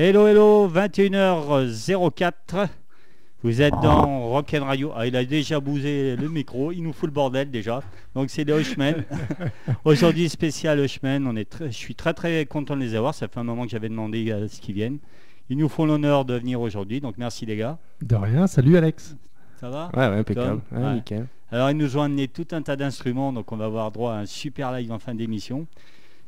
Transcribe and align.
Hello, 0.00 0.28
hello, 0.28 0.68
21h04. 0.68 2.68
Vous 3.42 3.60
êtes 3.62 3.74
dans 3.82 4.28
Rock'n 4.28 4.62
Radio. 4.62 4.92
Ah, 4.94 5.08
il 5.08 5.16
a 5.16 5.24
déjà 5.24 5.58
bousé 5.58 6.14
le 6.14 6.28
micro. 6.28 6.70
Il 6.70 6.84
nous 6.84 6.92
fout 6.92 7.08
le 7.08 7.12
bordel 7.12 7.50
déjà. 7.50 7.82
Donc 8.14 8.30
c'est 8.30 8.44
les 8.44 8.52
Hushmen. 8.60 9.02
Aujourd'hui 9.84 10.28
spécial 10.28 10.78
Hushmen. 10.78 11.26
On 11.26 11.34
est 11.34 11.50
très- 11.50 11.72
je 11.72 11.76
suis 11.76 11.96
très 11.96 12.14
très 12.14 12.46
content 12.46 12.76
de 12.76 12.80
les 12.80 12.94
avoir. 12.94 13.12
Ça 13.12 13.26
fait 13.26 13.40
un 13.40 13.44
moment 13.44 13.64
que 13.64 13.70
j'avais 13.70 13.88
demandé 13.88 14.30
à 14.30 14.46
ce 14.46 14.60
qu'ils 14.60 14.76
viennent. 14.76 14.98
Ils 15.50 15.56
nous 15.56 15.68
font 15.68 15.84
l'honneur 15.84 16.24
de 16.24 16.34
venir 16.34 16.60
aujourd'hui. 16.60 17.00
Donc 17.00 17.16
merci 17.18 17.44
les 17.44 17.56
gars. 17.56 17.76
De 18.00 18.14
rien, 18.14 18.46
salut 18.46 18.76
Alex. 18.76 19.16
Ça 19.60 19.68
va? 19.68 19.90
Ouais, 19.96 20.06
ouais, 20.08 20.18
impeccable. 20.18 20.60
Tom 20.70 20.78
Ouais, 20.78 20.84
Ouais. 20.86 20.94
nickel. 20.94 21.26
Alors 21.50 21.72
ils 21.72 21.76
nous 21.76 21.96
ont 21.96 22.02
amené 22.02 22.28
tout 22.28 22.46
un 22.52 22.62
tas 22.62 22.76
d'instruments, 22.76 23.32
donc 23.32 23.50
on 23.50 23.56
va 23.56 23.64
avoir 23.64 23.90
droit 23.90 24.12
à 24.12 24.18
un 24.18 24.26
super 24.26 24.70
live 24.72 24.92
en 24.92 25.00
fin 25.00 25.16
d'émission. 25.16 25.66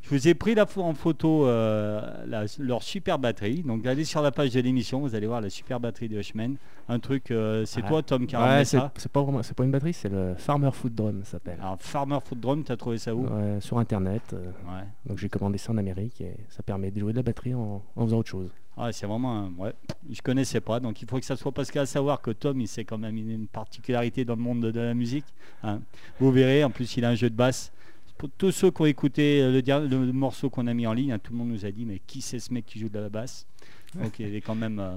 Je 0.02 0.08
vous 0.10 0.28
ai 0.28 0.34
pris 0.34 0.54
la 0.54 0.66
en 0.76 0.94
photo 0.94 1.46
euh, 1.46 2.24
la- 2.26 2.44
leur 2.58 2.82
super 2.82 3.18
batterie. 3.18 3.62
Donc 3.62 3.86
allez 3.86 4.04
sur 4.04 4.22
la 4.22 4.32
page 4.32 4.50
de 4.52 4.60
l'émission, 4.60 5.00
vous 5.00 5.14
allez 5.14 5.26
voir 5.26 5.40
la 5.40 5.50
super 5.50 5.78
batterie 5.78 6.08
de 6.08 6.18
Hushmen. 6.18 6.56
Un 6.88 6.98
truc, 6.98 7.30
euh, 7.30 7.64
c'est 7.66 7.82
toi 7.82 8.02
Tom 8.02 8.26
qui 8.26 8.34
Ouais, 8.36 8.64
c'est 8.64 8.78
ça. 8.78 8.90
c'est 8.96 9.12
pas 9.12 9.22
vraiment, 9.22 9.42
c'est 9.42 9.54
pas 9.54 9.62
une 9.64 9.70
batterie, 9.70 9.92
c'est 9.92 10.08
le 10.08 10.34
Farmer 10.36 10.70
Food 10.72 10.94
Drum, 10.94 11.20
ça 11.24 11.32
s'appelle. 11.32 11.58
Alors 11.60 11.76
Farmer 11.80 12.18
Foot 12.24 12.40
Drum, 12.40 12.64
t'as 12.64 12.76
trouvé 12.76 12.98
ça 12.98 13.14
où? 13.14 13.24
Ouais, 13.26 13.60
sur 13.60 13.78
internet. 13.78 14.22
euh, 14.32 14.46
Ouais. 14.66 14.84
donc 15.06 15.18
j'ai 15.18 15.28
commandé 15.28 15.58
ça 15.58 15.70
en 15.72 15.76
Amérique 15.76 16.20
et 16.22 16.34
ça 16.48 16.62
permet 16.62 16.90
de 16.90 16.98
jouer 16.98 17.12
de 17.12 17.18
la 17.18 17.22
batterie 17.22 17.54
en, 17.54 17.82
en 17.94 18.04
faisant 18.06 18.18
autre 18.18 18.30
chose. 18.30 18.50
Ah, 18.76 18.90
c'est 18.92 19.06
vraiment 19.06 19.36
un... 19.36 19.52
Ouais, 19.58 19.74
je 20.10 20.22
connaissais 20.22 20.60
pas, 20.62 20.80
donc 20.80 21.02
il 21.02 21.08
faut 21.08 21.18
que 21.18 21.24
ça 21.26 21.36
soit 21.36 21.52
parce 21.52 21.70
qu'à 21.70 21.84
savoir 21.84 22.22
que 22.22 22.30
Tom, 22.30 22.58
il 22.60 22.66
sait 22.68 22.84
quand 22.84 22.96
même 22.98 23.16
une, 23.18 23.30
une 23.30 23.46
particularité 23.46 24.24
dans 24.24 24.34
le 24.36 24.40
monde 24.42 24.60
de, 24.62 24.70
de 24.70 24.80
la 24.80 24.94
musique. 24.94 25.26
hein. 25.62 25.80
Vous 26.18 26.32
verrez, 26.32 26.64
en 26.64 26.70
plus 26.70 26.96
il 26.96 27.04
a 27.04 27.10
un 27.10 27.14
jeu 27.14 27.28
de 27.30 27.34
basse. 27.36 27.70
Pour 28.20 28.28
tous 28.36 28.52
ceux 28.52 28.70
qui 28.70 28.82
ont 28.82 28.86
écouté 28.86 29.40
euh, 29.40 29.62
le, 29.88 30.12
morceau 30.12 30.50
qu'on 30.50 30.66
a 30.66 30.74
mis 30.74 30.86
en 30.86 30.92
ligne, 30.92 31.12
hein, 31.12 31.18
tout 31.18 31.32
le 31.32 31.38
monde 31.38 31.48
nous 31.48 31.64
a 31.64 31.70
dit 31.70 31.86
mais 31.86 32.02
qui 32.06 32.20
c'est 32.20 32.38
ce 32.38 32.52
mec 32.52 32.66
qui 32.66 32.78
joue 32.78 32.90
de 32.90 32.98
la 32.98 33.08
basse? 33.08 33.46
Donc 33.94 34.18
il 34.18 34.34
est 34.34 34.42
quand 34.42 34.54
même... 34.54 34.78
euh, 34.78 34.96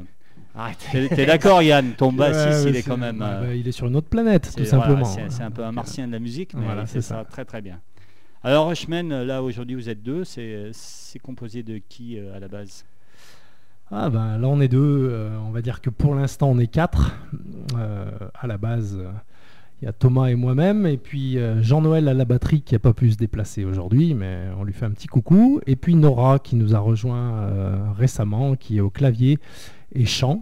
Arrête. 0.53 0.85
T'es 0.91 1.25
d'accord 1.25 1.61
Yann? 1.61 1.94
Ton 1.94 2.11
bassiste, 2.11 2.66
ouais, 2.66 2.72
il 2.72 2.75
est 2.75 2.84
quand 2.84 2.97
même... 2.97 3.22
euh, 3.22 3.41
bah, 3.41 3.56
il 3.56 3.66
est 3.66 3.72
sur 3.72 3.88
une 3.88 3.95
autre 3.95 4.09
planète, 4.09 4.47
c'est 4.47 4.63
tout 4.63 4.66
simplement. 4.66 5.06
c'est- 5.06 5.29
c'est 5.29 5.44
un 5.44 5.51
peu 5.51 5.63
un 5.63 5.72
martien 5.72 6.06
de 6.06 6.11
la 6.11 6.19
musique, 6.19 6.53
mais 6.53 6.66
voilà, 6.66 6.85
c'est 6.85 7.00
ça. 7.00 7.19
ça. 7.19 7.23
très 7.23 7.45
très 7.45 7.61
bien. 7.61 7.79
Alors 8.44 8.67
Rushman, 8.67 9.23
là 9.23 9.41
aujourd'hui 9.41 9.75
vous 9.75 9.88
êtes 9.88 10.03
deux, 10.03 10.25
c'est 10.25 10.72
c'est 10.73 11.19
composé 11.19 11.63
de 11.63 11.78
qui 11.78 12.19
euh, 12.19 12.35
à 12.35 12.41
la 12.41 12.50
base? 12.50 12.84
Ah 13.90 14.09
ben 14.09 14.38
là 14.38 14.47
on 14.50 14.59
est 14.59 14.67
deux, 14.67 15.07
euh, 15.11 15.38
on 15.47 15.51
va 15.51 15.61
dire 15.61 15.79
que 15.79 15.90
pour 15.90 16.13
l'instant 16.13 16.50
on 16.50 16.59
est 16.59 16.67
quatre. 16.67 17.16
Euh, 17.78 18.11
à 18.34 18.47
la 18.47 18.57
base, 18.57 18.97
euh, 19.00 19.11
il 19.83 19.88
y 19.88 19.89
a 19.89 19.91
Thomas 19.91 20.27
et 20.27 20.35
moi-même, 20.35 20.85
et 20.85 20.95
puis 20.95 21.38
euh, 21.38 21.61
Jean-Noël 21.61 22.07
à 22.07 22.13
la 22.13 22.23
batterie 22.23 22.61
qui 22.61 22.73
n'a 22.73 22.79
pas 22.79 22.94
pu 22.94 23.11
se 23.11 23.17
déplacer 23.17 23.66
aujourd'hui, 23.66 24.13
mais 24.13 24.45
on 24.57 24.63
lui 24.63 24.71
fait 24.71 24.85
un 24.85 24.91
petit 24.91 25.07
coucou. 25.07 25.59
Et 25.67 25.75
puis 25.75 25.94
Nora 25.95 26.39
qui 26.39 26.55
nous 26.55 26.73
a 26.73 26.79
rejoint 26.79 27.33
euh, 27.33 27.91
récemment, 27.91 28.55
qui 28.55 28.77
est 28.77 28.79
au 28.79 28.89
clavier 28.89 29.39
et 29.91 30.05
chant. 30.05 30.41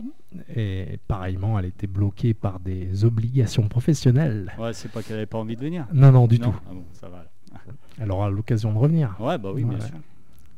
Et 0.55 0.99
pareillement, 1.07 1.57
elle 1.57 1.65
était 1.65 1.87
bloquée 1.87 2.35
par 2.35 2.59
des 2.59 3.03
obligations 3.03 3.67
professionnelles. 3.67 4.53
Ouais, 4.59 4.73
c'est 4.73 4.91
pas 4.91 5.01
qu'elle 5.01 5.17
avait 5.17 5.25
pas 5.25 5.39
envie 5.39 5.55
de 5.55 5.61
venir. 5.61 5.87
Non, 5.91 6.11
non, 6.11 6.27
du 6.27 6.37
Non 6.37 6.51
tout. 6.51 6.59
Ah 6.69 6.73
bon, 6.75 6.83
ça 6.93 7.09
va. 7.09 7.25
Elle 7.99 8.11
aura 8.11 8.29
l'occasion 8.29 8.71
de 8.71 8.77
revenir. 8.77 9.15
Ouais, 9.19 9.39
bah 9.39 9.49
oui, 9.51 9.63
bien 9.63 9.79
sûr. 9.79 9.95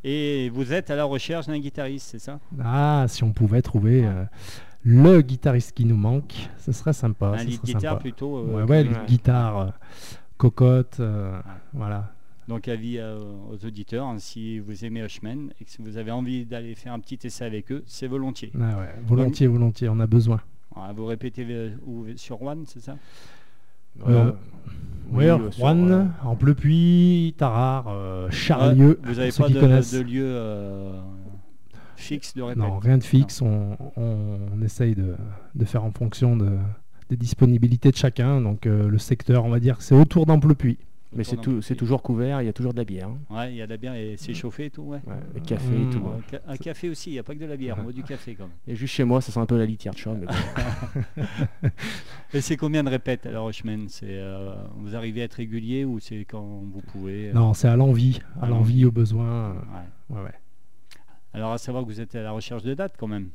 Et 0.03 0.49
vous 0.49 0.73
êtes 0.73 0.91
à 0.91 0.97
la 0.97 1.05
recherche 1.05 1.47
d'un 1.47 1.57
guitariste, 1.57 2.09
c'est 2.11 2.19
ça? 2.19 2.41
Ah, 2.61 3.05
si 3.07 3.23
on 3.23 3.31
pouvait 3.31 3.61
trouver 3.61 4.05
euh, 4.05 4.25
le 4.83 5.21
guitariste 5.21 5.71
qui 5.73 5.85
nous 5.85 5.95
manque, 5.97 6.49
ce 6.57 6.71
serait 6.71 6.93
sympa. 6.93 7.27
Un 7.37 7.43
lead 7.43 7.61
guitare 7.63 7.81
sympa. 7.81 7.95
plutôt. 8.01 8.37
euh, 8.37 8.55
Ouais, 8.57 8.65
que- 8.65 8.69
ouais, 8.71 8.83
lead 8.83 8.93
Ouais. 8.97 9.05
guitare, 9.07 9.57
euh, 9.59 9.67
cocotte, 10.37 10.97
euh, 10.99 11.39
voilà. 11.73 12.11
Donc 12.49 12.67
avis 12.67 12.97
euh, 12.97 13.17
aux 13.51 13.65
auditeurs, 13.65 14.05
hein, 14.05 14.17
si 14.19 14.59
vous 14.59 14.83
aimez 14.83 15.01
Hushman 15.05 15.51
et 15.61 15.63
que 15.63 15.71
si 15.71 15.81
vous 15.81 15.95
avez 15.97 16.11
envie 16.11 16.45
d'aller 16.45 16.75
faire 16.75 16.91
un 16.91 16.99
petit 16.99 17.17
essai 17.23 17.45
avec 17.45 17.71
eux, 17.71 17.83
c'est 17.85 18.07
volontiers. 18.07 18.51
Ah 18.59 18.79
ouais, 18.79 18.93
volontiers, 19.07 19.47
volontiers, 19.47 19.87
on 19.87 19.99
a 20.01 20.07
besoin. 20.07 20.41
Vous 20.95 21.05
répétez 21.05 21.45
euh, 21.49 21.69
sur 22.17 22.41
One, 22.41 22.63
c'est 22.67 22.81
ça? 22.81 22.97
Euh, 24.07 24.31
oui, 25.11 25.25
Ouais, 25.25 25.29
euh, 25.29 25.49
euh, 25.61 26.05
Amplepuis, 26.25 27.35
Tarare, 27.37 27.85
euh, 27.89 28.29
Charlieu. 28.31 28.99
Vous 29.03 29.13
n'avez 29.15 29.31
pas 29.31 29.47
de, 29.47 30.01
lieu 30.01 30.23
euh, 30.25 30.99
fixe 32.03 32.33
de 32.35 32.41
répète 32.41 32.57
Non, 32.63 32.77
rien 32.79 32.97
de 32.97 33.03
fixe. 33.03 33.41
On, 33.41 33.77
on- 33.97 34.39
on 34.55 34.61
essaye 34.63 34.95
de, 34.95 35.15
de 35.55 35.65
faire 35.65 35.83
en 35.83 35.91
fonction 35.91 36.35
de, 36.37 36.57
des 37.09 37.17
disponibilités 37.17 37.91
de 37.91 37.95
chacun. 37.97 38.41
Donc 38.41 38.65
euh, 38.67 38.87
le 38.89 38.97
secteur, 38.97 39.45
on 39.45 39.49
va 39.49 39.59
dire 39.59 39.81
c'est 39.81 39.95
autour 39.95 40.25
d'Amplepuis. 40.25 40.77
Mais 41.15 41.23
c'est 41.23 41.37
tout- 41.37 41.61
c'est 41.61 41.75
toujours 41.75 42.01
couvert, 42.01 42.41
il 42.41 42.45
y 42.45 42.49
a 42.49 42.53
toujours 42.53 42.73
de 42.73 42.79
la 42.79 42.85
bière. 42.85 43.07
hein. 43.07 43.19
Ouais, 43.29 43.51
il 43.51 43.57
y 43.57 43.61
a 43.61 43.67
de 43.67 43.69
la 43.71 43.77
bière 43.77 43.93
et 43.93 44.15
c'est 44.17 44.33
chauffé 44.33 44.65
et 44.65 44.69
tout, 44.71 44.81
ouais. 44.81 44.97
Ouais, 45.05 45.13
le 45.35 45.41
café 45.41 45.69
Mm. 45.71 45.87
et 45.87 45.93
tout. 45.93 45.99
Ouais, 45.99 46.09
hein. 46.17 46.21
ca- 46.31 46.41
Un 46.47 46.57
café 46.57 46.89
aussi, 46.89 47.11
il 47.11 47.13
n'y 47.13 47.19
a 47.19 47.23
pas 47.23 47.35
que 47.35 47.39
de 47.39 47.45
la 47.45 47.55
bière, 47.55 47.75
on 47.79 47.83
boit 47.83 47.91
du 47.91 48.01
café 48.01 48.33
quand 48.33 48.45
même. 48.45 48.53
Et 48.67 48.75
juste 48.75 48.95
chez 48.95 49.03
moi, 49.03 49.21
ça 49.21 49.31
sent 49.31 49.39
un 49.39 49.45
peu 49.45 49.55
la 49.59 49.67
litière 49.67 49.93
de 49.93 49.99
chat. 49.99 50.11
mais 50.19 50.25
bon. 50.25 50.33
Et 52.33 52.41
c'est 52.41 52.57
combien 52.57 52.83
de 52.83 52.89
répètes 52.89 53.27
alors 53.27 53.49
Hushman 53.49 53.85
C'est 53.89 54.05
euh, 54.09 54.55
Vous 54.77 54.95
arrivez 54.95 55.21
à 55.21 55.25
être 55.25 55.35
régulier 55.35 55.85
ou 55.85 55.99
c'est 55.99 56.25
quand 56.25 56.41
vous 56.41 56.81
pouvez 56.91 57.29
euh, 57.29 57.33
Non, 57.33 57.53
c'est 57.53 57.67
à 57.67 57.75
l'envie, 57.75 58.19
à 58.41 58.45
À 58.45 58.49
l'envie, 58.49 58.83
au 58.85 58.91
besoin. 58.91 59.51
ouais. 59.51 60.15
Ouais, 60.17 60.21
ouais. 60.23 60.31
Alors 61.33 61.51
à 61.53 61.57
savoir 61.57 61.83
que 61.83 61.89
vous 61.89 61.99
êtes 62.01 62.15
à 62.15 62.21
la 62.21 62.31
recherche 62.31 62.63
de 62.63 62.73
dates 62.73 62.95
quand 62.99 63.07
même. 63.07 63.29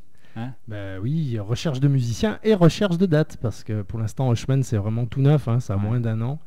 Ben 0.68 1.00
oui, 1.00 1.36
recherche 1.40 1.80
de 1.80 1.88
musiciens 1.88 2.38
et 2.44 2.54
recherche 2.54 2.96
de 2.96 3.06
dates, 3.06 3.38
parce 3.38 3.64
que 3.64 3.82
pour 3.82 3.98
l'instant, 3.98 4.32
Hushman, 4.32 4.62
c'est 4.62 4.76
vraiment 4.76 5.04
tout 5.04 5.20
neuf, 5.20 5.48
hein, 5.48 5.58
ça 5.58 5.74
a 5.74 5.76
Ouais. 5.78 5.82
moins 5.82 5.98
d'un 6.00 6.20
an. 6.20 6.38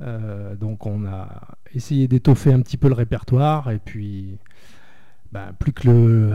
Euh, 0.00 0.56
donc 0.56 0.86
on 0.86 1.06
a 1.06 1.28
essayé 1.72 2.08
d'étoffer 2.08 2.52
un 2.52 2.60
petit 2.62 2.76
peu 2.76 2.88
le 2.88 2.94
répertoire, 2.94 3.70
et 3.70 3.78
puis 3.78 4.38
ben, 5.30 5.52
plus 5.58 5.72
que 5.72 5.88
le... 5.88 6.34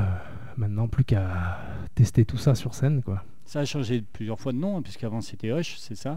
Maintenant, 0.55 0.87
plus 0.87 1.03
qu'à 1.03 1.59
tester 1.93 2.23
tout 2.25 2.37
ça 2.37 2.55
sur 2.55 2.73
scène, 2.73 3.03
quoi. 3.03 3.23
Ça 3.45 3.59
a 3.59 3.65
changé 3.65 4.01
plusieurs 4.13 4.39
fois 4.39 4.53
de 4.53 4.57
nom, 4.57 4.77
hein, 4.77 4.81
puisqu'avant 4.81 5.19
c'était 5.21 5.51
Hush, 5.51 5.75
c'est 5.77 5.95
ça? 5.95 6.13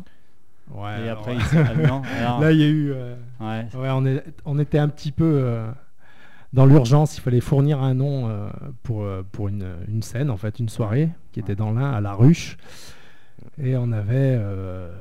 Ouais, 0.71 1.01
Et 1.01 1.09
alors, 1.09 1.19
après, 1.19 1.35
il 1.35 1.43
s'est- 1.43 1.59
ah, 1.67 2.03
alors, 2.19 2.41
là, 2.41 2.53
il 2.53 2.59
y 2.61 2.63
a 2.63 2.69
eu... 2.69 2.93
euh, 2.93 3.17
ouais, 3.41 3.67
Ouais, 3.75 3.89
on, 3.91 4.07
est, 4.07 4.25
on 4.45 4.59
était 4.61 4.79
un 4.79 4.89
petit 4.89 5.11
peu 5.13 5.25
euh, 5.45 5.71
dans 6.53 6.67
l'urgence. 6.67 7.17
Il 7.17 7.21
fallait 7.21 7.41
fournir 7.41 7.81
un 7.83 7.95
nom 7.95 8.29
euh, 8.29 8.49
pour, 8.83 9.03
euh, 9.03 9.23
pour 9.33 9.49
une, 9.49 9.75
une 9.89 10.03
scène, 10.03 10.31
en 10.31 10.37
fait, 10.37 10.59
une 10.59 10.69
soirée 10.69 11.11
qui 11.33 11.41
était 11.41 11.57
dans 11.57 11.73
l'un 11.73 11.91
à 11.91 12.01
la 12.01 12.15
ruche. 12.15 12.57
Et 13.59 13.77
on 13.77 13.91
avait 13.93 14.37
euh, 14.39 14.93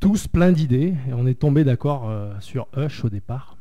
tous 0.00 0.28
plein 0.28 0.52
d'idées. 0.52 0.94
Et 1.08 1.12
on 1.12 1.26
est 1.26 1.38
tombé 1.38 1.64
d'accord 1.64 2.08
euh, 2.08 2.34
sur 2.40 2.66
Hush 2.76 3.04
au 3.04 3.08
départ. 3.08 3.56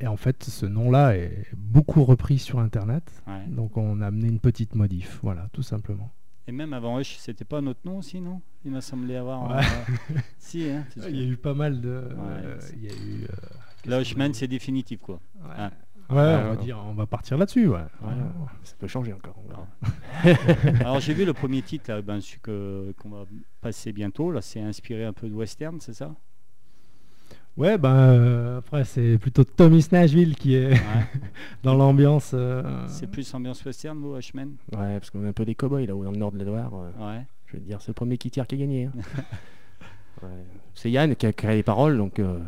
Et 0.00 0.06
en 0.06 0.16
fait, 0.16 0.44
ce 0.44 0.64
nom-là 0.64 1.16
est 1.16 1.46
beaucoup 1.56 2.04
repris 2.04 2.38
sur 2.38 2.60
Internet. 2.60 3.02
ouais. 3.26 3.44
Donc 3.48 3.76
on 3.76 4.00
a 4.00 4.06
amené 4.06 4.28
une 4.28 4.38
petite 4.38 4.76
modif. 4.76 5.18
Voilà, 5.24 5.48
tout 5.52 5.62
simplement. 5.64 6.12
Et 6.46 6.52
même 6.52 6.72
avant 6.72 7.00
Hush, 7.00 7.16
c'était 7.18 7.44
pas 7.44 7.60
notre 7.60 7.80
nom 7.84 7.98
aussi, 7.98 8.20
non? 8.20 8.40
Il 8.64 8.70
m'a 8.70 8.80
semblé 8.80 9.16
avoir. 9.16 9.50
Ouais. 9.50 9.62
si, 10.38 10.70
hein, 10.70 10.84
Il 11.08 11.16
y 11.16 11.24
a 11.24 11.26
eu 11.26 11.36
pas 11.36 11.52
mal 11.52 11.80
de... 11.80 12.04
c'est- 12.60 12.74
il 12.76 12.84
y 12.84 12.88
a 12.88 12.92
eu... 12.94 13.26
Là, 13.86 14.02
dit 14.02 14.14
c'est 14.34 14.48
définitif 14.48 15.00
quoi. 15.00 15.20
Ouais. 15.42 15.64
Ouais, 16.10 16.16
Ouais, 16.16 16.36
on 16.42 16.48
va 16.48 16.56
dire, 16.56 16.78
on 16.88 16.94
va 16.94 17.06
partir 17.06 17.36
là-dessus, 17.36 17.68
ouais. 17.68 17.76
Ouais. 18.02 18.14
ça 18.64 18.74
peut 18.78 18.86
changer 18.86 19.12
encore. 19.12 19.36
Alors 20.80 21.00
j'ai 21.00 21.12
vu 21.12 21.24
le 21.26 21.34
premier 21.34 21.60
titre, 21.62 21.90
là, 21.92 22.00
ben, 22.00 22.18
celui 22.20 22.40
que- 22.40 22.94
qu'on 22.98 23.10
va 23.10 23.24
passer 23.60 23.92
bientôt. 23.92 24.30
Là, 24.32 24.40
c'est 24.40 24.60
inspiré 24.60 25.04
un 25.04 25.12
peu 25.12 25.28
de 25.28 25.34
western, 25.34 25.78
c'est 25.80 25.92
ça? 25.92 26.14
Ouais, 27.58 27.76
ben 27.76 27.90
euh, 27.94 28.58
après 28.58 28.84
c'est 28.84 29.18
plutôt 29.18 29.42
Tommy 29.44 29.84
Nashville 29.90 30.34
qui 30.36 30.54
est 30.54 30.70
Ouais. 30.70 30.78
dans 31.64 31.74
l'ambiance. 31.74 32.30
euh, 32.32 32.86
C'est 32.86 33.10
plus 33.10 33.34
ambiance 33.34 33.64
western, 33.64 33.98
vous, 33.98 34.16
Hushman 34.16 34.54
Ouais, 34.72 34.98
parce 34.98 35.10
qu'on 35.10 35.24
est 35.24 35.28
un 35.28 35.32
peu 35.32 35.44
des 35.44 35.54
cow-boys 35.56 35.80
là, 35.80 35.86
dans 35.88 36.10
le 36.12 36.16
nord 36.16 36.32
de 36.32 36.38
la 36.38 36.44
Loire. 36.44 36.70
euh, 36.74 36.90
Ouais. 37.16 37.26
Je 37.46 37.54
veux 37.56 37.62
dire, 37.62 37.80
c'est 37.82 37.88
le 37.88 37.94
premier 37.94 38.16
qui 38.16 38.30
tire 38.30 38.46
qui 38.46 38.54
a 38.54 38.58
gagné. 38.58 38.84
hein. 38.86 38.92
Ouais. 40.22 40.28
C'est 40.74 40.90
Yann 40.90 41.14
qui 41.14 41.26
a 41.26 41.32
créé 41.32 41.56
les 41.56 41.62
paroles, 41.62 41.96
donc 41.96 42.18
euh, 42.18 42.40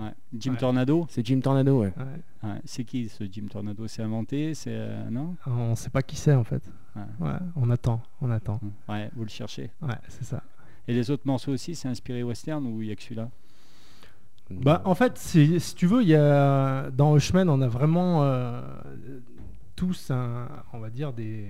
ouais. 0.00 0.12
Jim 0.36 0.52
Ouais. 0.52 0.58
Tornado 0.58 1.06
c'est 1.10 1.24
Jim 1.26 1.40
Tornado. 1.40 1.80
Ouais. 1.82 1.92
ouais. 1.96 2.48
Ouais, 2.50 2.60
C'est 2.64 2.84
qui 2.84 3.08
ce 3.08 3.24
Jim 3.30 3.46
Tornado? 3.50 3.86
C'est 3.88 4.02
inventé? 4.02 4.54
C'est 4.54 4.70
euh, 4.74 5.10
non? 5.10 5.36
On 5.46 5.74
sait 5.76 5.90
pas 5.90 6.02
qui 6.02 6.16
c'est 6.16 6.34
en 6.34 6.44
fait. 6.44 6.62
Ouais. 6.96 7.02
Ouais, 7.28 7.36
on 7.56 7.70
attend, 7.70 8.02
on 8.20 8.30
attend. 8.30 8.60
Ouais, 8.88 9.10
vous 9.14 9.22
le 9.24 9.28
cherchez. 9.30 9.70
Ouais, 9.80 9.94
c'est 10.08 10.24
ça. 10.24 10.42
Et 10.88 10.94
les 10.94 11.10
autres 11.10 11.22
morceaux 11.26 11.52
aussi, 11.52 11.74
c'est 11.74 11.88
inspiré 11.88 12.22
western 12.22 12.66
ou 12.66 12.82
il 12.82 12.88
y 12.88 12.90
a 12.92 12.96
que 12.96 13.02
celui-là? 13.02 13.30
Bah 14.50 14.82
en 14.84 14.94
fait, 14.94 15.16
c'est- 15.16 15.58
si 15.60 15.74
tu 15.74 15.86
veux, 15.86 16.02
il 16.02 16.08
y 16.08 16.14
a 16.16 16.90
dans 16.90 17.16
Hushman, 17.16 17.48
on 17.48 17.62
a 17.62 17.68
vraiment 17.68 18.22
euh, 18.24 18.60
tous 19.76 20.10
un, 20.10 20.48
on 20.72 20.78
va 20.80 20.90
dire 20.90 21.12
des 21.12 21.48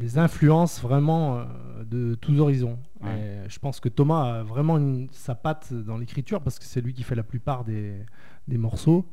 des 0.00 0.18
influences 0.18 0.80
vraiment 0.80 1.38
euh, 1.38 1.44
de 1.84 2.14
tous 2.16 2.38
horizons. 2.40 2.78
Ouais. 3.02 3.44
Je 3.48 3.58
pense 3.60 3.78
que 3.80 3.88
Thomas 3.88 4.40
a 4.40 4.42
vraiment 4.42 4.76
une- 4.78 5.08
sa 5.12 5.34
patte 5.36 5.72
dans 5.72 5.96
l'écriture 5.96 6.40
parce 6.40 6.58
que 6.58 6.64
c'est 6.64 6.80
lui 6.80 6.92
qui 6.92 7.02
fait 7.04 7.14
la 7.14 7.22
plupart 7.22 7.64
des, 7.64 7.94
des 8.48 8.58
morceaux. 8.58 9.06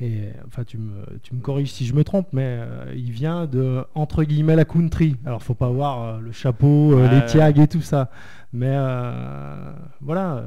Et 0.00 0.28
enfin, 0.46 0.62
tu 0.64 0.78
me, 0.78 1.04
tu 1.22 1.34
me 1.34 1.40
corriges 1.40 1.72
si 1.72 1.84
je 1.84 1.92
me 1.94 2.04
trompe, 2.04 2.28
mais 2.32 2.44
euh, 2.60 2.92
il 2.96 3.10
vient 3.10 3.46
de 3.46 3.84
entre 3.94 4.22
guillemets 4.24 4.54
la 4.56 4.64
country. 4.64 5.16
Alors, 5.26 5.42
faut 5.42 5.54
pas 5.54 5.66
avoir 5.66 6.02
euh, 6.02 6.20
le 6.20 6.30
chapeau, 6.32 6.92
euh, 6.92 7.08
Ouais. 7.08 7.20
les 7.20 7.26
tiags 7.26 7.58
et 7.58 7.66
tout 7.66 7.80
ça. 7.80 8.10
Mais 8.52 8.70
euh, 8.70 9.72
voilà. 10.00 10.44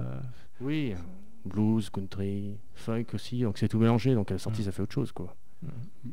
Oui, 0.62 0.94
blues, 1.46 1.90
country, 1.90 2.58
funk 2.76 3.06
aussi, 3.14 3.42
donc 3.42 3.58
c'est 3.58 3.68
tout 3.68 3.80
mélangé, 3.80 4.14
donc 4.16 4.32
à 4.32 4.36
la 4.36 4.40
sortie 4.40 4.62
Mm. 4.62 4.66
ça 4.66 4.72
fait 4.72 4.84
autre 4.84 4.94
chose 4.94 5.12
quoi. 5.12 5.36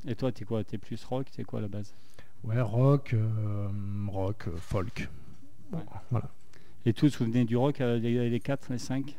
Et 0.06 0.14
toi, 0.16 0.32
t'es 0.32 0.44
quoi? 0.44 0.64
T'es 0.64 0.76
plus 0.78 1.02
rock? 1.04 1.26
C'est 1.30 1.44
quoi 1.44 1.60
la 1.60 1.68
base? 1.68 1.94
Ouais, 2.44 2.61
rock, 2.61 3.14
euh, 3.14 3.69
rock, 4.08 4.44
euh, 4.49 4.52
folk. 4.56 5.08
Ouais. 5.73 5.79
Voilà. 6.11 6.29
Et 6.87 6.93
tous, 6.93 7.19
vous 7.19 7.26
venez 7.26 7.44
du 7.44 7.56
rock, 7.56 7.81
euh, 7.81 7.99
les, 7.99 8.31
les 8.31 8.40
4, 8.40 8.69
les 8.70 8.79
5 8.79 9.17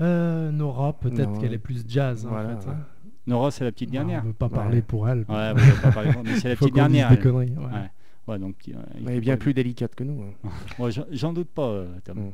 Euh, 0.00 0.50
Nora, 0.50 0.92
peut-être 0.94 1.30
Non, 1.30 1.40
qu'elle 1.40 1.52
est 1.54 1.58
plus 1.58 1.84
jazz. 1.88 2.26
en 2.26 2.30
voilà, 2.30 2.56
fait, 2.56 2.66
ouais. 2.68 2.74
hein. 2.74 2.84
Nora, 3.26 3.50
c'est 3.50 3.64
la 3.64 3.72
petite 3.72 3.88
On 3.90 3.92
dernière. 3.92 4.22
ne 4.22 4.28
veut 4.28 4.34
pas 4.34 4.46
Ouais. 4.46 4.52
parler 4.54 4.82
pour 4.82 5.08
elle. 5.08 5.20
Ouais, 5.20 5.24
pas 5.26 5.54
mais 5.54 6.36
c'est 6.38 6.48
la 6.48 6.56
Faut 6.56 6.66
petite 6.66 6.74
qu'on 6.74 6.88
dise 6.88 6.92
dernière. 6.98 7.08
des 7.10 7.14
elle. 7.16 7.22
conneries. 7.22 7.50
ouais. 7.56 7.64
Ouais. 7.64 7.90
Ouais, 8.28 8.38
donc, 8.40 8.56
euh, 8.68 8.72
il 9.00 9.08
Elle 9.08 9.16
est 9.16 9.20
bien 9.20 9.36
pas- 9.36 9.40
plus 9.42 9.54
délicate 9.54 9.94
que 9.94 10.02
nous. 10.04 10.22
hein. 10.22 10.90
J'en- 11.12 11.32
doute 11.32 11.48
pas, 11.48 11.66
euh, 11.68 11.86
Tom. 12.04 12.18
Mm. 12.18 12.30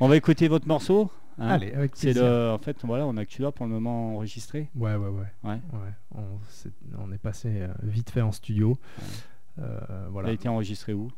On 0.00 0.08
va 0.08 0.16
écouter 0.16 0.48
votre 0.48 0.66
morceau. 0.68 1.10
Hein. 1.38 1.48
Allez, 1.48 1.72
avec 1.72 1.92
C'est 1.94 2.12
le, 2.14 2.50
en 2.50 2.58
fait, 2.58 2.76
voilà, 2.84 3.06
on 3.06 3.16
a 3.16 3.24
que 3.24 3.32
celui-là 3.32 3.52
pour 3.52 3.66
le 3.66 3.72
moment 3.72 4.14
enregistré. 4.16 4.68
Ouais, 4.74 4.94
ouais, 4.94 5.08
ouais. 5.08 5.26
Ouais. 5.44 5.60
ouais. 5.72 6.18
On, 6.98 7.12
est 7.12 7.18
passé 7.18 7.48
euh, 7.62 7.68
vite 7.82 8.10
fait 8.10 8.20
en 8.20 8.32
studio. 8.32 8.78
Euh, 9.60 9.78
Il 10.06 10.12
voilà. 10.12 10.28
a 10.30 10.32
été 10.32 10.48
enregistré 10.48 10.92
où? 10.94 11.10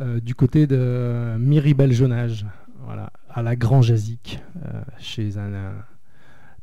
Euh, 0.00 0.20
du 0.20 0.34
côté 0.34 0.66
de 0.66 1.36
Miribel 1.38 1.92
Jonage, 1.92 2.46
voilà, 2.84 3.12
à 3.30 3.42
la 3.42 3.56
Grand 3.56 3.82
Jazic, 3.82 4.40
euh, 4.64 4.82
chez 4.98 5.36
un, 5.38 5.52
un 5.54 5.72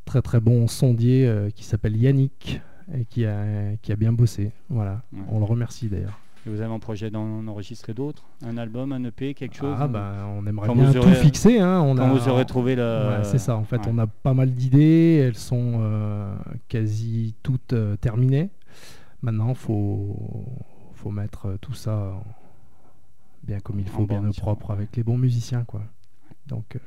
très 0.05 0.21
très 0.21 0.39
bon 0.39 0.67
sondier 0.67 1.27
euh, 1.27 1.49
qui 1.51 1.63
s'appelle 1.63 1.95
Yannick 1.95 2.61
et 2.93 3.05
qui 3.05 3.25
a, 3.25 3.75
qui 3.81 3.91
a 3.91 3.95
bien 3.95 4.11
bossé. 4.11 4.51
Voilà, 4.69 5.03
Ouais. 5.13 5.19
on 5.29 5.39
le 5.39 5.45
remercie 5.45 5.87
d'ailleurs. 5.89 6.19
Et 6.45 6.49
vous 6.49 6.61
avez 6.61 6.73
un 6.73 6.79
projet 6.79 7.09
d'en 7.11 7.45
enregistrer 7.47 7.93
d'autres 7.93 8.23
Un 8.45 8.57
album, 8.57 8.91
un 8.93 9.03
EP, 9.03 9.33
quelque 9.33 9.55
chose 9.55 9.75
Ah 9.77 9.87
bah, 9.87 10.25
on 10.37 10.45
aimerait 10.47 10.67
Quand 10.67 10.75
bien 10.75 10.85
vous 10.85 10.93
tout 10.93 10.99
aurez- 10.99 11.15
fixer. 11.15 11.59
Hein, 11.59 11.81
on 11.81 11.95
Quand 11.95 12.03
a, 12.03 12.13
vous 12.13 12.29
aurez 12.29 12.45
trouvé. 12.45 12.75
Ouais, 12.75 13.23
c'est 13.23 13.39
ça, 13.39 13.55
en 13.57 13.63
fait, 13.65 13.77
ouais. 13.77 13.91
on 13.91 13.97
a 13.97 14.07
pas 14.07 14.33
mal 14.33 14.53
d'idées, 14.53 15.23
elles 15.27 15.35
sont 15.35 15.79
euh, 15.81 16.33
quasi 16.69 17.35
toutes 17.43 17.73
euh, 17.73 17.95
terminées. 17.97 18.49
Maintenant, 19.21 19.53
faut 19.53 20.45
faut 20.93 21.11
mettre 21.11 21.47
euh, 21.47 21.57
tout 21.59 21.73
ça 21.73 22.13
en- 22.15 22.23
bien 23.43 23.59
comme 23.59 23.79
il 23.79 23.87
En 23.87 23.91
faut, 23.91 24.05
bien 24.05 24.25
au 24.27 24.31
propre, 24.33 24.71
avec 24.71 24.95
les 24.95 25.03
bons 25.03 25.17
musiciens, 25.17 25.63
quoi. 25.65 25.81
Donc, 26.47 26.75
euh, 26.75 26.79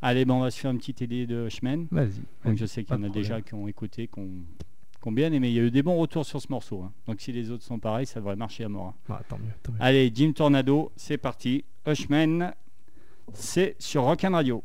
Allez, 0.00 0.24
bon, 0.24 0.34
on 0.34 0.40
va 0.40 0.50
se 0.50 0.58
faire 0.58 0.72
une 0.72 0.78
petite 0.78 1.00
idée 1.02 1.26
de 1.28 1.48
chemin. 1.48 1.84
vas-y. 1.92 2.56
Je 2.56 2.66
sais 2.66 2.82
qu'il 2.82 2.96
y 2.96 2.98
en 2.98 3.04
a 3.04 3.08
déjà 3.08 3.40
qui 3.40 3.54
ont 3.54 3.68
écouté, 3.68 4.08
qui 4.08 4.18
ont, 4.18 4.28
qui 5.02 5.08
ont 5.08 5.12
bien 5.12 5.32
aimé. 5.32 5.48
Il 5.48 5.54
y 5.54 5.58
a 5.58 5.62
eu 5.62 5.70
des 5.70 5.82
bons 5.82 5.96
retours 5.98 6.24
sur 6.24 6.40
ce 6.40 6.46
morceau. 6.50 6.82
hein. 6.82 6.92
Donc 7.06 7.20
si 7.20 7.32
les 7.32 7.50
autres 7.50 7.64
sont 7.64 7.78
pareils, 7.78 8.06
ça 8.06 8.20
devrait 8.20 8.36
marcher 8.36 8.64
à 8.64 8.68
mort. 8.68 8.86
hein. 8.86 8.94
Ah, 9.10 9.20
tant 9.28 9.36
mieux, 9.38 9.52
tant 9.62 9.72
mieux. 9.72 9.78
Allez, 9.80 10.10
Jim 10.14 10.32
Tornado, 10.32 10.92
c'est 10.96 11.18
parti. 11.18 11.64
Hushman, 11.86 12.52
c'est 13.34 13.74
sur 13.78 14.04
Rock 14.04 14.24
and 14.24 14.32
Radio. 14.32 14.62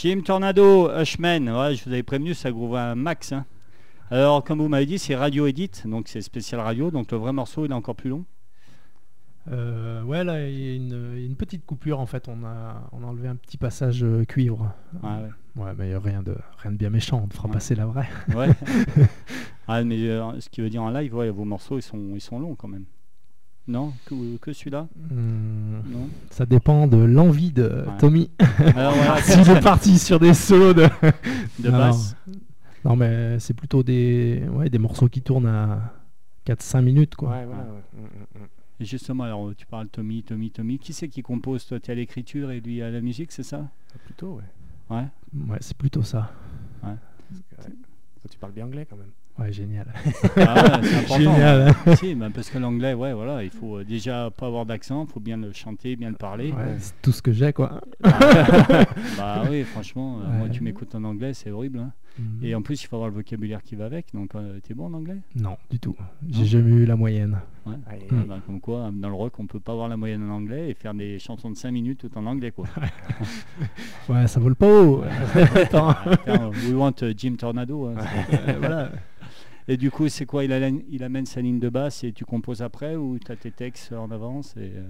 Jim 0.00 0.20
Tornado, 0.24 0.88
Hushman, 0.96 1.48
ouais, 1.48 1.74
je 1.74 1.84
vous 1.84 1.90
avais 1.90 2.04
prévenu, 2.04 2.32
ça 2.32 2.52
groove 2.52 2.76
un 2.76 2.94
max. 2.94 3.32
hein. 3.32 3.44
Alors, 4.12 4.44
comme 4.44 4.60
vous 4.60 4.68
m'avez 4.68 4.86
dit, 4.86 4.96
c'est 4.96 5.16
radio 5.16 5.48
edit, 5.48 5.72
donc 5.86 6.06
c'est 6.06 6.20
spécial 6.20 6.60
radio, 6.60 6.92
donc 6.92 7.10
le 7.10 7.18
vrai 7.18 7.32
morceau 7.32 7.64
il 7.64 7.72
est 7.72 7.74
encore 7.74 7.96
plus 7.96 8.08
long. 8.10 8.24
Euh, 9.50 10.00
ouais, 10.04 10.22
là, 10.22 10.46
il 10.48 10.56
y 10.56 10.70
a 10.70 10.74
une, 10.76 11.34
petite 11.36 11.66
coupure 11.66 11.98
en 11.98 12.06
fait. 12.06 12.28
On 12.28 12.44
a, 12.44 12.88
on 12.92 13.02
a 13.02 13.06
enlevé 13.06 13.26
un 13.26 13.34
petit 13.34 13.56
passage 13.56 14.04
euh, 14.04 14.24
cuivre. 14.24 14.72
Ah 15.02 15.18
ouais. 15.22 15.64
Ouais, 15.64 15.72
mais 15.76 15.96
rien 15.96 16.22
de, 16.22 16.36
rien 16.58 16.70
de 16.70 16.76
bien 16.76 16.90
méchant. 16.90 17.22
On 17.24 17.26
te 17.26 17.34
fera 17.34 17.48
Ouais. 17.48 17.54
passer 17.54 17.74
la 17.74 17.86
vraie. 17.86 18.08
Ouais. 18.36 18.50
ah, 19.68 19.82
mais 19.82 19.98
euh, 20.08 20.38
ce 20.38 20.48
qui 20.48 20.60
veut 20.60 20.70
dire 20.70 20.82
en 20.82 20.90
live, 20.90 21.12
ouais, 21.14 21.30
vos 21.30 21.44
morceaux 21.44 21.78
ils 21.78 21.82
sont, 21.82 22.14
ils 22.14 22.20
sont 22.20 22.38
longs 22.38 22.54
quand 22.54 22.68
même. 22.68 22.84
Non 23.68 23.92
Que, 24.06 24.36
que 24.38 24.52
celui-là 24.52 24.88
Hmm, 25.10 25.80
Non 25.92 26.08
ça 26.30 26.46
dépend 26.46 26.86
de 26.86 26.96
l'envie 26.96 27.52
de 27.52 27.84
Ouais. 27.86 27.96
Tommy. 27.98 28.30
Alors 28.74 28.94
voilà, 28.94 29.16
S'il 29.22 29.48
est 29.50 29.60
parti 29.60 29.98
sur 29.98 30.18
des 30.18 30.34
solos 30.34 30.72
de. 30.74 30.88
de 31.58 31.70
Non, 31.70 31.78
basse. 31.78 32.16
Non, 32.84 32.96
mais 32.96 33.38
c'est 33.40 33.54
plutôt 33.54 33.82
des, 33.82 34.42
ouais, 34.52 34.70
des 34.70 34.78
morceaux 34.78 35.08
qui 35.08 35.20
tournent 35.20 35.46
à 35.46 35.92
4-5 36.46 36.80
minutes. 36.82 37.14
Quoi. 37.16 37.30
Ouais, 37.30 37.44
voilà, 37.44 37.62
ouais. 37.64 37.82
Mm, 38.00 38.04
mm, 38.04 38.42
mm. 38.42 38.46
Et 38.80 38.84
justement, 38.84 39.24
alors 39.24 39.50
tu 39.56 39.66
parles 39.66 39.88
Tommy, 39.88 40.22
Tommy, 40.22 40.50
Tommy. 40.50 40.78
Qui 40.78 40.92
c'est 40.92 41.08
qui 41.08 41.20
compose? 41.22 41.66
Toi, 41.66 41.80
tu 41.80 41.90
es 41.90 41.92
à 41.92 41.94
l'écriture 41.96 42.50
et 42.52 42.60
lui 42.60 42.80
à 42.80 42.90
la 42.90 43.00
musique, 43.00 43.32
c'est 43.32 43.42
ça? 43.42 43.68
Plutôt, 44.04 44.36
ouais. 44.38 44.96
Ouais. 44.96 45.06
Ouais, 45.48 45.58
c'est 45.60 45.76
plutôt 45.76 46.02
ça. 46.02 46.30
Ouais. 46.84 46.94
Toi, 47.58 48.30
tu 48.30 48.38
parles 48.38 48.52
bien 48.52 48.64
anglais 48.66 48.86
quand 48.88 48.96
même. 48.96 49.10
Ouais, 49.38 49.52
génial. 49.52 49.86
Ah 50.36 50.80
c'est 50.82 50.96
important. 50.96 51.16
Génial. 51.18 51.74
Si, 51.96 52.14
bah, 52.16 52.26
parce 52.34 52.50
que 52.50 52.58
l'anglais, 52.58 52.94
ouais, 52.94 53.12
voilà, 53.12 53.44
il 53.44 53.50
faut 53.50 53.78
euh, 53.78 53.84
déjà 53.84 54.30
pas 54.36 54.46
avoir 54.46 54.66
d'accent, 54.66 55.04
il 55.08 55.12
faut 55.12 55.20
bien 55.20 55.36
le 55.36 55.52
chanter, 55.52 55.94
bien 55.94 56.10
le 56.10 56.16
parler. 56.16 56.50
Ouais, 56.50 56.74
c'est 56.78 56.94
tout 57.02 57.12
ce 57.12 57.22
que 57.22 57.30
j'ai, 57.32 57.52
quoi. 57.52 57.80
bah 58.02 59.42
oui, 59.48 59.62
franchement, 59.62 60.18
euh, 60.24 60.38
moi 60.38 60.48
tu 60.48 60.62
m'écoutes 60.62 60.94
en 60.94 61.04
anglais, 61.04 61.34
c'est 61.34 61.50
horrible. 61.50 61.78
hein. 61.78 61.92
Mhm. 62.18 62.44
Et 62.44 62.54
en 62.56 62.62
plus, 62.62 62.82
il 62.82 62.86
faut 62.88 62.96
avoir 62.96 63.10
le 63.10 63.14
vocabulaire 63.14 63.62
qui 63.62 63.76
va 63.76 63.84
avec. 63.86 64.06
Donc, 64.12 64.34
euh, 64.34 64.58
t'es 64.60 64.74
bon 64.74 64.86
en 64.86 64.94
anglais? 64.94 65.18
Non, 65.36 65.56
du 65.70 65.78
tout. 65.78 65.94
J'ai 66.28 66.44
jamais 66.46 66.72
eu 66.72 66.84
la 66.84 66.96
moyenne. 66.96 67.38
Ouais. 67.64 67.74
Hmm. 68.10 68.22
Bah, 68.26 68.38
comme 68.44 68.60
quoi, 68.60 68.90
dans 68.92 69.08
le 69.08 69.14
rock, 69.14 69.34
on 69.38 69.46
peut 69.46 69.60
pas 69.60 69.70
avoir 69.72 69.86
la 69.88 69.96
moyenne 69.96 70.28
en 70.28 70.34
anglais 70.34 70.70
et 70.70 70.74
faire 70.74 70.94
des 70.94 71.20
chansons 71.20 71.50
de 71.50 71.56
5 71.56 71.70
minutes 71.70 72.00
tout 72.00 72.18
en 72.18 72.26
anglais, 72.26 72.50
quoi. 72.50 72.66
Ouais, 74.08 74.26
ça 74.26 74.40
vaut 74.40 74.48
le 74.48 74.54
pot. 74.56 75.04
Attends. 75.54 75.90
Attends, 75.90 76.50
we 76.50 76.72
want 76.72 76.94
Jim 77.16 77.36
Tornado. 77.38 77.86
hein, 77.86 77.94
voilà. 78.58 78.90
Et 79.70 79.76
du 79.76 79.90
coup, 79.90 80.08
c'est 80.08 80.24
quoi 80.26 80.44
il, 80.44 80.52
amène- 80.52 80.82
il 80.88 81.04
amène 81.04 81.26
sa 81.26 81.40
ligne 81.42 81.60
de 81.60 81.68
basse 81.68 82.02
et 82.02 82.12
tu 82.12 82.24
composes 82.24 82.62
après 82.62 82.96
ou 82.96 83.18
tu 83.18 83.30
as 83.30 83.36
tes 83.36 83.50
textes 83.50 83.92
en 83.92 84.10
avance 84.10 84.56
et 84.56 84.72
euh, 84.76 84.82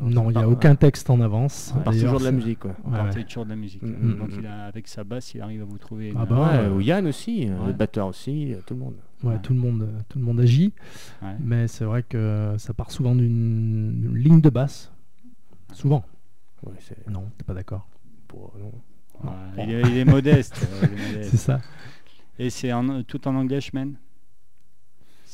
Non, 0.00 0.28
il 0.28 0.36
n'y 0.36 0.42
a 0.42 0.48
aucun 0.48 0.74
texte 0.74 1.08
en 1.08 1.20
avance. 1.20 1.72
On 1.76 1.80
part 1.80 1.92
D'ailleurs, 1.92 2.06
toujours 2.14 2.18
de 2.20 2.24
la 2.24 2.32
musique, 2.32 2.58
quoi. 2.58 2.74
on 2.84 3.22
toujours 3.22 3.44
de 3.44 3.50
la 3.50 3.56
musique. 3.56 3.80
Donc 3.82 4.30
mm. 4.32 4.36
il 4.40 4.46
a, 4.46 4.64
avec 4.64 4.88
sa 4.88 5.04
basse, 5.04 5.34
il 5.34 5.40
arrive 5.40 5.62
à 5.62 5.64
vous 5.64 5.78
trouver. 5.78 6.12
Ah 6.16 6.26
bah, 6.26 6.64
Ouais, 6.64 6.68
ou 6.68 6.80
Yann 6.80 7.06
aussi, 7.06 7.48
euh, 7.48 7.56
Ouais. 7.60 7.66
le 7.68 7.72
batteur 7.74 8.08
aussi, 8.08 8.52
euh, 8.52 8.58
tout 8.66 8.74
le 8.74 8.80
monde. 8.80 8.96
Ouais, 9.22 9.34
Ouais. 9.34 9.38
tout 9.40 9.54
le 9.54 9.60
monde, 9.60 9.88
tout 10.08 10.18
le 10.18 10.24
monde 10.24 10.40
agit, 10.40 10.72
Ouais. 11.22 11.36
mais 11.40 11.68
c'est 11.68 11.84
vrai 11.84 12.02
que 12.02 12.56
ça 12.58 12.74
part 12.74 12.90
souvent 12.90 13.14
d'une 13.14 14.14
ligne 14.16 14.40
de 14.40 14.50
basse. 14.50 14.90
Souvent. 15.72 16.04
Non, 17.08 17.24
t'es 17.38 17.44
pas 17.44 17.54
d'accord. 17.54 17.86
il, 19.58 19.70
est, 19.70 19.80
il 19.82 19.96
est 19.98 20.04
modeste. 20.04 20.66
euh, 20.82 20.86
il 20.92 20.98
est 20.98 21.06
modeste. 21.12 21.30
C'est 21.30 21.36
ça. 21.36 21.60
Et 22.38 22.50
c'est 22.50 22.72
en- 22.72 23.02
tout 23.04 23.28
en 23.28 23.34
anglais, 23.36 23.60
Shmen 23.60 23.94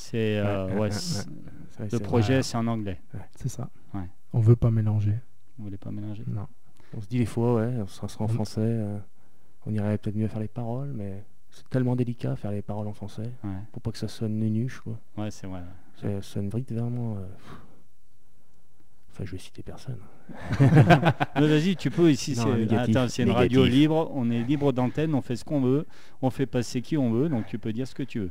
C'est 0.03 0.39
euh, 0.39 0.67
Ouais, 0.67 0.73
ouais, 0.73 0.75
ouais, 0.75 0.81
ouais, 0.81 0.91
c'est- 0.91 1.29
ouais. 1.81 1.89
Le 1.93 1.99
projet, 1.99 2.43
c'est 2.43 2.57
en 2.57 2.67
anglais. 2.67 3.01
C'est 3.37 3.49
ça. 3.49 3.69
Ouais. 3.95 4.09
On 4.33 4.41
veut 4.41 4.57
pas 4.57 4.71
mélanger. 4.71 5.15
Vous 5.59 5.65
voulez 5.65 5.77
pas 5.79 5.91
mélanger? 5.91 6.25
Non. 6.27 6.47
On 6.97 7.01
se 7.01 7.07
dit 7.07 7.19
des 7.19 7.27
fois, 7.27 7.57
ouais, 7.57 7.73
ça 7.87 8.09
sera 8.09 8.25
en 8.25 8.29
On- 8.29 8.33
français. 8.33 8.61
euh, 8.63 8.99
on 9.67 9.73
irait 9.75 9.99
peut-être 9.99 10.17
mieux 10.17 10.27
faire 10.29 10.41
les 10.41 10.49
paroles, 10.49 10.93
mais 10.95 11.23
c'est 11.51 11.69
tellement 11.69 11.95
délicat 11.97 12.35
faire 12.37 12.51
les 12.51 12.63
paroles 12.63 12.89
en 12.89 12.93
français 12.95 13.31
Ouais, 13.45 13.51
pour 13.73 13.83
pas 13.83 13.93
que 13.93 13.99
ça 13.99 14.09
sonne 14.09 14.39
nunuche, 14.39 14.81
quoi. 14.81 14.99
ouais 15.19 15.31
c'est 15.31 15.47
vrai. 15.47 15.63
Ça 16.01 16.23
sonne 16.23 16.49
vite 16.49 16.73
vraiment. 16.73 17.17
euh. 17.19 17.27
Enfin, 19.13 19.25
je 19.25 19.33
vais 19.33 19.39
citer 19.39 19.63
personne. 19.63 19.99
Vas-y, 21.37 21.77
tu 21.77 21.91
peux 21.91 22.11
ici. 22.11 22.35
Non, 22.37 22.45
c'est- 22.45 22.57
négatif, 22.59 22.97
Attends, 22.97 23.09
c'est 23.09 23.23
une 23.25 23.31
radio 23.33 23.65
libre. 23.67 24.11
On 24.15 24.31
est 24.31 24.43
libre 24.45 24.73
d'antenne. 24.73 25.15
On 25.15 25.21
fait 25.21 25.37
ce 25.37 25.45
qu'on 25.45 25.61
veut. 25.61 25.87
On 26.23 26.31
fait 26.31 26.47
passer 26.47 26.81
qui 26.81 26.97
on 26.97 27.11
veut. 27.13 27.29
Donc 27.29 27.47
tu 27.47 27.59
peux 27.59 27.73
dire 27.73 27.87
ce 27.87 27.95
que 27.95 28.03
tu 28.05 28.21
veux. 28.21 28.31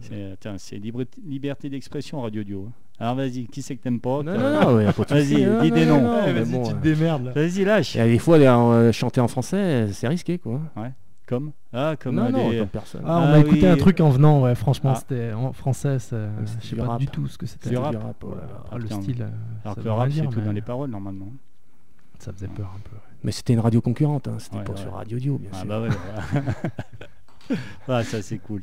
Ouais. 0.00 0.06
C'est 0.08 0.32
attends, 0.32 0.58
c'est 0.58 0.76
libre- 0.78 1.04
liberté 1.24 1.68
d'expression 1.70 2.20
radio 2.20 2.42
duo. 2.44 2.66
hein. 2.68 2.72
Alors 3.00 3.14
vas-y, 3.16 3.46
qui 3.46 3.60
c'est 3.62 3.76
que 3.76 3.82
t'aimes 3.82 4.00
pas 4.00 4.22
Non, 4.22 4.38
non, 4.38 4.60
non, 4.60 4.74
ouais, 4.76 4.84
Vas-y, 5.08 5.34
dis 5.36 5.44
non, 5.46 5.60
des 5.68 5.86
noms. 5.86 6.14
Ouais, 6.14 6.32
vas-y, 6.32 6.52
bon, 6.52 6.62
tu 6.64 6.70
te 6.72 6.76
euh, 6.76 6.80
démerdes 6.80 7.24
là. 7.24 7.32
Vas-y, 7.32 7.64
lâche. 7.64 7.94
Il 7.96 7.98
y 7.98 8.00
a 8.00 8.06
des 8.06 8.18
fois, 8.18 8.38
euh, 8.38 8.92
chanter 8.92 9.20
en 9.20 9.26
français, 9.28 9.88
c'est 9.92 10.06
risqué, 10.08 10.38
quoi. 10.38 10.60
Comme 11.26 11.52
Ah, 11.72 11.96
comme 11.98 12.16
non, 12.16 12.30
non, 12.30 12.50
des- 12.50 12.66
personne. 12.66 13.00
Ah, 13.06 13.18
on 13.18 13.22
Ah 13.22 13.32
a 13.32 13.38
écouté 13.38 13.62
oui. 13.62 13.66
un 13.66 13.76
truc 13.78 13.98
en 14.00 14.10
venant, 14.10 14.42
ouais, 14.42 14.54
franchement, 14.54 14.92
Ah. 14.94 14.98
c'était 15.00 15.32
en 15.32 15.52
français, 15.54 15.98
ça- 15.98 16.28
c'est 16.44 16.62
je 16.62 16.66
sais 16.68 16.76
pas 16.76 16.84
rap. 16.86 17.00
du 17.00 17.06
tout 17.06 17.26
ce 17.28 17.38
que 17.38 17.46
c'était. 17.46 17.70
Du 17.70 17.76
C'est 17.76 17.80
rap. 17.80 17.92
du 17.92 17.96
rap, 17.96 18.16
Oh 18.22 18.26
voilà. 18.28 18.42
là, 18.42 18.48
ah, 18.70 18.78
le 18.78 18.86
style, 18.88 19.22
euh, 19.22 19.28
Alors 19.64 19.74
ça 19.74 19.80
que 19.80 19.86
le 19.86 19.92
rap, 19.92 20.08
c'est 20.10 20.20
dire, 20.20 20.28
tout 20.30 20.40
dans 20.42 20.52
les 20.52 20.60
paroles 20.60 20.90
normalement. 20.90 21.32
Ça 22.18 22.30
faisait 22.32 22.46
peur 22.48 22.70
un 22.76 22.80
peu. 22.80 22.94
ouais. 22.94 23.02
Mais 23.24 23.32
c'était 23.32 23.54
une 23.54 23.60
radio 23.60 23.80
concurrente, 23.80 24.28
hein, 24.28 24.36
c'était 24.38 24.58
Ouais, 24.58 24.64
pas 24.64 24.72
ouais. 24.72 24.78
sur 24.78 24.92
Radio 24.92 25.18
Dio, 25.18 25.38
bien 25.38 25.48
Ah 25.54 25.56
sûr. 25.60 25.66
bah 25.66 25.80
ouais. 25.80 25.88
Ah, 27.88 28.02
ça 28.04 28.22
c'est 28.22 28.38
cool. 28.38 28.60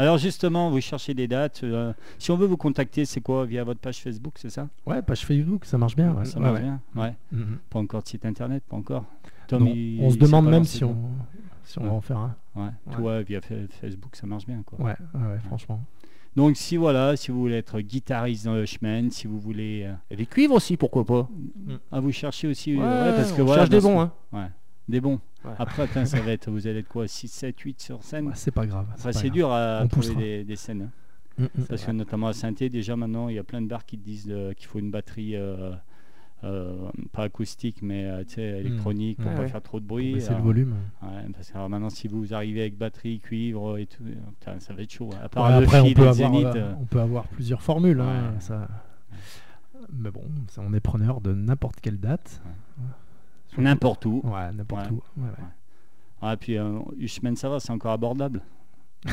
Alors 0.00 0.16
justement, 0.16 0.70
vous 0.70 0.80
cherchez 0.80 1.12
des 1.12 1.28
dates. 1.28 1.60
euh, 1.62 1.92
si 2.18 2.30
on 2.30 2.36
veut 2.36 2.46
vous 2.46 2.56
contacter, 2.56 3.04
c'est 3.04 3.20
quoi 3.20 3.44
Via 3.44 3.64
votre 3.64 3.80
page 3.80 3.98
Facebook, 4.00 4.34
c'est 4.36 4.48
ça? 4.48 4.66
Ouais, 4.86 5.02
page 5.02 5.26
Facebook, 5.26 5.66
ça 5.66 5.76
marche 5.76 5.94
bien. 5.94 6.12
ouais. 6.14 6.24
Ça 6.24 6.38
Ouais, 6.38 6.44
marche 6.44 6.54
ouais. 6.58 6.62
bien 6.62 6.80
Ouais. 6.96 7.14
Mhm. 7.32 7.58
Pas 7.68 7.78
encore 7.80 8.02
de 8.02 8.08
site 8.08 8.24
internet, 8.24 8.62
pas 8.68 8.76
encore. 8.76 9.02
Non, 9.02 9.58
Tom, 9.58 9.66
il- 9.66 10.00
on 10.02 10.10
se 10.10 10.16
demande 10.16 10.48
même 10.48 10.64
si 10.64 10.84
on, 10.84 10.96
si 11.64 11.78
on 11.78 11.82
Ouais. 11.82 11.88
va 11.88 11.94
en 11.94 12.00
faire 12.00 12.16
un. 12.18 12.34
Ouais. 12.56 12.62
Ouais. 12.86 12.94
Toi, 12.96 13.22
via 13.22 13.40
fa- 13.42 13.54
Facebook, 13.80 14.16
ça 14.16 14.26
marche 14.26 14.46
bien. 14.46 14.62
Quoi. 14.64 14.78
Ouais, 14.80 14.96
ouais, 15.14 15.20
ouais, 15.32 15.38
franchement. 15.46 15.80
Donc 16.34 16.56
si 16.56 16.76
voilà, 16.78 17.16
si 17.16 17.30
vous 17.30 17.40
voulez 17.40 17.56
être 17.56 17.80
guitariste 17.80 18.44
dans 18.46 18.54
le 18.54 18.64
chemin, 18.64 19.10
si 19.10 19.26
vous 19.26 19.38
voulez, 19.38 19.82
euh, 19.84 19.92
Et 20.10 20.16
des 20.16 20.26
cuivres 20.26 20.54
aussi, 20.54 20.76
pourquoi 20.78 21.04
pas? 21.04 21.28
Ah, 21.92 22.00
vous 22.00 22.12
cherchez 22.12 22.46
aussi, 22.48 22.74
Ouais, 22.76 22.82
euh, 22.84 23.10
ouais, 23.10 23.16
parce 23.16 23.32
que 23.32 23.42
on 23.42 23.44
voilà, 23.44 23.62
cherche 23.62 23.70
des 23.70 23.76
dans 23.76 23.82
ce- 23.82 23.86
bons, 23.88 24.00
hein. 24.00 24.12
Ouais, 24.32 24.46
des 24.88 25.00
bons. 25.00 25.18
Ouais. 25.44 25.52
Après, 25.58 25.86
ça 26.04 26.20
va 26.20 26.32
être, 26.32 26.50
vous 26.50 26.66
allez 26.66 26.80
être 26.80 26.88
quoi, 26.88 27.08
6, 27.08 27.28
7, 27.28 27.58
8 27.60 27.80
sur 27.80 28.02
scène. 28.02 28.26
Ouais, 28.26 28.32
c'est 28.34 28.50
pas 28.50 28.66
grave. 28.66 28.86
Enfin, 28.94 29.12
c'est 29.12 29.30
dur 29.30 29.50
à 29.52 29.80
On 29.84 29.88
trouver 29.88 30.14
des, 30.14 30.44
des 30.44 30.56
scènes. 30.56 30.82
hein. 31.38 31.48
Mhm. 31.56 31.64
Parce 31.68 31.84
que 31.84 31.90
notamment 31.92 32.26
à 32.26 32.32
saint 32.34 32.52
déjà 32.52 32.96
maintenant, 32.96 33.28
il 33.30 33.36
y 33.36 33.38
a 33.38 33.44
plein 33.44 33.62
de 33.62 33.66
bars 33.66 33.86
qui 33.86 33.96
disent 33.96 34.30
qu'il 34.56 34.66
faut 34.66 34.78
une 34.78 34.90
batterie, 34.90 35.36
euh, 35.36 35.70
euh, 36.44 36.74
pas 37.12 37.22
acoustique, 37.24 37.78
mais 37.80 38.04
euh, 38.04 38.24
sais, 38.26 38.42
électronique, 38.60 39.16
pour 39.18 39.28
Ouais, 39.30 39.34
pas 39.36 39.42
ouais. 39.42 39.48
faire 39.48 39.62
trop 39.62 39.80
de 39.80 39.86
bruit. 39.86 40.12
baisser 40.14 40.28
le 40.28 40.34
alors- 40.34 40.44
volume. 40.46 40.74
Ouais, 41.02 41.08
parce 41.34 41.50
que 41.50 41.54
alors 41.56 41.70
maintenant, 41.70 41.88
si 41.88 42.08
vous 42.08 42.34
arrivez 42.34 42.60
avec 42.60 42.76
batterie, 42.76 43.20
cuivre 43.20 43.78
et 43.78 43.86
tout, 43.86 44.02
putain, 44.38 44.60
ça 44.60 44.74
va 44.74 44.82
être 44.82 44.92
chaud. 44.92 45.08
À 45.22 45.28
part 45.30 45.44
Ouais, 45.50 45.58
le 45.60 45.64
après, 45.64 45.80
on 45.80 45.92
peut, 45.94 46.02
avoir, 46.08 46.14
zénith, 46.14 46.46
euh, 46.56 46.74
on 46.78 46.84
peut 46.84 47.00
avoir 47.00 47.24
plusieurs 47.28 47.62
formules. 47.62 48.00
hein, 48.00 48.34
ça... 48.40 48.68
Mais 49.92 50.10
bon, 50.10 50.22
ça, 50.48 50.60
on 50.62 50.74
est 50.74 50.80
preneur 50.80 51.22
de 51.22 51.32
n'importe 51.32 51.80
quelle 51.80 51.98
date. 51.98 52.42
N'importe 53.58 54.06
où. 54.06 54.20
Ouais, 54.24 54.52
n'importe 54.52 54.86
Ouais. 54.86 54.92
où. 55.16 55.20
ouais, 55.22 55.28
ouais. 55.28 55.44
Ah, 56.22 56.36
puis 56.36 56.56
euh, 56.58 56.78
Hushman, 56.98 57.34
ça 57.36 57.48
va, 57.48 57.60
c'est 57.60 57.70
encore 57.72 57.92
abordable. 57.92 58.42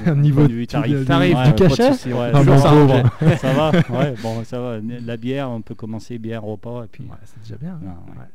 Au 0.06 0.15
niveau 0.15 0.46
du- 0.48 0.67
tarif. 0.67 1.06
Tarif, 1.06 1.32
du 1.34 1.38
ouais, 1.38 1.56
cachet 1.56 2.13
Ouais, 2.13 2.32
Non, 2.34 2.44
s'arranger. 2.58 3.03
pauvre. 3.20 3.38
ça 3.38 3.53
va 3.53 3.72
Ouais, 3.89 4.13
bon, 4.22 4.44
ça 4.44 4.60
va. 4.60 4.79
La 4.82 5.15
bière, 5.17 5.50
on 5.50 5.62
peut 5.62 5.75
commencer 5.75 6.17
bière, 6.17 6.44
repas, 6.44 6.84
et 6.84 6.88
puis... 6.88 7.03
Ouais, 7.06 7.15
c'est 7.24 7.39
déjà 7.41 7.56
bien. 7.56 7.79
Non, 7.81 7.92
hein. 7.92 7.96
Ouais. 8.18 8.25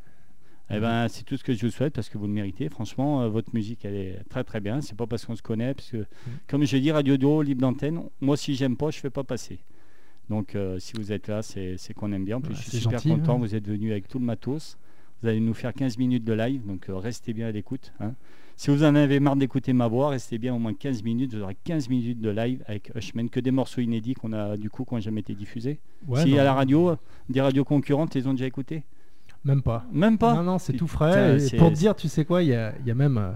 Eh 0.74 0.81
ben, 0.81 1.07
c'est 1.09 1.24
tout 1.24 1.37
ce 1.37 1.44
que 1.44 1.53
je 1.53 1.66
vous 1.66 1.70
souhaite 1.72 1.92
parce 1.92 2.09
que 2.09 2.16
vous 2.16 2.26
le 2.26 2.33
méritez. 2.33 2.70
Franchement, 2.70 3.20
euh, 3.22 3.29
votre 3.29 3.55
musique, 3.55 3.85
elle 3.85 3.94
est 3.94 4.22
très 4.31 4.42
très 4.42 4.61
bien. 4.61 4.81
C'est 4.81 4.96
pas 4.96 5.07
parce 5.07 5.26
qu'on 5.26 5.37
se 5.37 5.42
connaît, 5.42 5.74
parce 5.74 5.90
que, 5.90 5.98
Mm. 5.98 6.07
comme 6.48 6.64
je 6.64 6.76
dis, 6.79 6.90
Radio 6.90 7.18
Duo, 7.18 7.42
libre 7.42 7.61
d'antenne, 7.61 8.00
moi, 8.22 8.38
si 8.38 8.55
j'aime 8.55 8.76
pas, 8.79 8.90
je 8.90 8.98
fais 8.98 9.11
pas 9.11 9.22
passer. 9.24 9.59
Donc 10.31 10.55
euh, 10.55 10.79
si 10.79 10.94
vous 10.96 11.12
êtes 11.12 11.29
là, 11.29 11.42
c'est 11.42 11.76
qu'on 11.94 12.11
aime 12.12 12.24
bien. 12.24 12.38
En 12.38 12.40
plus, 12.40 12.55
je 12.55 12.62
suis 12.62 12.79
super 12.79 12.92
gentil, 13.00 13.11
content. 13.11 13.38
Vous 13.38 13.55
êtes 13.55 13.66
venu 13.68 13.90
avec 13.90 14.09
tout 14.09 14.18
le 14.18 14.24
matos. 14.24 14.79
Vous 15.22 15.28
allez 15.28 15.40
nous 15.40 15.54
faire 15.54 15.72
15 15.72 15.98
minutes 15.98 16.24
de 16.24 16.32
live, 16.32 16.66
donc 16.66 16.88
euh, 16.88 16.96
restez 16.96 17.32
bien 17.32 17.46
à 17.46 17.52
l'écoute. 17.52 17.92
hein. 18.00 18.12
Si 18.56 18.70
vous 18.70 18.85
en 18.85 18.94
avez 18.94 19.18
marre 19.18 19.37
d'écouter 19.37 19.72
ma 19.72 19.88
voix, 19.88 20.11
restez 20.11 20.37
bien 20.38 20.54
au 20.54 20.58
moins 20.58 20.74
15 20.74 21.02
minutes. 21.02 21.35
Vous 21.35 21.42
aurez 21.42 21.56
15 21.64 21.88
minutes 21.88 22.20
de 22.20 22.28
live 22.30 22.62
avec 22.66 22.92
Hushman, 22.94 23.28
que 23.30 23.40
des 23.40 23.50
morceaux 23.50 23.80
inédits 23.80 24.14
qu'on 24.14 24.32
a 24.32 24.56
du 24.56 24.68
coup 24.70 24.85
qui 24.85 24.94
n'ont 24.94 25.00
jamais 25.00 25.20
été 25.20 25.35
diffusés. 25.35 25.80
Ouais, 26.06 26.22
si 26.22 26.30
non, 26.32 26.38
à 26.40 26.44
la 26.44 26.52
radio, 26.54 26.96
des 27.28 27.40
radios 27.40 27.64
concurrentes, 27.64 28.14
les 28.14 28.26
ont 28.26 28.32
déjà 28.32 28.46
écoutés 28.46 28.85
Même 29.44 29.62
pas. 29.62 29.85
Même 29.90 30.18
pas 30.18 30.35
Non, 30.35 30.42
non, 30.42 30.58
c'est 30.58 30.74
tout 30.74 30.87
frais. 30.87 31.38
Et 31.54 31.56
pour 31.56 31.70
te 31.70 31.74
dire, 31.76 31.96
tu 31.96 32.08
sais 32.08 32.24
quoi, 32.24 32.42
il 32.42 32.50
y 32.50 32.54
a, 32.54 32.74
il 32.80 32.87
y 32.87 32.90
a 32.90 32.94
même 32.94 33.16
euh, 33.18 33.30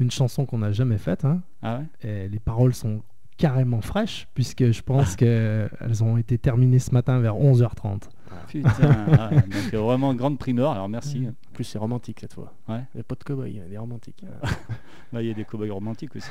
une 0.00 0.10
chanson 0.10 0.44
qu'on 0.46 0.58
n'a 0.58 0.72
jamais 0.72 0.98
faite. 0.98 1.24
hein, 1.24 1.42
Ah 1.62 1.80
ouais? 2.02 2.08
Et 2.10 2.28
les 2.28 2.40
paroles 2.40 2.74
sont 2.74 3.02
carrément 3.38 3.80
fraîches, 3.80 4.26
puisque 4.34 4.70
je 4.72 4.82
pense 4.82 5.14
qu'elles 5.16 6.02
ont 6.02 6.16
été 6.18 6.38
terminées 6.38 6.80
ce 6.80 6.90
matin 6.92 7.20
vers 7.20 7.36
11h30. 7.36 8.02
Putain, 8.48 8.70
ah, 9.18 9.30
donc 9.30 9.74
euh, 9.74 9.78
vraiment 9.80 10.14
grande 10.14 10.38
primeur, 10.38 10.72
alors 10.72 10.88
merci. 10.88 11.26
En 11.28 11.52
plus, 11.54 11.64
c'est 11.64 11.78
romantique 11.78 12.18
cette 12.20 12.34
fois. 12.34 12.52
Ouais. 12.68 12.82
Il 12.94 12.98
n'y 12.98 13.00
a 13.00 13.04
pas 13.04 13.14
de 13.14 13.24
cow-boy, 13.24 13.50
il 13.50 13.56
y 13.56 13.60
a 13.60 13.64
des 13.68 13.78
romantiques. 13.78 14.24
Bah, 15.12 15.22
Il 15.22 15.28
y 15.28 15.30
a 15.30 15.34
des 15.34 15.44
cow-boys 15.44 15.72
romantiques 15.72 16.16
aussi. 16.16 16.28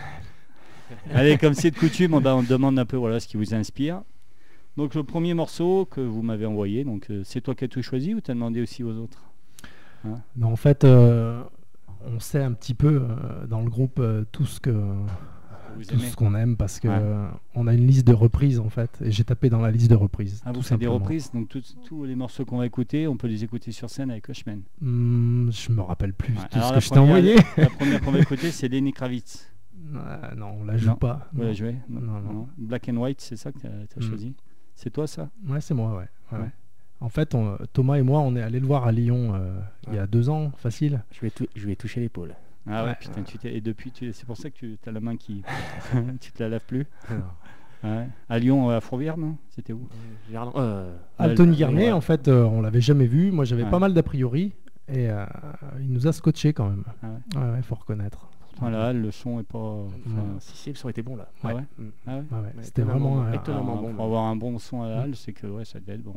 Allez, 1.13 1.37
comme 1.37 1.53
c'est 1.53 1.71
de 1.71 1.77
coutume, 1.77 2.13
on, 2.13 2.19
va- 2.19 2.35
on 2.35 2.43
demande 2.43 2.77
un 2.77 2.85
peu 2.85 2.97
voilà, 2.97 3.19
ce 3.19 3.27
qui 3.27 3.37
vous 3.37 3.53
inspire. 3.53 4.01
Donc 4.77 4.93
le 4.93 5.03
premier 5.03 5.33
morceau 5.33 5.85
que 5.85 6.01
vous 6.01 6.21
m'avez 6.21 6.45
envoyé, 6.45 6.83
donc 6.83 7.09
euh, 7.09 7.21
c'est 7.23 7.39
toi 7.41 7.55
qui 7.55 7.63
as 7.63 7.67
tout 7.69 7.81
choisi 7.81 8.13
ou 8.13 8.19
t'as 8.21 8.33
demandé 8.33 8.61
aussi 8.61 8.83
aux 8.83 8.95
autres? 8.97 9.23
Non, 10.03 10.51
en 10.51 10.55
fait, 10.55 10.83
euh, 10.83 11.41
on 12.05 12.19
sait 12.19 12.43
un 12.43 12.51
petit 12.51 12.73
peu 12.75 13.01
euh, 13.09 13.47
dans 13.47 13.61
le 13.61 13.69
groupe 13.69 13.99
euh, 13.99 14.23
tout 14.31 14.45
ce 14.45 14.59
que 14.59 14.69
Vous 15.75 15.83
tout 15.83 15.93
aimez 15.93 16.09
ce 16.09 16.15
qu'on 16.15 16.33
aime 16.35 16.55
parce 16.57 16.79
que 16.79 16.87
Ouais. 16.87 17.27
on 17.55 17.67
a 17.67 17.73
une 17.73 17.85
liste 17.87 18.05
de 18.07 18.13
reprises 18.13 18.59
en 18.59 18.69
fait 18.69 18.89
et 19.03 19.11
j'ai 19.11 19.23
tapé 19.23 19.49
dans 19.49 19.61
la 19.61 19.71
liste 19.71 19.89
de 19.89 19.95
reprises. 19.95 20.41
Ah, 20.45 20.51
vous 20.51 20.61
faites 20.61 20.79
des 20.79 20.85
simplement. 20.85 20.93
reprises, 20.95 21.31
donc 21.31 21.49
tous- 21.49 22.03
les 22.05 22.15
morceaux 22.15 22.45
qu'on 22.45 22.57
va 22.57 22.65
écouter, 22.65 23.07
on 23.07 23.17
peut 23.17 23.27
les 23.27 23.43
écouter 23.43 23.71
sur 23.71 23.89
scène 23.89 24.11
avec 24.11 24.27
Hushman. 24.29 24.61
Hmm, 24.81 25.49
je 25.51 25.71
me 25.71 25.81
rappelle 25.81 26.13
plus 26.13 26.33
Ouais, 26.33 26.39
tout 26.51 26.57
alors 26.57 26.69
ce 26.69 26.73
la 26.73 26.79
que 26.79 26.83
je 26.85 26.89
t'ai 26.89 26.95
première- 26.95 27.15
envoyé. 27.15 27.35
La 27.57 27.69
première 27.69 28.01
qu'on 28.01 28.11
va 28.11 28.19
écouter, 28.19 28.51
c'est 28.51 28.67
Lenny 28.67 28.93
Kravitz. 28.93 29.51
Ah, 29.95 30.33
non, 30.35 30.57
on 30.61 30.63
la 30.65 30.77
joue 30.77 30.87
Non. 30.89 30.95
pas. 30.95 31.27
Vous 31.33 31.41
Non. 31.41 31.47
la 31.47 31.53
jouez 31.53 31.75
Non, 31.89 32.01
non. 32.01 32.47
Black 32.57 32.89
and 32.89 32.97
White, 32.97 33.21
c'est 33.21 33.35
ça 33.35 33.51
que 33.51 33.59
tu 33.59 33.67
as, 33.67 33.69
Mm. 33.97 34.01
choisi? 34.01 34.33
C'est 34.73 34.89
toi 34.89 35.05
ça? 35.05 35.29
Ouais, 35.47 35.61
c'est 35.61 35.75
moi, 35.75 35.91
ouais. 35.95 36.07
ouais. 36.31 36.43
Ouais. 36.43 36.49
En 37.01 37.09
fait, 37.09 37.35
on- 37.35 37.55
Thomas 37.71 37.95
et 37.97 38.01
moi, 38.01 38.19
on 38.21 38.35
est 38.35 38.41
allé 38.41 38.59
le 38.59 38.65
voir 38.65 38.85
à 38.87 38.91
Lyon 38.91 39.33
euh, 39.35 39.59
il 39.89 39.93
y 39.95 39.99
a 39.99 40.07
deux 40.07 40.29
ans, 40.29 40.51
facile. 40.57 41.03
Je 41.11 41.19
lui 41.19 41.27
ai, 41.27 41.31
tou- 41.31 41.45
je 41.55 41.65
lui 41.65 41.73
ai 41.73 41.75
touché 41.75 41.99
l'épaule. 42.01 42.33
Ah 42.67 42.83
ouais, 42.83 42.89
Ouais. 42.89 42.95
putain, 42.99 43.21
tu 43.23 43.37
t'es- 43.37 43.55
et 43.55 43.61
depuis, 43.61 43.91
tu- 43.91 44.11
c'est 44.13 44.25
pour 44.25 44.37
ça 44.37 44.49
que 44.49 44.57
tu 44.57 44.77
as 44.85 44.91
la 44.91 44.99
main 44.99 45.17
qui. 45.17 45.43
tu 46.21 46.31
te 46.31 46.41
la 46.43 46.49
laves 46.49 46.65
plus 46.65 46.85
Ouais. 47.83 48.07
À 48.29 48.39
Lyon, 48.39 48.69
à 48.71 48.81
Fourvière, 48.81 49.15
non? 49.17 49.37
C'était 49.49 49.73
où? 49.73 49.87
Euh, 50.55 50.95
Anthony 51.19 51.55
Garnier, 51.55 51.85
ouais. 51.87 51.91
en 51.91 52.01
fait, 52.01 52.27
euh, 52.27 52.43
on 52.45 52.61
l'avait 52.61 52.81
jamais 52.81 53.05
vu. 53.05 53.31
Moi, 53.31 53.45
j'avais 53.45 53.63
Ouais. 53.63 53.69
pas 53.69 53.77
mal 53.79 53.93
d'a 53.93 54.01
priori. 54.01 54.53
Et 54.87 55.09
euh, 55.09 55.25
il 55.79 55.91
nous 55.91 56.07
a 56.07 56.11
scotché 56.13 56.53
quand 56.53 56.67
même. 56.69 56.83
Ah 57.03 57.07
ouais. 57.07 57.41
Ouais, 57.43 57.51
ouais, 57.53 57.61
faut 57.61 57.75
reconnaître. 57.75 58.27
Voilà, 58.59 58.93
le 58.93 59.11
son 59.11 59.39
est 59.39 59.43
pas. 59.43 59.57
enfin, 59.59 60.23
si, 60.39 60.55
si, 60.55 60.69
le 60.69 60.75
son 60.75 60.89
était 60.89 61.01
bon 61.03 61.15
là. 61.17 61.27
Ah 61.43 61.53
ouais 61.53 61.61
Mm. 61.77 61.83
Ah 62.07 62.11
ouais 62.11 62.15
Ouais, 62.17 62.23
ouais, 62.31 62.43
Ouais, 62.45 62.53
C'était 62.63 62.83
vraiment, 62.83 63.15
bon. 63.17 63.23
euh, 63.25 63.33
Étonnamment 63.33 63.71
Alors, 63.73 63.81
bon, 63.83 63.89
Pour 63.89 63.97
là. 63.99 64.03
avoir 64.05 64.23
un 64.23 64.35
bon 64.35 64.57
son 64.59 64.81
à 64.83 64.87
la 64.89 65.01
halle, 65.01 65.15
c'est 65.15 65.33
que 65.33 65.45
ouais, 65.47 65.65
ça 65.65 65.79
devait 65.79 65.93
être 65.95 66.03
bon. 66.03 66.15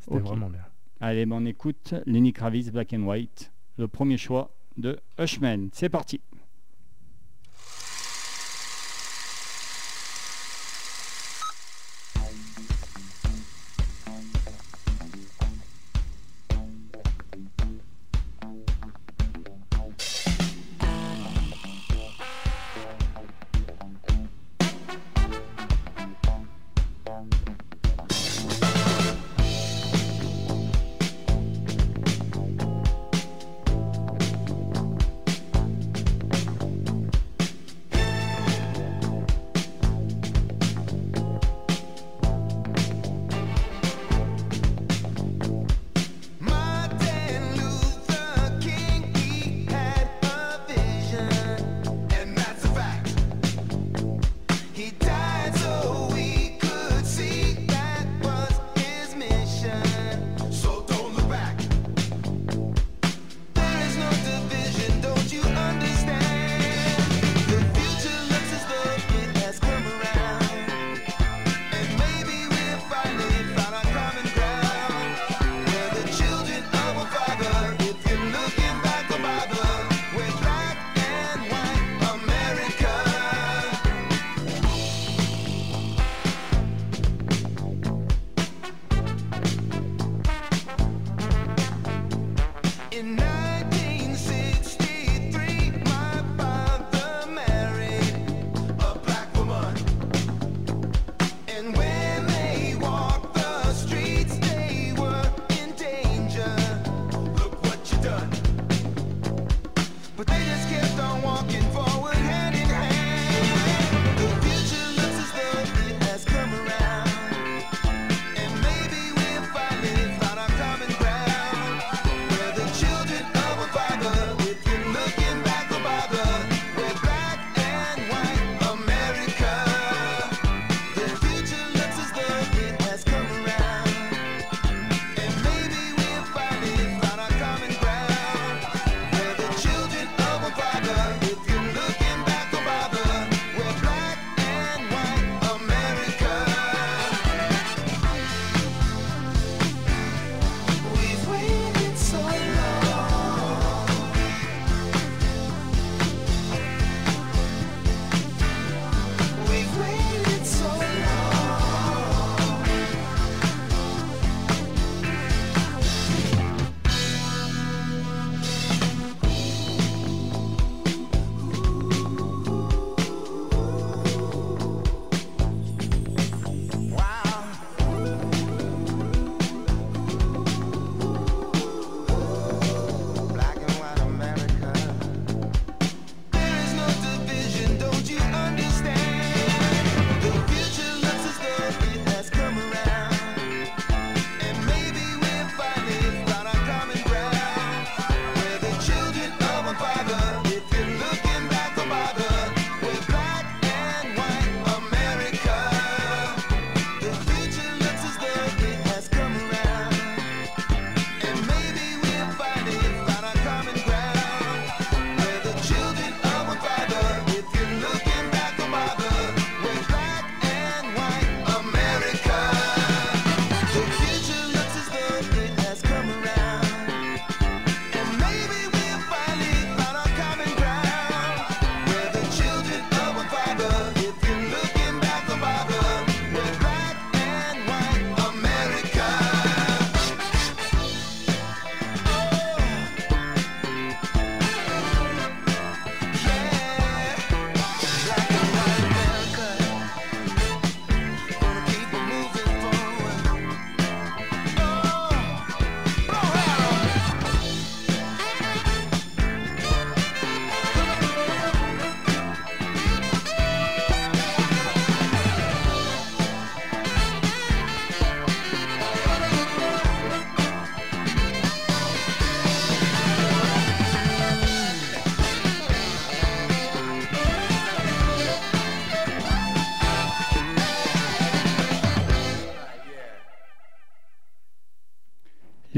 c'était 0.00 0.18
vraiment 0.18 0.48
bien. 0.50 0.62
Allez, 1.00 1.26
ben, 1.26 1.36
on 1.36 1.44
écoute 1.44 1.94
Lenny 2.06 2.32
Kravitz, 2.32 2.70
Black 2.70 2.92
and 2.94 3.02
White, 3.02 3.52
le 3.78 3.88
premier 3.88 4.16
choix 4.16 4.50
de 4.76 4.98
Hushman. 5.18 5.68
C'est 5.72 5.88
parti. 5.88 6.20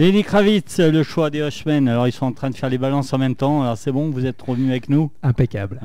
Lenny 0.05 0.23
Kravitz, 0.23 0.81
le 0.81 1.03
choix 1.03 1.31
des 1.31 1.39
Hushmen. 1.39 1.89
Alors 1.89 2.07
ils 2.07 2.13
sont 2.13 2.27
en 2.27 2.33
train 2.33 2.51
de 2.51 2.55
faire 2.55 2.69
les 2.69 2.77
balances 2.77 3.15
en 3.15 3.17
même 3.19 3.35
temps. 3.35 3.63
Alors 3.63 3.79
c'est 3.79 3.91
bon, 3.91 4.11
vous 4.11 4.27
êtes 4.27 4.43
revenu 4.43 4.69
avec 4.69 4.91
nous. 4.91 5.11
Impeccable. 5.23 5.81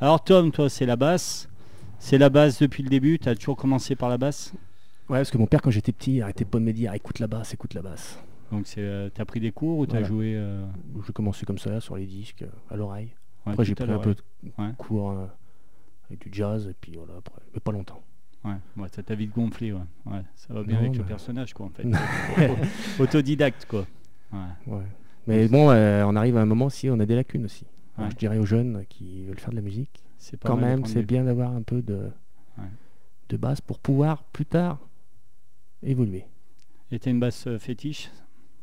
Alors 0.00 0.22
Tom, 0.22 0.52
toi 0.52 0.68
c'est 0.70 0.86
la 0.86 0.94
basse. 0.94 1.48
C'est 1.98 2.18
la 2.18 2.28
basse 2.28 2.60
depuis 2.62 2.84
le 2.84 2.88
début. 2.88 3.18
Tu 3.18 3.28
as 3.28 3.34
toujours 3.34 3.56
commencé 3.56 3.96
par 3.96 4.10
la 4.10 4.16
basse. 4.16 4.52
Ouais, 5.08 5.18
parce 5.18 5.32
que 5.32 5.38
mon 5.38 5.46
père, 5.48 5.60
quand 5.60 5.72
j'étais 5.72 5.90
petit, 5.90 6.14
il 6.18 6.22
arrêtait 6.22 6.44
pas 6.44 6.60
de 6.60 6.62
me 6.64 6.72
dire 6.72 6.94
écoute 6.94 7.18
la 7.18 7.26
basse, 7.26 7.52
écoute 7.52 7.74
la 7.74 7.82
basse. 7.82 8.20
Donc 8.52 8.68
c'est, 8.68 8.78
euh, 8.80 9.10
t'as 9.12 9.24
pris 9.24 9.40
des 9.40 9.50
cours 9.50 9.78
ou 9.80 9.86
t'as 9.86 9.94
Voilà. 9.94 10.06
joué 10.06 10.34
euh, 10.36 10.64
J'ai 11.04 11.12
commencé 11.12 11.44
comme 11.44 11.58
ça, 11.58 11.80
sur 11.80 11.96
les 11.96 12.06
disques, 12.06 12.44
à 12.70 12.76
l'oreille. 12.76 13.08
ouais, 13.44 13.54
Après, 13.54 13.64
j'ai 13.64 13.74
pris 13.74 13.90
un 13.90 13.98
peu 13.98 14.14
de 14.14 14.22
Ouais. 14.56 14.70
cours 14.78 15.10
euh, 15.10 15.26
avec 16.08 16.20
du 16.22 16.28
jazz, 16.32 16.68
et 16.70 16.76
puis 16.80 16.92
voilà, 16.96 17.14
après. 17.18 17.42
Mais 17.54 17.58
pas 17.58 17.72
longtemps. 17.72 18.00
Ouais, 18.44 18.54
ouais, 18.76 18.88
ça 18.92 19.02
t'a 19.02 19.14
vite 19.14 19.34
gonflé. 19.34 19.72
Ouais. 19.72 19.80
Ouais, 20.06 20.22
ça 20.36 20.54
va 20.54 20.62
bien 20.62 20.76
Non, 20.76 20.86
avec 20.86 20.96
le 20.96 21.04
personnage 21.04 21.54
quoi 21.54 21.66
en 21.66 21.70
fait. 21.70 21.84
Autodidacte 23.00 23.66
quoi. 23.66 23.86
Ouais. 24.32 24.82
Mais 25.26 25.48
bon, 25.48 25.70
euh, 25.70 26.04
on 26.06 26.16
arrive 26.16 26.36
à 26.36 26.40
un 26.42 26.46
moment 26.46 26.66
aussi, 26.66 26.88
on 26.88 26.98
a 27.00 27.06
des 27.06 27.14
lacunes 27.16 27.44
aussi. 27.44 27.66
Alors, 27.96 28.10
je 28.10 28.16
dirais 28.16 28.38
aux 28.38 28.46
jeunes 28.46 28.84
qui 28.88 29.24
veulent 29.24 29.38
faire 29.40 29.50
de 29.50 29.56
la 29.56 29.62
musique, 29.62 30.04
C'est 30.18 30.38
quand 30.42 30.56
même, 30.56 30.84
c'est 30.86 31.02
bien 31.02 31.24
d'avoir 31.24 31.52
un 31.52 31.62
peu 31.62 31.82
de, 31.82 32.10
de 33.28 33.36
base 33.36 33.60
pour 33.60 33.78
pouvoir 33.80 34.22
plus 34.22 34.46
tard 34.46 34.78
évoluer. 35.82 36.24
Et 36.90 36.98
t'as 36.98 37.10
une 37.10 37.20
basse 37.20 37.46
euh, 37.46 37.58
fétiche? 37.58 38.10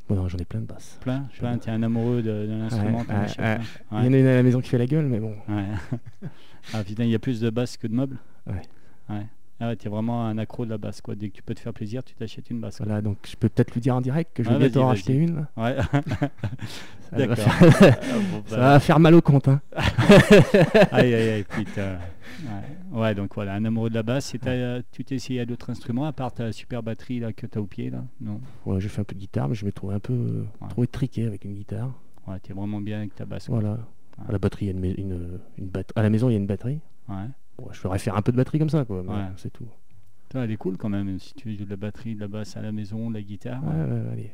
Bon, 0.08 0.16
non, 0.16 0.28
j'en 0.28 0.38
ai 0.38 0.46
plein 0.46 0.62
de 0.62 0.66
basses. 0.66 0.98
Plein, 1.02 1.28
plein. 1.38 1.58
T'es 1.58 1.70
un 1.72 1.84
amoureux 1.84 2.22
de, 2.22 2.46
de 2.48 2.54
l'instrument. 2.58 3.00
Ouais, 3.00 3.06
t'en 3.06 3.14
ouais, 3.14 3.20
achètes 3.20 3.40
ouais. 3.40 3.58
plein. 3.90 4.00
Il 4.02 4.06
y 4.06 4.10
en 4.10 4.14
a 4.14 4.18
une 4.18 4.28
à 4.28 4.36
la 4.36 4.44
maison 4.44 4.62
qui 4.62 4.70
fait 4.70 4.78
la 4.78 4.88
gueule, 4.88 5.06
mais 5.06 5.20
bon. 5.20 5.36
Ah 6.74 6.84
putain, 6.84 7.04
il 7.04 7.12
y 7.12 7.16
a 7.16 7.20
plus 7.20 7.40
de 7.40 7.52
basses 7.52 7.78
que 7.78 7.86
de 7.86 7.94
meubles? 7.94 8.18
Ouais. 8.48 8.62
Ouais. 9.10 9.28
Ah 9.60 9.68
ouais, 9.70 9.76
t'es 9.78 9.88
vraiment 9.88 10.26
un 10.26 10.38
accro 10.38 10.66
de 10.66 10.70
la 10.70 10.78
basse 10.78 11.00
quoi. 11.00 11.16
Dès 11.16 11.30
que 11.30 11.34
tu 11.36 11.42
peux 11.44 11.54
te 11.56 11.62
faire 11.62 11.74
plaisir, 11.74 12.04
tu 12.04 12.14
t'achètes 12.14 12.50
une 12.50 12.60
basse. 12.60 12.78
quoi. 12.78 12.86
Voilà, 12.88 13.02
donc 13.02 13.18
je 13.26 13.36
peux 13.38 13.48
peut-être 13.48 13.74
lui 13.74 13.80
dire 13.82 13.96
en 13.96 14.02
direct 14.02 14.32
que 14.36 14.44
je 14.44 14.50
vais 14.50 14.58
bientôt 14.60 14.82
en 14.84 14.94
vas-y. 14.94 15.14
une. 15.14 15.48
Ouais. 15.56 15.78
Ça 17.10 17.18
va 17.18 17.18
D'accord. 17.18 17.38
faire- 17.38 17.98
Ah, 18.02 18.06
bon, 18.32 18.44
Ça 18.48 18.56
bah, 18.58 18.62
va 18.74 18.80
faire 18.82 19.00
mal 19.00 19.14
au 19.14 19.22
compte. 19.22 19.48
Hein. 19.48 19.62
Aïe 20.92 21.14
aïe 21.14 21.30
aïe 21.30 21.44
putain. 21.44 21.98
Ouais. 22.44 23.00
Ouais, 23.00 23.16
donc 23.16 23.34
voilà, 23.36 23.54
un 23.54 23.64
amoureux 23.64 23.90
de 23.90 23.96
la 23.96 24.04
basse. 24.04 24.34
Et 24.36 24.40
euh, 24.48 24.82
tu 24.92 25.04
t'es 25.06 25.16
essayé 25.16 25.40
à 25.40 25.46
d'autres 25.46 25.70
instruments 25.70 26.06
à 26.06 26.12
part 26.14 26.34
ta 26.34 26.52
super 26.52 26.84
batterie 26.84 27.20
là 27.20 27.32
que 27.32 27.46
t'as 27.46 27.60
au 27.60 27.66
pied 27.66 27.90
là? 27.90 28.04
Non. 28.20 28.42
Ouais, 28.66 28.80
j'ai 28.82 28.90
fait 28.90 29.02
un 29.02 29.06
peu 29.06 29.16
de 29.16 29.20
guitare, 29.20 29.48
mais 29.48 29.56
je 29.56 29.66
me 29.66 29.72
trouvais 29.72 29.96
un 29.96 30.00
peu 30.00 30.14
euh, 30.14 30.46
Ouais. 30.62 31.26
avec 31.28 31.46
une 31.46 31.54
guitare. 31.54 31.92
Ouais, 32.28 32.40
t'es 32.42 32.54
vraiment 32.54 32.82
bien 32.82 32.98
avec 33.00 33.16
ta 33.16 33.26
basse. 33.26 33.48
quoi. 33.48 33.60
Voilà. 33.60 33.78
À 34.28 34.32
la 34.32 34.38
batterie, 34.40 34.66
il 34.66 34.68
y 34.68 34.72
a 34.72 34.74
une, 34.74 34.80
mais- 34.80 34.94
une, 34.94 35.40
une 35.58 35.68
bat- 35.68 35.84
à 35.96 36.02
la 36.02 36.10
maison, 36.10 36.30
il 36.30 36.34
y 36.34 36.36
a 36.36 36.40
une 36.40 36.48
batterie. 36.48 36.80
Ouais. 37.08 37.16
Bon, 37.58 37.68
je 37.72 37.80
ferais 37.80 38.00
faire 38.00 38.16
un 38.16 38.22
peu 38.22 38.32
de 38.32 38.38
batterie 38.38 38.60
comme 38.60 38.70
ça, 38.70 38.86
quoi. 38.86 39.02
Ouais. 39.02 39.26
C'est 39.38 39.52
tout. 39.52 39.68
Toi, 40.30 40.44
elle 40.44 40.52
est 40.52 40.58
cool 40.58 40.78
quand 40.78 40.90
même. 40.90 41.20
Si 41.20 41.34
tu 41.34 41.56
joues 41.56 41.66
de 41.66 41.70
la 41.70 41.76
batterie, 41.76 42.16
de 42.16 42.20
la 42.20 42.28
basse 42.28 42.58
à 42.58 42.62
la 42.62 42.72
maison, 42.72 43.10
de 43.10 43.16
la 43.16 43.22
guitare. 43.22 43.64
Ouais, 43.64 43.94
ouais, 43.94 44.04
allez. 44.12 44.32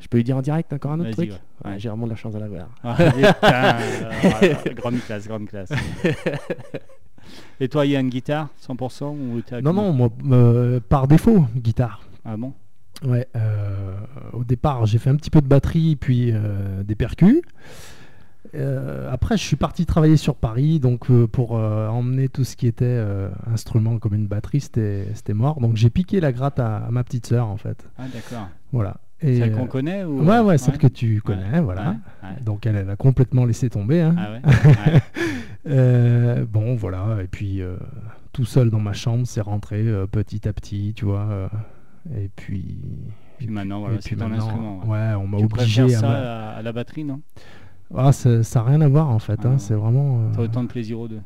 Je 0.00 0.08
peux 0.08 0.16
lui 0.16 0.24
dire 0.24 0.36
en 0.36 0.42
direct 0.42 0.72
encore 0.72 0.92
un 0.92 1.00
autre 1.00 1.10
truc 1.10 1.32
J'ai 1.76 1.88
vraiment 1.88 2.06
de 2.06 2.10
la 2.10 2.16
chance 2.16 2.34
à 2.34 2.38
l'avoir. 2.38 2.68
Ah, 2.82 2.96
euh, 4.42 4.54
grande 4.74 5.00
classe, 5.00 5.28
grande 5.28 5.46
classe. 5.46 5.70
Et 7.60 7.68
toi, 7.68 7.86
il 7.86 7.92
y 7.92 7.96
a 7.96 8.00
une 8.00 8.08
guitare 8.08 8.48
100% 8.66 9.04
ou 9.04 9.42
Non, 9.62 9.72
non, 9.72 9.92
moi, 9.92 10.08
euh, 10.30 10.80
par 10.80 11.06
défaut, 11.06 11.46
guitare. 11.54 12.02
Ah 12.24 12.36
bon? 12.36 12.52
Ouais, 13.04 13.28
euh, 13.36 13.96
au 14.32 14.44
départ, 14.44 14.86
j'ai 14.86 14.98
fait 14.98 15.10
un 15.10 15.16
petit 15.16 15.30
peu 15.30 15.40
de 15.40 15.46
batterie, 15.46 15.96
puis 15.96 16.32
des 16.84 16.94
percus. 16.94 17.42
Euh, 18.54 19.10
après, 19.10 19.36
je 19.36 19.42
suis 19.42 19.56
parti 19.56 19.86
travailler 19.86 20.16
sur 20.16 20.34
Paris, 20.36 20.78
donc 20.80 21.10
euh, 21.10 21.26
pour 21.26 21.56
euh, 21.56 21.88
emmener 21.88 22.28
tout 22.28 22.44
ce 22.44 22.54
qui 22.56 22.66
était 22.66 23.02
instrument 23.50 23.98
comme 23.98 24.14
une 24.14 24.26
batterie, 24.26 24.60
c'était 24.60 25.06
mort. 25.34 25.60
Donc 25.60 25.76
j'ai 25.76 25.90
piqué 25.90 26.20
la 26.20 26.32
gratte 26.32 26.58
à, 26.60 26.78
à 26.78 26.90
ma 26.90 27.02
petite 27.04 27.26
sœur, 27.26 27.46
en 27.48 27.56
fait. 27.56 27.88
Ah 27.98 28.04
d'accord. 28.12 28.48
Voilà. 28.72 28.96
Et, 29.24 29.38
Celle 29.38 29.52
qu'on 29.52 29.66
connaît 29.68 30.02
ou... 30.04 30.24
Ouais, 30.24 30.40
ouais, 30.40 30.58
celle 30.58 30.78
que 30.78 30.88
tu 30.88 31.20
connais, 31.22 31.48
Ouais, 31.52 31.60
voilà. 31.60 31.96
ouais. 32.24 32.42
Donc 32.44 32.66
elle, 32.66 32.74
elle 32.74 32.90
a 32.90 32.96
complètement 32.96 33.44
laissé 33.44 33.70
tomber. 33.70 34.00
hein. 34.00 34.16
Ah. 34.18 34.98
Euh, 35.66 36.44
bon, 36.44 36.74
voilà. 36.74 37.18
Et 37.22 37.28
puis 37.28 37.62
euh, 37.62 37.76
tout 38.32 38.44
seul 38.44 38.68
dans 38.70 38.80
ma 38.80 38.92
chambre, 38.92 39.26
c'est 39.26 39.40
rentré 39.40 39.80
euh, 39.86 40.06
petit 40.08 40.48
à 40.48 40.52
petit, 40.52 40.92
tu 40.96 41.04
vois. 41.04 41.48
et 42.16 42.28
puis. 42.34 42.78
Puis 43.38 43.46
maintenant, 43.48 43.78
et 43.78 43.80
voilà, 43.82 43.98
puis 43.98 44.08
c'est 44.10 44.16
ton 44.16 44.32
instrument. 44.32 44.80
ouais. 44.86 45.14
On 45.16 45.28
m'a 45.28 45.38
obligé 45.38 45.82
préfères 45.82 45.98
à. 45.98 46.00
ça 46.00 46.08
me- 46.08 46.14
à, 46.14 46.48
à 46.56 46.62
la 46.62 46.72
batterie, 46.72 47.04
non? 47.04 47.20
Ah, 47.96 48.12
ça 48.12 48.30
n'a 48.30 48.62
rien 48.62 48.80
à 48.80 48.88
voir 48.88 49.10
en 49.10 49.18
fait. 49.18 49.38
Ah 49.44 49.48
hein, 49.48 49.50
non. 49.52 49.58
C'est 49.58 49.74
vraiment. 49.74 50.20
euh, 50.20 50.30
T'as 50.34 50.42
autant 50.42 50.62
de 50.64 50.68
plaisir 50.68 50.98
aux 51.00 51.08
deux. 51.08 51.20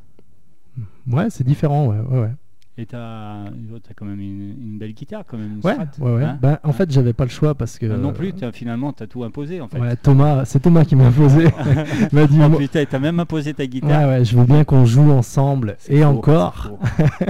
Ouais, 1.10 1.30
c'est 1.30 1.44
différent. 1.44 1.86
Ouais, 1.88 1.98
ouais, 2.00 2.20
ouais. 2.20 2.32
Et 2.78 2.84
t'as 2.84 3.44
as 3.44 3.94
quand 3.96 4.04
même 4.04 4.20
une, 4.20 4.54
une 4.60 4.78
belle 4.78 4.92
guitare, 4.92 5.24
quand 5.26 5.38
même, 5.38 5.52
une 5.54 5.60
Ouais, 5.66 5.72
Strat, 5.72 5.86
ouais, 6.04 6.14
ouais. 6.16 6.24
hein 6.24 6.38
Ben, 6.42 6.58
en 6.62 6.72
fait, 6.72 6.90
j'avais 6.90 7.14
pas 7.14 7.24
le 7.24 7.30
choix 7.30 7.54
parce 7.54 7.78
que. 7.78 7.86
Non 7.86 8.12
plus, 8.12 8.34
t'as- 8.34 8.52
finalement, 8.52 8.92
t'as 8.92 9.06
tout 9.06 9.24
imposé 9.24 9.62
en 9.62 9.68
fait. 9.68 9.78
Ouais, 9.80 9.96
Thomas, 9.96 10.44
c'est 10.44 10.60
Thomas 10.60 10.84
qui 10.84 10.94
m'a 10.94 11.10
posé. 11.10 11.44
Il 12.12 12.14
m'a 12.14 12.26
dit. 12.26 12.38
Oh 12.42 12.50
putain, 12.58 12.84
t'as 12.84 12.98
même 12.98 13.18
imposé 13.18 13.54
ta 13.54 13.62
Ouais, 13.62 13.68
guitare. 13.68 14.08
ouais, 14.08 14.24
je 14.26 14.36
veux 14.36 14.44
bien 14.44 14.64
qu'on 14.64 14.84
joue 14.84 15.10
ensemble. 15.10 15.78
Et 15.88 16.04
encore. 16.04 16.78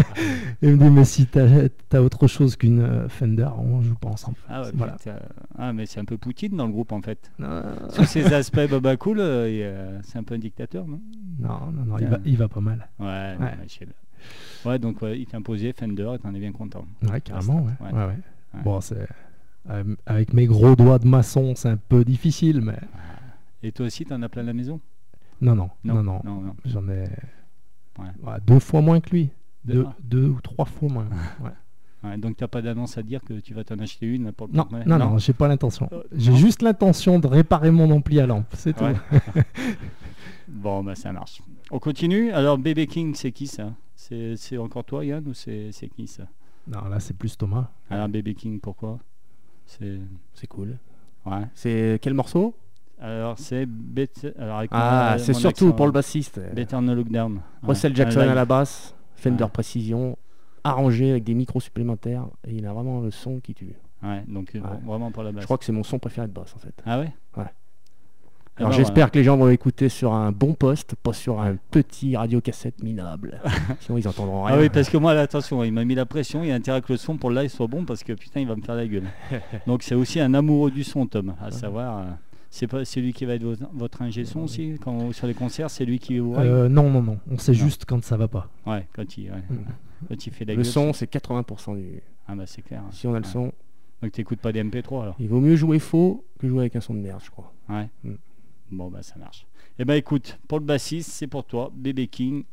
Il 0.63 0.71
me 0.73 0.77
dit, 0.79 0.91
mais 0.91 1.05
si 1.05 1.27
t'as 1.27 1.47
as 1.93 2.03
autre 2.03 2.27
chose 2.27 2.57
qu'une 2.57 2.81
euh, 2.81 3.09
Fender, 3.09 3.49
on 3.59 3.81
joue 3.83 3.95
pas 3.95 4.09
ensemble. 4.09 4.37
Ah, 4.49 4.63
ouais, 4.63 4.71
Voilà. 4.75 4.97
Ah, 5.57 5.73
mais 5.73 5.87
c'est 5.87 6.01
un 6.01 6.05
peu 6.05 6.17
Poutine 6.19 6.57
dans 6.57 6.67
le 6.67 6.73
groupe 6.73 6.91
en 6.93 7.03
fait. 7.03 7.31
Non, 7.39 7.63
Sous 7.91 8.05
ses 8.05 8.33
aspects 8.35 8.69
baba 8.69 8.97
cool, 8.97 9.21
euh, 9.21 9.47
euh, 9.47 9.99
c'est 10.03 10.19
un 10.19 10.25
peu 10.25 10.35
un 10.35 10.39
dictateur, 10.39 10.89
non? 10.89 11.01
Non, 11.39 11.71
non, 11.73 11.85
non, 11.87 11.99
il, 12.01 12.07
va, 12.09 12.19
il 12.25 12.37
va 12.37 12.49
pas 12.49 12.61
mal. 12.61 12.89
Ouais, 12.99 13.37
non, 13.39 13.45
Ouais. 13.45 13.53
pas. 13.53 13.93
Ouais, 14.65 14.79
donc 14.79 15.01
ouais, 15.03 15.19
il 15.21 15.27
t'a 15.27 15.37
imposé 15.37 15.73
Fender 15.73 16.13
et 16.15 16.19
t'en 16.19 16.35
es 16.35 16.39
bien 16.41 16.53
content. 16.53 16.85
Ouais, 17.11 17.21
carrément, 17.21 17.63
ouais. 17.63 17.73
Ouais. 17.81 17.93
ouais, 17.93 18.07
ouais. 18.07 18.15
Ouais. 18.55 18.63
Bon, 18.65 18.81
c'est. 18.81 19.07
euh, 19.71 19.85
Avec 20.07 20.33
mes 20.33 20.47
gros 20.47 20.75
doigts 20.77 20.99
de 20.99 21.07
maçon, 21.09 21.55
c'est 21.55 21.69
un 21.69 21.77
peu 21.77 22.05
difficile, 22.05 22.61
mais. 22.61 22.79
Et 23.63 23.73
toi 23.73 23.87
aussi, 23.87 24.05
t'en 24.05 24.21
as 24.23 24.29
plein 24.29 24.43
à 24.43 24.47
la 24.47 24.53
maison? 24.53 24.81
Non, 25.41 25.55
non, 25.55 25.71
non, 25.85 26.03
non. 26.03 26.21
non, 26.25 26.41
non. 26.41 26.57
J'en 26.65 26.89
ai 26.89 27.05
deux 28.47 28.59
fois 28.59 28.81
moins 28.81 29.01
que 29.01 29.11
lui. 29.11 29.31
Deux 29.65 29.87
Deux, 30.03 30.27
ou 30.29 30.41
trois 30.41 30.65
fois 30.65 30.89
moins. 30.89 31.09
Ouais. 31.43 31.51
Ouais, 32.05 32.17
donc 32.19 32.37
t'as 32.37 32.47
pas 32.47 32.63
d'annonce 32.63 32.99
à 32.99 33.03
dire 33.03 33.21
que 33.25 33.35
tu 33.41 33.53
vas 33.55 33.65
t'en 33.65 33.79
acheter 33.79 34.07
une 34.07 34.31
pour 34.31 34.47
le 34.47 34.53
Non, 34.53 34.69
non, 34.87 34.99
non, 34.99 35.19
j'ai 35.19 35.33
pas 35.33 35.49
l'intention. 35.49 35.89
Euh, 35.93 36.03
J'ai 36.15 36.37
juste 36.37 36.63
l'intention 36.63 37.19
de 37.19 37.27
réparer 37.27 37.71
mon 37.71 37.91
ampli 37.91 38.21
à 38.21 38.27
lampe, 38.27 38.47
c'est 38.55 38.75
tout. 38.77 38.85
Ouais. 38.85 38.95
Bon, 40.49 40.85
bah 40.85 40.95
ça 40.95 41.13
marche. 41.13 41.43
On 41.71 41.79
continue? 41.79 42.31
Alors, 42.31 42.59
Bébé 42.59 42.87
King, 42.87 43.15
c'est 43.15 43.33
qui 43.33 43.47
ça? 43.47 43.73
C'est 44.37 44.59
encore 44.59 44.85
toi, 44.85 45.05
Yann, 45.05 45.27
ou 45.27 45.35
c'est 45.35 45.71
qui 45.95 46.07
ça? 46.07 46.25
Non, 46.69 46.85
là, 46.89 46.99
c'est 47.01 47.15
plus 47.17 47.37
Thomas. 47.37 47.69
Alors, 47.91 48.09
Bébé 48.09 48.35
King, 48.35 48.61
pourquoi? 48.61 48.99
C'est. 49.67 49.99
Cool. 50.49 50.79
Ouais. 51.25 51.43
C'est 51.55 51.99
quel 52.03 52.15
morceau? 52.15 52.55
Alors, 53.01 53.39
c'est. 53.39 53.67
Ah, 54.71 55.13
mon- 55.13 55.19
c'est 55.19 55.35
surtout 55.35 55.67
accent, 55.67 55.77
pour 55.77 55.87
le 55.87 55.93
bassiste. 55.93 56.41
Better 56.55 56.81
No 56.81 56.95
Look 56.95 57.09
Down. 57.11 57.41
Russell 57.63 57.93
Ouais, 57.93 57.97
Jackson 57.97 58.21
live. 58.21 58.31
à 58.31 58.35
la 58.35 58.45
basse, 58.45 58.95
Fender 59.17 59.45
Ouais. 59.45 59.51
Précision, 59.51 60.17
arrangé 60.65 61.11
avec 61.11 61.25
des 61.25 61.35
micros 61.35 61.61
supplémentaires, 61.61 62.27
et 62.47 62.55
il 62.55 62.67
a 62.67 62.73
vraiment 62.73 63.01
le 63.01 63.11
son 63.11 63.41
qui 63.41 63.55
tue. 63.55 63.75
Ouais, 64.03 64.23
donc 64.29 64.55
euh, 64.55 64.61
vraiment 64.85 65.11
pour 65.11 65.23
la 65.23 65.33
basse. 65.33 65.43
Je 65.43 65.47
crois 65.47 65.59
que 65.59 65.65
c'est 65.65 65.73
mon 65.73 65.83
son 65.83 65.99
préféré 65.99 66.27
de 66.29 66.33
basse 66.33 66.55
en 66.55 66.59
fait. 66.59 66.75
Ah 66.85 67.01
ouais? 67.01 67.13
Ouais. 67.37 67.45
Ah 68.59 68.61
Alors 68.61 68.71
bah, 68.71 68.77
j'espère 68.77 69.11
que 69.11 69.19
les 69.19 69.25
gens 69.25 69.37
vont 69.37 69.49
écouter 69.51 69.89
sur 69.91 70.15
un 70.15 70.33
bon 70.33 70.55
poste, 70.55 70.95
pas 70.95 71.13
sur 71.13 71.41
un 71.43 71.57
petit 71.71 72.17
radiocassette 72.17 72.83
minable. 72.83 73.39
Sinon 73.81 73.99
ils 73.99 74.09
entendront 74.09 74.45
rien. 74.45 74.57
Ah 74.57 74.61
oui, 74.61 74.71
parce 74.71 74.89
que 74.89 74.97
moi, 74.97 75.13
là, 75.13 75.21
attention, 75.23 75.63
il 75.63 75.73
m'a 75.73 75.85
mis 75.85 75.95
la 75.95 76.07
pression. 76.07 76.43
Il 76.43 76.49
y 76.49 76.53
a 76.53 76.55
intérêt 76.55 76.81
que 76.81 76.91
le 76.93 76.97
son 76.97 77.19
pour 77.19 77.29
le 77.31 77.43
live 77.43 77.51
soit 77.51 77.67
bon 77.67 77.85
parce 77.85 78.03
que 78.03 78.15
putain, 78.15 78.41
il 78.41 78.49
va 78.49 78.57
me 78.57 78.63
faire 78.63 78.75
la 78.77 78.87
gueule. 78.87 79.05
Donc, 79.67 79.83
c'est 79.83 79.95
aussi 79.95 80.21
un 80.21 80.33
amoureux 80.33 80.71
du 80.71 80.85
son, 80.85 81.07
Tom. 81.07 81.35
À 81.41 81.51
savoir, 81.51 81.99
euh, 81.99 82.05
c'est 82.49 82.67
pas 82.67 82.87
c'est 82.87 83.01
lui 83.03 83.13
qui 83.13 83.27
va 83.27 83.35
être 83.35 83.43
votre, 83.45 83.63
votre 83.75 84.01
ingé 84.01 84.25
son 84.25 84.41
aussi 84.41 84.79
quand, 84.83 85.13
sur 85.13 85.27
les 85.27 85.35
concerts. 85.35 85.69
C'est 85.69 85.85
lui 85.85 85.99
qui 85.99 86.19
vous 86.19 86.35
Euh, 86.37 86.71
non, 86.71 86.89
non, 86.89 87.03
non. 87.03 87.19
On 87.31 87.37
sait 87.37 87.53
Non. 87.53 87.59
juste 87.59 87.85
quand 87.85 88.03
ça 88.03 88.17
va 88.17 88.29
pas. 88.29 88.49
Ouais, 88.67 88.87
quand 88.95 89.19
il, 89.19 89.31
ouais. 89.33 89.37
Mm. 89.51 89.57
quand 90.09 90.27
il 90.27 90.33
fait 90.33 90.47
la 90.47 90.55
Le 90.55 90.63
gueule. 90.63 90.65
son 90.73 90.93
c'est 90.95 91.13
80% 91.13 91.77
du. 91.77 92.01
Ah 92.27 92.35
bah 92.35 92.45
c'est 92.47 92.63
clair. 92.63 92.83
Si 92.91 93.07
on 93.07 93.15
a 93.15 93.19
le 93.19 93.25
Ouais. 93.27 93.31
son, 93.31 93.53
Donc, 94.03 94.13
t'écoutes 94.13 94.41
pas 94.41 94.53
des 94.53 94.65
MP3 94.65 95.03
alors 95.03 95.17
il 95.21 95.29
vaut 95.29 95.41
mieux 95.41 95.57
jouer 95.57 95.79
faux 95.79 96.25
que 96.39 96.49
jouer 96.49 96.61
avec 96.61 96.77
un 96.77 96.81
son 96.81 96.95
de 96.95 97.01
merde, 97.01 97.21
je 97.23 97.31
crois. 97.31 97.53
Ouais. 97.69 97.89
Mm. 98.03 98.15
Bon, 98.71 98.89
bah 98.91 99.03
ça 99.03 99.17
marche. 99.17 99.47
Eh 99.79 99.85
ben 99.85 99.95
écoute, 99.95 100.39
pour 100.49 100.59
le 100.59 100.65
bassiste, 100.65 101.11
c'est 101.11 101.27
pour 101.27 101.45
toi, 101.45 101.71
Bébé 101.75 102.07
King, 102.07 102.45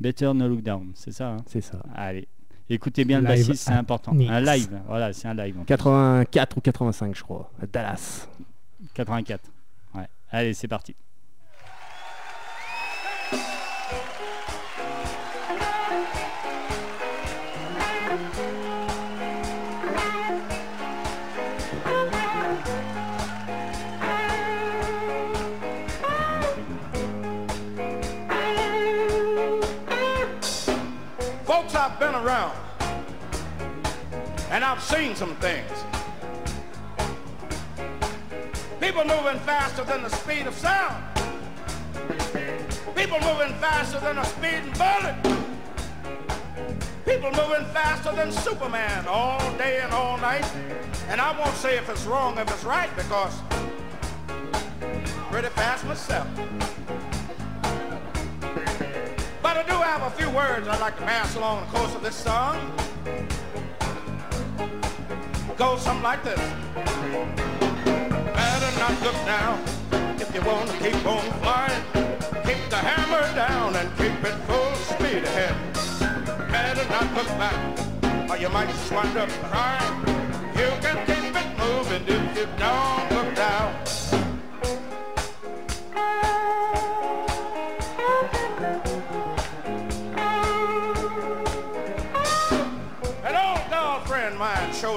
Better 0.00 0.32
No 0.34 0.48
Look 0.48 0.62
Down. 0.62 0.92
C'est 0.94 1.12
ça 1.12 1.32
hein? 1.32 1.36
C'est 1.46 1.60
ça. 1.60 1.82
Allez. 1.94 2.28
Écoutez 2.68 3.04
bien 3.04 3.20
le 3.20 3.26
bassiste, 3.26 3.64
c'est 3.64 3.72
important. 3.72 4.12
Un 4.12 4.40
live, 4.40 4.80
voilà, 4.86 5.12
c'est 5.12 5.28
un 5.28 5.34
live. 5.34 5.56
en 5.56 5.60
fait. 5.60 5.66
84 5.66 6.56
ou 6.56 6.60
85 6.60 7.14
je 7.14 7.22
crois, 7.22 7.50
à 7.62 7.66
Dallas. 7.66 8.28
84. 8.94 9.50
Ouais. 9.94 10.08
Allez, 10.30 10.52
c'est 10.54 10.68
parti. 10.68 10.94
Around 32.26 32.56
and 34.50 34.64
I've 34.64 34.82
seen 34.82 35.14
some 35.14 35.36
things. 35.36 35.70
People 38.80 39.04
moving 39.04 39.38
faster 39.40 39.84
than 39.84 40.02
the 40.02 40.08
speed 40.08 40.46
of 40.46 40.54
sound. 40.54 41.04
People 42.96 43.20
moving 43.20 43.54
faster 43.60 44.00
than 44.00 44.18
a 44.18 44.24
speeding 44.24 44.72
bullet. 44.72 45.16
People 47.04 47.30
moving 47.30 47.66
faster 47.72 48.12
than 48.12 48.32
Superman 48.32 49.06
all 49.06 49.40
day 49.56 49.80
and 49.80 49.92
all 49.92 50.18
night. 50.18 50.44
And 51.08 51.20
I 51.20 51.38
won't 51.38 51.56
say 51.56 51.76
if 51.76 51.88
it's 51.88 52.06
wrong, 52.06 52.38
if 52.38 52.50
it's 52.50 52.64
right, 52.64 52.90
because 52.96 53.34
pretty 55.30 55.48
fast 55.48 55.84
myself. 55.84 56.26
But 59.56 59.70
I 59.70 59.74
do 59.74 59.80
have 59.80 60.02
a 60.02 60.10
few 60.10 60.28
words 60.28 60.68
I'd 60.68 60.80
like 60.80 60.98
to 60.98 61.02
pass 61.04 61.34
along 61.34 61.64
the 61.64 61.78
course 61.78 61.94
of 61.94 62.02
this 62.02 62.14
song. 62.14 62.58
Goes 65.56 65.80
something 65.80 66.02
like 66.02 66.22
this. 66.22 66.38
Better 68.36 68.78
not 68.78 69.00
look 69.00 69.16
down 69.24 69.58
if 70.20 70.34
you 70.34 70.42
want 70.42 70.68
to 70.68 70.76
keep 70.76 71.06
on 71.06 71.24
flying. 71.40 71.82
Keep 72.44 72.68
the 72.68 72.76
hammer 72.76 73.24
down 73.34 73.74
and 73.76 73.88
keep 73.96 74.22
it 74.28 74.36
full 74.44 74.74
speed 74.74 75.24
ahead. 75.24 75.56
Better 76.52 76.86
not 76.90 77.14
look 77.14 77.28
back 77.38 78.30
or 78.30 78.36
you 78.36 78.50
might 78.50 78.68
just 78.68 78.92
wind 78.92 79.16
up 79.16 79.30
crying. 79.48 80.00
You 80.52 80.68
can 80.84 80.98
keep 81.06 81.34
it 81.34 81.48
moving 81.56 82.04
if 82.06 82.36
you 82.36 82.46
don't 82.58 83.10
look 83.10 83.34
down. 83.34 83.74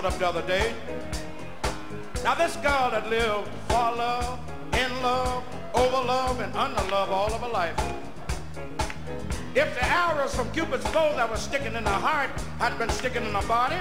Up 0.09 0.17
the 0.17 0.27
other 0.27 0.41
day. 0.47 0.73
Now 2.23 2.33
this 2.33 2.55
girl 2.57 2.89
had 2.89 3.07
lived 3.09 3.47
for 3.67 3.91
love, 3.95 4.39
in 4.73 4.91
love, 5.03 5.43
over 5.75 6.01
love, 6.07 6.39
and 6.39 6.51
under 6.55 6.81
love 6.89 7.11
all 7.11 7.31
of 7.31 7.41
her 7.41 7.49
life. 7.49 7.77
If 9.53 9.69
the 9.75 9.85
arrows 9.85 10.33
from 10.33 10.49
Cupid's 10.51 10.85
bow 10.85 11.15
that 11.15 11.29
was 11.29 11.39
sticking 11.39 11.75
in 11.75 11.85
her 11.85 12.01
heart 12.07 12.31
had 12.57 12.75
been 12.79 12.89
sticking 12.89 13.23
in 13.23 13.33
her 13.35 13.47
body, 13.47 13.77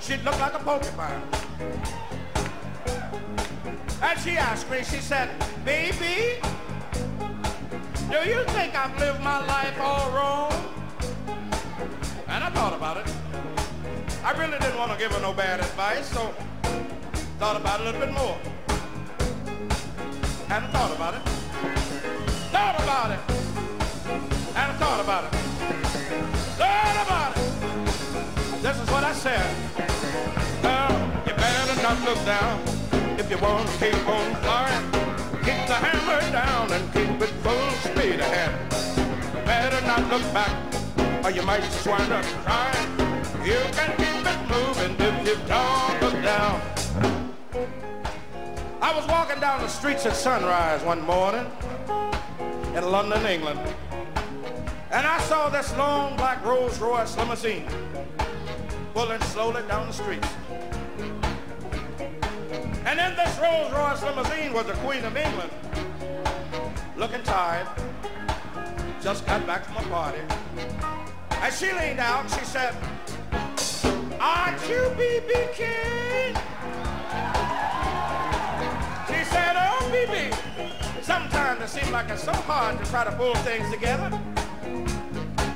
she'd 0.00 0.22
look 0.24 0.38
like 0.38 0.52
a 0.52 0.58
porcupine. 0.58 1.22
And 4.02 4.20
she 4.20 4.32
asked 4.36 4.70
me, 4.70 4.78
she 4.82 5.00
said, 5.00 5.30
baby, 5.64 6.38
do 8.10 8.18
you 8.28 8.44
think 8.52 8.74
I've 8.76 8.98
lived 8.98 9.22
my 9.22 9.38
life 9.46 9.80
all 9.80 10.10
wrong? 10.10 10.52
And 12.28 12.44
I 12.44 12.50
thought 12.50 12.74
about 12.74 12.98
it. 12.98 13.23
I 14.24 14.30
really 14.38 14.58
didn't 14.58 14.78
want 14.78 14.90
to 14.90 14.96
give 14.96 15.12
her 15.12 15.20
no 15.20 15.34
bad 15.34 15.60
advice, 15.60 16.08
so 16.08 16.32
thought 17.38 17.60
about 17.60 17.80
it 17.80 17.82
a 17.82 17.90
little 17.90 18.00
bit 18.00 18.10
more. 18.10 18.38
I 20.48 20.60
thought 20.72 20.92
about 20.96 21.14
it. 21.14 21.22
Thought 22.48 22.80
about 22.80 23.10
it. 23.10 23.20
I 24.56 24.72
thought 24.80 25.00
about 25.04 25.24
it. 25.24 25.32
Thought 26.56 26.98
about 27.04 27.36
it. 27.36 28.62
This 28.62 28.80
is 28.80 28.90
what 28.90 29.04
I 29.04 29.12
said. 29.12 29.44
Girl, 30.62 30.92
you 31.26 31.34
better 31.34 31.82
not 31.82 32.00
look 32.08 32.24
down 32.24 32.62
if 33.20 33.28
you 33.30 33.36
want 33.36 33.68
to 33.68 33.76
keep 33.76 34.08
on 34.08 34.34
flying. 34.36 34.84
Keep 35.44 35.68
the 35.68 35.76
hammer 35.84 36.20
down 36.32 36.72
and 36.72 36.92
keep 36.94 37.20
it 37.20 37.32
full 37.44 37.70
speed 37.84 38.20
ahead. 38.20 38.52
Better 39.44 39.86
not 39.86 40.00
look 40.08 40.24
back 40.32 40.56
or 41.22 41.30
you 41.30 41.42
might 41.42 41.60
just 41.60 41.86
wind 41.86 42.10
up 42.10 42.24
crying. 42.46 43.03
You 43.44 43.60
can 43.72 43.90
keep 43.98 44.24
it 44.24 44.40
moving 44.48 44.96
if 44.98 45.28
you 45.28 45.36
don't 45.46 46.00
look 46.00 46.22
down. 46.22 46.62
I 48.80 48.96
was 48.96 49.06
walking 49.06 49.38
down 49.38 49.60
the 49.60 49.68
streets 49.68 50.06
at 50.06 50.16
sunrise 50.16 50.82
one 50.82 51.02
morning 51.02 51.44
in 52.74 52.90
London, 52.90 53.26
England. 53.26 53.60
And 54.90 55.06
I 55.06 55.18
saw 55.20 55.50
this 55.50 55.76
long 55.76 56.16
black 56.16 56.42
Rolls 56.42 56.78
Royce 56.80 57.18
limousine 57.18 57.68
pulling 58.94 59.20
slowly 59.24 59.60
down 59.68 59.88
the 59.88 59.92
street. 59.92 60.24
And 62.86 62.98
in 62.98 63.14
this 63.14 63.38
Rolls 63.38 63.70
Royce 63.74 64.02
limousine 64.04 64.54
was 64.54 64.64
the 64.64 64.72
Queen 64.84 65.04
of 65.04 65.14
England, 65.18 65.50
looking 66.96 67.22
tired, 67.24 67.68
just 69.02 69.26
got 69.26 69.46
back 69.46 69.66
from 69.66 69.84
a 69.84 69.88
party. 69.90 70.20
And 71.42 71.52
she 71.52 71.72
leaned 71.72 72.00
out 72.00 72.30
she 72.30 72.42
said, 72.46 72.74
Aren't 74.26 74.66
you 74.70 74.90
B.B. 74.96 75.34
King? 75.52 76.34
She 79.06 79.22
said, 79.22 79.54
oh, 79.54 79.86
B.B., 79.92 80.34
sometimes 81.02 81.60
it 81.60 81.68
seems 81.68 81.90
like 81.90 82.08
it's 82.08 82.22
so 82.22 82.32
hard 82.32 82.82
to 82.82 82.90
try 82.90 83.04
to 83.04 83.12
pull 83.12 83.34
things 83.44 83.70
together. 83.70 84.08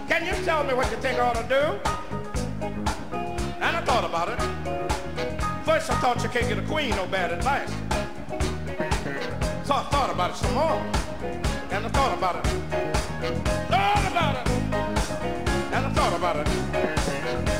Can 0.06 0.26
you 0.26 0.34
tell 0.44 0.64
me 0.64 0.74
what 0.74 0.90
you 0.90 0.98
think 0.98 1.18
I 1.18 1.28
ought 1.28 1.36
to 1.36 1.48
do? 1.48 1.80
And 3.40 3.74
I 3.74 3.80
thought 3.86 4.04
about 4.04 4.28
it. 4.28 4.38
First, 5.64 5.90
I 5.90 5.98
thought 6.02 6.22
you 6.22 6.28
can't 6.28 6.46
get 6.46 6.58
a 6.58 6.66
queen 6.66 6.90
no 6.90 7.06
bad 7.06 7.32
advice. 7.32 7.70
So 9.66 9.76
I 9.76 9.82
thought 9.84 10.10
about 10.12 10.32
it 10.32 10.36
some 10.36 10.52
more. 10.52 10.82
And 11.70 11.86
I 11.86 11.88
thought 11.88 12.18
about 12.18 12.36
it. 12.36 12.46
Thought 13.70 14.12
about 14.12 14.46
it. 14.46 14.52
And 15.72 15.86
I 15.86 15.92
thought 15.94 16.12
about 16.12 16.36
it. 16.36 17.57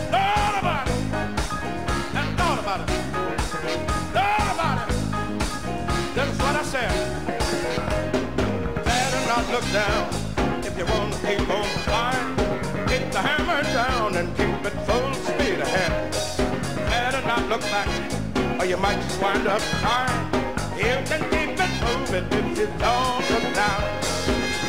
Down 9.72 10.08
if 10.64 10.78
you 10.78 10.84
want 10.86 11.12
to 11.12 11.26
keep 11.26 11.48
on 11.50 11.64
flying. 11.84 12.36
Keep 12.86 13.12
the 13.12 13.20
hammer 13.20 13.62
down 13.74 14.16
and 14.16 14.28
keep 14.36 14.64
it 14.64 14.76
full 14.86 15.12
speed 15.14 15.60
ahead. 15.60 16.12
Better 16.88 17.26
not 17.26 17.48
look 17.48 17.60
back 17.62 17.88
or 18.58 18.64
you 18.64 18.76
might 18.78 19.00
just 19.02 19.20
wind 19.20 19.46
up 19.46 19.60
crying. 19.82 20.24
You 20.76 20.96
can 21.08 21.22
keep 21.32 21.58
it 21.60 21.72
moving 21.84 22.26
if 22.32 22.58
you 22.58 22.66
don't 22.78 23.30
look 23.30 23.46
down. 23.54 23.82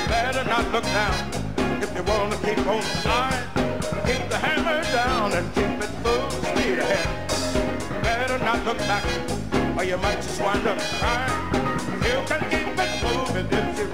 Better 0.07 0.43
not 0.43 0.69
look 0.71 0.83
down 0.83 1.29
if 1.81 1.95
you 1.95 2.03
want 2.03 2.33
to 2.33 2.39
keep 2.45 2.65
on 2.67 2.81
flying. 2.81 3.47
Keep 4.05 4.29
the 4.29 4.37
hammer 4.37 4.83
down 4.91 5.33
and 5.33 5.47
keep 5.55 5.79
it 5.85 5.93
full 6.03 6.29
speed 6.29 6.79
ahead. 6.79 8.03
Better 8.03 8.37
not 8.39 8.65
look 8.65 8.79
back 8.79 9.05
or 9.77 9.83
you 9.85 9.97
might 9.97 10.21
just 10.21 10.41
wind 10.41 10.67
up 10.67 10.79
crying. 10.99 11.59
You 12.03 12.17
can 12.27 12.41
keep 12.51 12.67
it 12.83 12.91
moving 13.03 13.47
if 13.51 13.79
you 13.79 13.88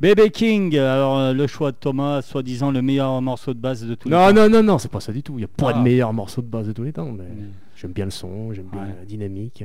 Bébé 0.00 0.30
King, 0.30 0.74
alors 0.78 1.18
euh, 1.18 1.32
le 1.34 1.46
choix 1.46 1.72
de 1.72 1.76
Thomas, 1.76 2.22
soi-disant 2.22 2.70
le 2.70 2.80
meilleur 2.80 3.20
morceau 3.20 3.52
de 3.52 3.58
base 3.58 3.84
de 3.86 3.94
tous 3.94 4.08
les 4.08 4.14
Non, 4.14 4.28
temps. 4.28 4.32
non, 4.34 4.48
non, 4.48 4.62
non, 4.62 4.78
c'est 4.78 4.90
pas 4.90 5.00
ça 5.00 5.12
du 5.12 5.22
tout. 5.22 5.34
Il 5.34 5.38
n'y 5.38 5.44
a 5.44 5.48
pas 5.48 5.72
Ah. 5.74 5.78
de 5.78 5.82
meilleur 5.82 6.10
morceau 6.14 6.40
de 6.40 6.46
base 6.46 6.66
de 6.66 6.72
tous 6.72 6.84
les 6.84 6.92
temps. 6.94 7.12
Mais 7.12 7.24
Mm. 7.24 7.50
J'aime 7.76 7.92
bien 7.92 8.06
le 8.06 8.10
son, 8.10 8.52
j'aime 8.54 8.66
bien 8.72 8.80
Ouais. 8.82 8.94
la 8.98 9.04
dynamique. 9.04 9.62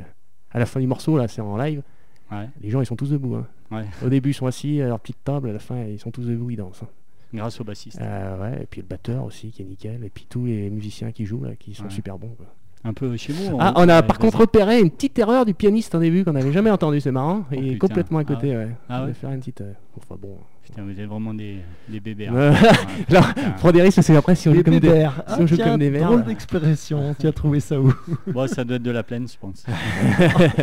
À 0.51 0.59
la 0.59 0.65
fin 0.65 0.81
du 0.81 0.87
morceau, 0.87 1.17
là, 1.17 1.29
c'est 1.29 1.39
en 1.41 1.55
live. 1.57 1.81
Ouais, 2.31 2.49
Les 2.61 2.69
gens, 2.69 2.81
ils 2.81 2.85
sont 2.85 2.95
tous 2.97 3.11
debout. 3.11 3.35
hein. 3.35 3.47
ouais, 3.71 3.85
Au 4.05 4.09
début, 4.09 4.31
ils 4.31 4.33
sont 4.33 4.45
assis 4.45 4.81
à 4.81 4.87
leur 4.87 4.99
petite 4.99 5.23
table. 5.23 5.49
À 5.49 5.53
la 5.53 5.59
fin, 5.59 5.83
ils 5.85 5.99
sont 5.99 6.11
tous 6.11 6.23
debout, 6.25 6.49
ils 6.51 6.57
dansent. 6.57 6.83
hein. 6.83 6.87
grâce 7.33 7.59
au 7.59 7.63
bassiste. 7.65 7.99
Euh, 8.01 8.41
ouais, 8.41 8.63
et 8.63 8.65
puis 8.65 8.79
le 8.81 8.87
batteur 8.87 9.23
aussi, 9.25 9.51
qui 9.51 9.61
est 9.61 9.65
nickel. 9.65 10.03
Et 10.05 10.09
puis 10.09 10.25
tous 10.29 10.45
les 10.45 10.69
musiciens 10.69 11.11
qui 11.11 11.25
jouent, 11.25 11.43
là, 11.43 11.55
qui 11.57 11.73
sont 11.73 11.83
Ouais. 11.85 11.89
super 11.89 12.17
bons. 12.17 12.29
quoi. 12.37 12.45
Un 12.87 12.93
peu 12.93 13.17
chez 13.17 13.33
vous. 13.33 13.57
Ah, 13.59 13.73
on 13.77 13.89
a 13.89 14.01
ouais, 14.01 14.07
par 14.07 14.19
contre 14.19 14.37
repéré 14.41 14.79
une 14.79 14.91
petite 14.91 15.17
erreur 15.17 15.43
du 15.45 15.55
pianiste 15.55 15.95
en 15.95 15.99
début 15.99 16.23
qu'on 16.23 16.33
n'avait 16.33 16.51
jamais 16.51 16.69
entendu, 16.69 17.01
c'est 17.01 17.11
marrant. 17.11 17.43
Oh, 17.51 17.55
il 17.57 17.73
est 17.73 17.77
complètement 17.79 18.19
à 18.19 18.21
Ah 18.21 18.25
côté, 18.25 18.55
ouais. 18.55 18.69
Ah 18.87 18.99
on 18.99 19.01
ouais 19.01 19.07
va 19.07 19.13
faire 19.15 19.31
une 19.31 19.39
petite. 19.39 19.61
euh, 19.61 19.73
Enfin 19.97 20.15
bon. 20.21 20.37
Putain, 20.63 20.83
vous 20.83 20.99
êtes 20.99 21.07
vraiment 21.07 21.33
des, 21.33 21.57
des 21.89 21.99
bébés. 21.99 22.27
hein. 22.27 22.33
Là, 22.33 22.53
putain. 23.33 23.51
Prends 23.57 23.71
des 23.71 23.81
risques, 23.81 24.03
c'est 24.03 24.15
après 24.15 24.35
si 24.35 24.49
on 24.49 24.53
joue 24.53 24.61
comme 24.63 24.75
des. 24.75 24.79
bébères. 24.79 25.23
si 25.27 25.41
on 25.41 25.47
joue 25.47 25.55
tiens, 25.55 25.71
comme 25.71 25.79
des 25.79 25.91
drôle 25.99 26.23
d'expression. 26.25 27.15
tu 27.19 27.25
as 27.27 27.31
trouvé 27.31 27.59
ça 27.59 27.79
où? 27.81 27.91
Bon, 28.27 28.47
ça 28.47 28.63
doit 28.63 28.75
être 28.77 28.83
de 28.83 28.91
la 28.91 29.01
plaine, 29.03 29.27
je 29.27 29.37
pense. 29.39 29.65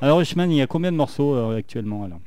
alors, 0.00 0.20
Hushman, 0.20 0.50
il 0.50 0.56
y 0.56 0.62
a 0.62 0.66
combien 0.66 0.92
de 0.92 0.96
morceaux 0.96 1.34
euh, 1.34 1.58
actuellement 1.58 2.04
alors? 2.04 2.20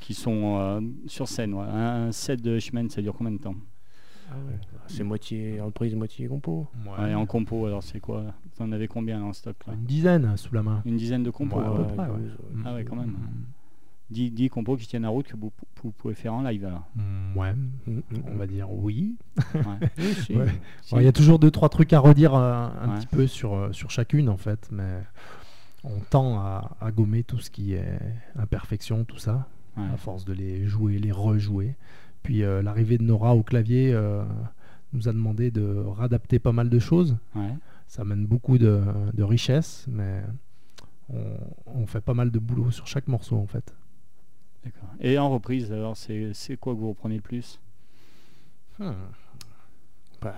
Qui 0.00 0.14
sont 0.14 0.56
euh, 0.58 0.80
sur 1.06 1.28
scène 1.28 1.52
ouais. 1.52 1.66
Un 1.68 2.12
set 2.12 2.40
de 2.40 2.56
Hushman, 2.56 2.88
ça 2.88 3.02
dure 3.02 3.14
combien 3.16 3.32
de 3.32 3.38
temps? 3.38 3.54
Ah 4.30 4.34
ouais. 4.46 4.58
C'est 4.88 5.04
moitié 5.04 5.60
reprise, 5.60 5.94
moitié 5.94 6.26
compo. 6.28 6.66
Ouais, 6.98 7.14
En 7.14 7.26
compo, 7.26 7.66
alors 7.66 7.82
c'est 7.82 8.00
quoi? 8.00 8.24
Vous 8.56 8.64
en 8.64 8.72
avez 8.72 8.88
combien 8.88 9.22
en 9.22 9.32
stock 9.32 9.56
là? 9.66 9.74
Une 9.74 9.84
dizaine 9.84 10.36
sous 10.36 10.54
la 10.54 10.62
main. 10.62 10.82
Une 10.84 10.96
dizaine 10.96 11.22
de 11.22 11.30
compos 11.30 11.58
Ouais, 11.58 11.64
à 11.64 11.70
euh, 11.70 11.76
peu 11.84 11.94
près, 11.94 12.08
ouais. 12.08 12.18
douze, 12.18 12.30
ouais. 12.32 12.62
Ah 12.64 12.74
ouais, 12.74 12.84
quand 12.84 12.96
même. 12.96 13.10
Mm. 13.10 13.44
10, 14.10 14.30
10 14.30 14.48
compos 14.48 14.76
qui 14.76 14.86
tiennent 14.86 15.02
la 15.02 15.10
route 15.10 15.26
que 15.26 15.36
vous, 15.36 15.52
vous 15.82 15.90
pouvez 15.90 16.14
faire 16.14 16.32
en 16.32 16.42
live 16.42 16.64
alors. 16.64 16.88
Mm, 16.96 17.36
Ouais, 17.36 17.52
Mm, 17.54 17.90
mm, 17.96 18.02
on 18.32 18.36
va 18.36 18.46
dire 18.46 18.70
oui. 18.72 19.16
Ouais. 19.54 19.62
Oui, 19.98 20.14
si. 20.14 20.34
Ouais. 20.34 20.46
Si. 20.82 20.94
Bon, 20.94 21.00
Il 21.00 21.04
y 21.04 21.08
a 21.08 21.12
toujours 21.12 21.38
deux 21.38 21.50
trois 21.50 21.68
trucs 21.68 21.92
à 21.92 21.98
redire 22.00 22.34
euh, 22.34 22.68
un 22.82 22.88
Ouais. 22.94 22.98
petit 23.00 23.06
peu 23.06 23.26
sur, 23.26 23.54
euh, 23.54 23.72
sur 23.72 23.90
chacune 23.90 24.28
en 24.30 24.36
fait, 24.38 24.68
mais 24.72 25.02
on 25.84 26.00
tend 26.10 26.38
à, 26.38 26.76
à 26.80 26.90
gommer 26.90 27.22
tout 27.22 27.38
ce 27.38 27.50
qui 27.50 27.74
est 27.74 27.98
imperfection, 28.36 29.04
tout 29.04 29.18
ça, 29.18 29.46
Ouais. 29.76 29.84
à 29.92 29.96
force 29.96 30.24
de 30.24 30.32
les 30.32 30.66
jouer, 30.66 30.98
les 30.98 31.12
rejouer. 31.12 31.76
Puis 32.28 32.42
euh, 32.44 32.60
l'arrivée 32.60 32.98
de 32.98 33.04
Nora 33.04 33.34
au 33.34 33.42
clavier 33.42 33.90
euh, 33.94 34.22
nous 34.92 35.08
a 35.08 35.14
demandé 35.14 35.50
de 35.50 35.82
réadapter 35.96 36.38
pas 36.38 36.52
mal 36.52 36.68
de 36.68 36.78
choses. 36.78 37.16
Ouais. 37.34 37.54
Ça 37.86 38.02
amène 38.02 38.26
beaucoup 38.26 38.58
de, 38.58 38.82
de 39.14 39.22
richesse, 39.22 39.86
mais 39.88 40.22
on, 41.08 41.22
on 41.64 41.86
fait 41.86 42.02
pas 42.02 42.12
mal 42.12 42.30
de 42.30 42.38
boulot 42.38 42.70
sur 42.70 42.86
chaque 42.86 43.08
morceau 43.08 43.36
en 43.38 43.46
fait. 43.46 43.74
D'accord. 44.62 44.90
Et 45.00 45.16
en 45.18 45.30
reprise, 45.30 45.72
alors 45.72 45.96
c'est 45.96 46.34
quoi 46.60 46.74
que 46.74 46.78
vous 46.80 46.90
reprenez 46.90 47.14
le 47.16 47.22
plus? 47.22 47.58
Bah, 50.20 50.34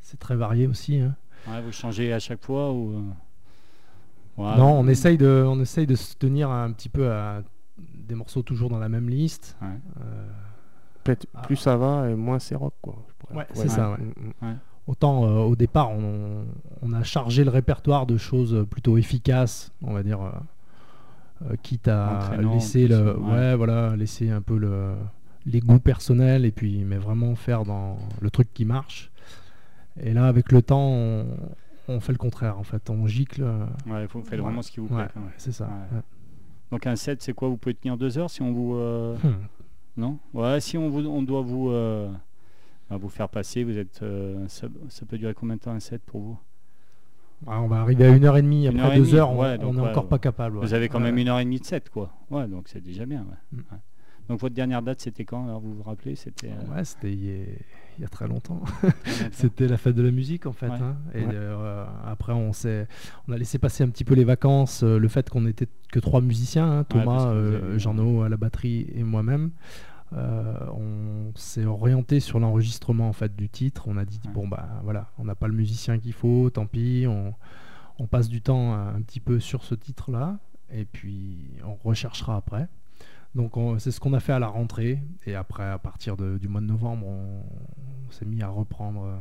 C'est 0.00 0.18
très 0.18 0.34
varié 0.34 0.66
aussi. 0.66 0.98
hein. 0.98 1.14
Ouais, 1.46 1.62
Vous 1.62 1.70
changez 1.70 2.12
à 2.12 2.18
chaque 2.18 2.42
fois 2.42 2.72
ou 2.72 2.94
euh, 2.94 4.42
ouais, 4.42 4.56
non, 4.56 4.72
on 4.80 4.88
essaye, 4.88 5.16
de, 5.18 5.44
on 5.46 5.60
essaye 5.60 5.86
de 5.86 5.94
se 5.94 6.16
tenir 6.16 6.50
un 6.50 6.72
petit 6.72 6.88
peu 6.88 7.12
à 7.12 7.42
des 7.78 8.16
morceaux 8.16 8.42
toujours 8.42 8.70
dans 8.70 8.80
la 8.80 8.88
même 8.88 9.08
liste. 9.08 9.56
Euh. 9.62 9.72
Plus 11.42 11.56
ça 11.56 11.76
va 11.76 12.08
et 12.10 12.14
moins 12.14 12.38
c'est 12.38 12.54
rock 12.54 12.74
quoi. 12.82 12.96
Ouais, 13.34 13.46
c'est 13.54 13.68
ça, 13.68 13.90
ouais. 13.92 13.98
Mm, 13.98 14.46
mm. 14.46 14.58
Autant 14.86 15.24
euh, 15.26 15.40
au 15.40 15.54
départ, 15.56 15.90
on, 15.90 16.44
on 16.82 16.92
a 16.94 17.02
chargé 17.02 17.44
le 17.44 17.50
répertoire 17.50 18.06
de 18.06 18.16
choses 18.16 18.66
plutôt 18.70 18.96
efficaces, 18.96 19.70
on 19.82 19.92
va 19.92 20.02
dire, 20.02 20.20
euh, 20.22 20.30
euh, 21.50 21.54
quitte 21.62 21.88
à 21.88 22.16
Entraînant, 22.16 22.54
laisser 22.54 22.88
le, 22.88 23.18
ouais. 23.18 23.32
ouais. 23.34 23.54
voilà, 23.56 23.94
laisser 23.96 24.30
un 24.30 24.40
peu 24.40 24.56
le, 24.56 24.94
les 25.44 25.60
goûts 25.60 25.78
personnels 25.78 26.46
et 26.46 26.50
puis, 26.52 26.84
mais 26.84 26.96
vraiment 26.96 27.34
faire 27.34 27.64
dans 27.64 27.98
le 28.20 28.30
truc 28.30 28.52
qui 28.54 28.64
marche. 28.64 29.10
Et 30.00 30.14
là, 30.14 30.26
avec 30.26 30.52
le 30.52 30.62
temps, 30.62 30.88
on, 30.88 31.26
on 31.88 32.00
fait 32.00 32.12
le 32.12 32.18
contraire. 32.18 32.58
En 32.58 32.62
fait, 32.64 32.88
on 32.88 33.06
gicle. 33.06 33.42
euh, 33.42 33.66
Ouais, 33.86 34.06
vous 34.06 34.22
faites 34.22 34.40
vraiment 34.40 34.62
ce 34.62 34.70
qui 34.70 34.80
vous 34.80 34.86
plaît. 34.88 35.08
c'est 35.36 35.52
ça. 35.52 35.64
Ouais. 35.66 35.96
ouais. 35.98 36.02
Donc 36.70 36.86
un 36.86 36.96
set, 36.96 37.20
c'est 37.22 37.32
quoi? 37.34 37.48
Vous 37.48 37.56
pouvez 37.58 37.74
tenir 37.74 37.96
deux 37.98 38.16
heures 38.18 38.30
si 38.30 38.40
on 38.42 38.52
vous... 38.52 38.74
euh, 38.76 39.16
Hmm. 39.22 39.34
Non 39.98 40.18
Ouais, 40.32 40.60
si 40.60 40.78
on, 40.78 40.88
vous, 40.88 41.04
on 41.06 41.22
doit 41.22 41.42
vous, 41.42 41.70
euh, 41.70 42.08
vous 42.90 43.08
faire 43.08 43.28
passer, 43.28 43.64
vous 43.64 43.76
êtes, 43.76 44.00
euh, 44.02 44.46
ça, 44.48 44.68
ça 44.88 45.04
peut 45.04 45.18
durer 45.18 45.34
combien 45.34 45.56
de 45.56 45.60
temps 45.60 45.72
un 45.72 45.80
set 45.80 46.00
pour 46.06 46.20
vous? 46.20 46.38
Ah, 47.46 47.60
on 47.62 47.66
va 47.68 47.80
arriver 47.80 48.04
à 48.06 48.08
une 48.16 48.24
heure 48.24 48.36
et 48.36 48.42
demie. 48.42 48.66
Une 48.66 48.78
Après 48.78 48.82
heure 48.88 48.92
et 48.94 48.98
deux 48.98 49.04
demie, 49.06 49.14
heures, 49.16 49.30
on- 49.30 49.40
ouais, 49.40 49.58
n'est 49.58 49.64
ouais, 49.64 49.88
encore 49.90 50.04
ouais. 50.04 50.08
pas 50.08 50.18
capable. 50.18 50.56
Vous 50.58 50.62
ouais. 50.62 50.74
avez 50.74 50.88
quand 50.88 50.98
Ouais, 50.98 51.04
même 51.04 51.16
ouais. 51.16 51.22
une 51.22 51.28
heure 51.28 51.38
et 51.40 51.44
demie 51.44 51.60
de 51.60 51.64
set, 51.64 51.90
quoi. 51.90 52.12
Ouais, 52.30 52.46
donc 52.48 52.68
c'est 52.68 52.80
déjà 52.80 53.06
bien. 53.06 53.20
ouais. 53.20 53.36
Mm. 53.52 53.56
Ouais. 53.72 53.78
Donc 54.28 54.40
votre 54.40 54.54
dernière 54.54 54.82
date, 54.82 55.00
c'était 55.00 55.24
quand? 55.24 55.44
Alors 55.44 55.60
vous 55.60 55.74
vous 55.74 55.82
rappelez 55.82 56.14
C'était 56.16 56.48
euh, 56.50 56.74
Ouais, 56.76 56.84
c'était 56.84 57.58
il 57.98 58.02
y, 58.02 58.04
a, 58.04 58.08
très 58.08 58.26
longtemps. 58.28 58.62
C'était 59.32 59.66
la 59.68 59.76
fête 59.76 59.94
de 59.96 60.02
la 60.02 60.10
musique 60.10 60.46
en 60.46 60.52
fait. 60.52 60.68
Ouais. 60.68 60.78
hein. 60.80 60.96
Et 61.14 61.24
Ouais. 61.24 61.32
euh, 61.34 61.84
après, 62.06 62.32
on, 62.32 62.52
s'est- 62.52 62.86
on 63.28 63.32
a 63.32 63.36
laissé 63.36 63.58
passer 63.58 63.82
un 63.84 63.88
petit 63.88 64.04
peu 64.04 64.14
les 64.14 64.24
vacances, 64.24 64.82
euh, 64.84 64.98
le 64.98 65.08
fait 65.08 65.28
qu'on 65.28 65.46
était 65.46 65.68
que 65.92 65.98
trois 66.00 66.20
musiciens, 66.20 66.78
hein, 66.80 66.84
Thomas, 66.84 67.26
vous 67.26 67.36
euh, 67.36 67.70
avez- 67.70 67.78
Jean-No 67.78 68.22
à 68.22 68.28
la 68.28 68.36
batterie 68.36 68.86
et 68.94 69.02
moi-même. 69.02 69.50
On 70.12 71.32
s'est 71.34 71.64
orienté 71.66 72.20
sur 72.20 72.38
l'enregistrement 72.40 73.08
en 73.08 73.12
fait 73.12 73.34
du 73.36 73.48
titre. 73.48 73.84
On 73.88 73.96
a 73.96 74.04
dit 74.04 74.20
Ouais. 74.24 74.32
bon 74.32 74.48
bah 74.48 74.68
voilà, 74.84 75.10
on 75.18 75.24
n'a 75.24 75.34
pas 75.34 75.48
le 75.48 75.54
musicien 75.54 75.98
qu'il 75.98 76.12
faut, 76.12 76.50
tant 76.50 76.66
pis. 76.66 77.04
On, 77.08 77.34
on 77.98 78.06
passe 78.06 78.28
du 78.28 78.40
temps 78.40 78.74
un, 78.74 78.94
un 78.96 79.02
petit 79.02 79.20
peu 79.20 79.40
sur 79.40 79.64
ce 79.64 79.74
titre-là 79.74 80.38
et 80.72 80.84
puis 80.84 81.50
on 81.64 81.74
recherchera 81.74 82.36
après. 82.36 82.68
Donc 83.34 83.56
on- 83.56 83.78
c'est 83.78 83.90
ce 83.90 84.00
qu'on 84.00 84.12
a 84.14 84.20
fait 84.20 84.32
à 84.32 84.38
la 84.38 84.48
rentrée 84.48 85.00
et 85.26 85.34
après 85.34 85.64
à 85.64 85.78
partir 85.78 86.16
de- 86.16 86.38
du 86.38 86.48
mois 86.48 86.60
de 86.60 86.66
novembre, 86.66 87.06
on, 87.06 87.42
on 88.08 88.10
s'est 88.10 88.24
mis 88.24 88.42
à 88.42 88.48
reprendre 88.48 89.02
euh, 89.04 89.16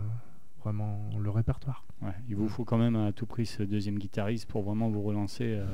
vraiment 0.63 1.09
le 1.19 1.29
répertoire. 1.29 1.83
Ouais, 2.01 2.11
il 2.29 2.35
vous 2.35 2.47
faut 2.47 2.63
quand 2.63 2.77
même 2.77 2.95
à 2.95 3.11
tout 3.11 3.25
prix 3.25 3.45
ce 3.45 3.63
deuxième 3.63 3.97
guitariste 3.99 4.47
pour 4.47 4.63
vraiment 4.63 4.89
vous 4.89 5.01
relancer. 5.01 5.45
euh, 5.45 5.65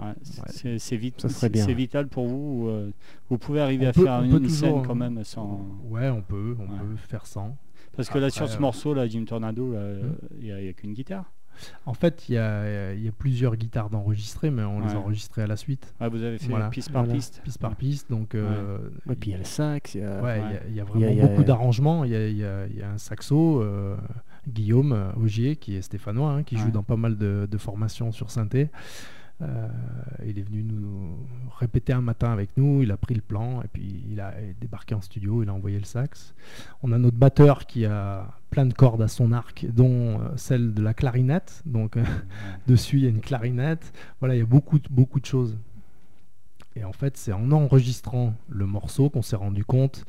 ouais, 0.00 0.14
c'est- 0.22 0.40
Ouais. 0.40 0.46
c'est- 0.50 0.78
C'est 0.78 0.96
vite, 0.96 1.20
Ça 1.20 1.28
serait 1.28 1.40
c'est- 1.46 1.50
bien. 1.50 1.64
c'est 1.64 1.74
vital 1.74 2.08
pour 2.08 2.26
vous. 2.26 2.64
ou, 2.64 2.68
euh, 2.68 2.90
vous 3.30 3.38
pouvez 3.38 3.60
arriver 3.60 3.86
On 3.86 3.90
à 3.90 3.92
peut- 3.92 4.04
faire 4.04 4.22
une, 4.22 4.30
toujours, 4.40 4.50
scène 4.50 4.82
quand 4.86 4.94
même 4.94 5.22
sans. 5.24 5.60
Ouais, 5.84 6.08
on 6.08 6.22
peut, 6.22 6.56
on 6.58 6.62
Ouais. 6.72 6.78
peut 6.80 6.96
faire 6.96 7.26
sans. 7.26 7.56
Parce 7.96 8.08
que 8.10 8.18
là, 8.18 8.28
sur 8.30 8.48
ce 8.48 8.56
euh, 8.56 8.60
morceau, 8.60 8.92
là, 8.94 9.06
Jim 9.08 9.24
Tornado, 9.24 9.72
là, 9.72 9.80
Hmm. 9.94 10.14
il 10.38 10.44
n'y 10.44 10.52
a, 10.52 10.60
il 10.60 10.66
y 10.66 10.68
a 10.68 10.72
qu'une 10.74 10.92
guitare. 10.92 11.24
En 11.86 11.94
fait, 11.94 12.28
il 12.28 12.34
y 12.34 12.38
a, 12.38 12.92
il 12.94 13.04
y 13.04 13.08
a 13.08 13.12
plusieurs 13.12 13.56
guitares 13.56 13.90
d'enregistrées, 13.90 14.50
mais 14.50 14.62
on 14.64 14.80
les 14.80 14.92
a 14.94 14.98
enregistrées 14.98 15.42
à 15.42 15.46
la 15.46 15.56
suite, 15.56 15.92
Ah, 16.00 16.08
vous 16.08 16.22
avez 16.22 16.38
fait 16.38 16.48
Voilà. 16.48 16.68
piste 16.68 16.90
par 16.92 17.04
Voilà. 17.04 17.16
piste. 17.18 17.40
piste 17.44 17.58
par 17.58 17.76
piste. 17.76 18.10
Donc, 18.10 18.34
euh, 18.34 18.78
Ouais, 19.06 19.14
puis 19.16 19.30
il 19.30 19.32
y 19.32 19.34
a 19.34 19.38
le 19.38 19.44
sax, 19.44 19.94
il 19.94 20.00
y 20.00 20.04
a- 20.04 20.20
vraiment 20.20 21.06
il 21.08 21.16
y 21.16 21.20
a- 21.20 21.26
beaucoup 21.26 21.44
d'arrangements. 21.44 22.04
Il 22.04 22.10
y 22.12 22.16
a, 22.16 22.28
y 22.28 22.76
y 22.78 22.82
un 22.82 22.98
saxo, 22.98 23.60
euh, 23.62 23.96
Guillaume 24.48 24.92
euh, 24.92 25.12
Augier, 25.14 25.56
qui 25.56 25.74
est 25.74 25.82
stéphanois, 25.82 26.30
hein, 26.30 26.42
qui 26.44 26.54
Ouais. 26.56 26.62
joue 26.62 26.70
dans 26.70 26.82
pas 26.84 26.96
mal 26.96 27.16
de, 27.16 27.48
de 27.50 27.58
formations 27.58 28.12
sur 28.12 28.30
synthé. 28.30 28.68
Euh, 29.42 29.68
il 30.24 30.38
est 30.38 30.42
venu 30.42 30.62
nous 30.62 31.18
répéter 31.58 31.92
un 31.92 32.00
matin 32.00 32.32
avec 32.32 32.56
nous, 32.56 32.82
il 32.82 32.90
a 32.90 32.96
pris 32.96 33.14
le 33.14 33.20
plan 33.20 33.60
et 33.60 33.68
puis 33.68 34.02
il 34.10 34.18
a 34.20 34.32
débarqué 34.60 34.94
en 34.94 35.02
studio, 35.02 35.42
il 35.42 35.50
a 35.50 35.52
envoyé 35.54 35.78
le 35.78 35.84
sax. 35.84 36.34
On 36.82 36.90
a 36.92 36.96
notre 36.98 37.18
batteur 37.18 37.66
qui 37.66 37.84
a 37.84 38.28
plein 38.48 38.64
de 38.64 38.72
cordes 38.72 39.02
à 39.02 39.08
son 39.08 39.32
arc, 39.32 39.66
dont 39.68 40.20
euh, 40.20 40.28
celle 40.36 40.72
de 40.72 40.82
la 40.82 40.94
clarinette. 40.94 41.62
Donc 41.66 41.98
euh, 41.98 42.04
dessus 42.66 42.96
il 42.98 43.02
y 43.04 43.06
a 43.06 43.10
une 43.10 43.20
clarinette. 43.20 43.92
Voilà, 44.20 44.34
il 44.36 44.38
y 44.38 44.42
a 44.42 44.46
beaucoup, 44.46 44.78
de- 44.78 44.88
beaucoup 44.90 45.20
de 45.20 45.26
choses. 45.26 45.58
Et 46.74 46.84
en 46.84 46.92
fait, 46.92 47.16
c'est 47.18 47.32
en 47.34 47.52
enregistrant 47.52 48.34
le 48.48 48.64
morceau 48.66 49.10
qu'on 49.10 49.22
s'est 49.22 49.36
rendu 49.36 49.64
compte 49.66 50.04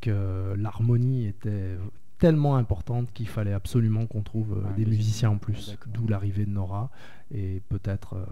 que 0.00 0.54
l'harmonie 0.56 1.26
était 1.26 1.76
tellement 2.18 2.56
importante 2.56 3.12
qu'il 3.12 3.28
fallait 3.28 3.52
absolument 3.52 4.06
qu'on 4.06 4.22
trouve 4.22 4.62
des 4.76 4.84
musiciens 4.86 5.30
en 5.30 5.36
plus. 5.38 5.76
D'où 5.88 6.06
l'arrivée 6.06 6.44
de 6.46 6.50
Nora 6.50 6.90
et 7.34 7.60
peut-être. 7.68 8.14
euh, 8.14 8.24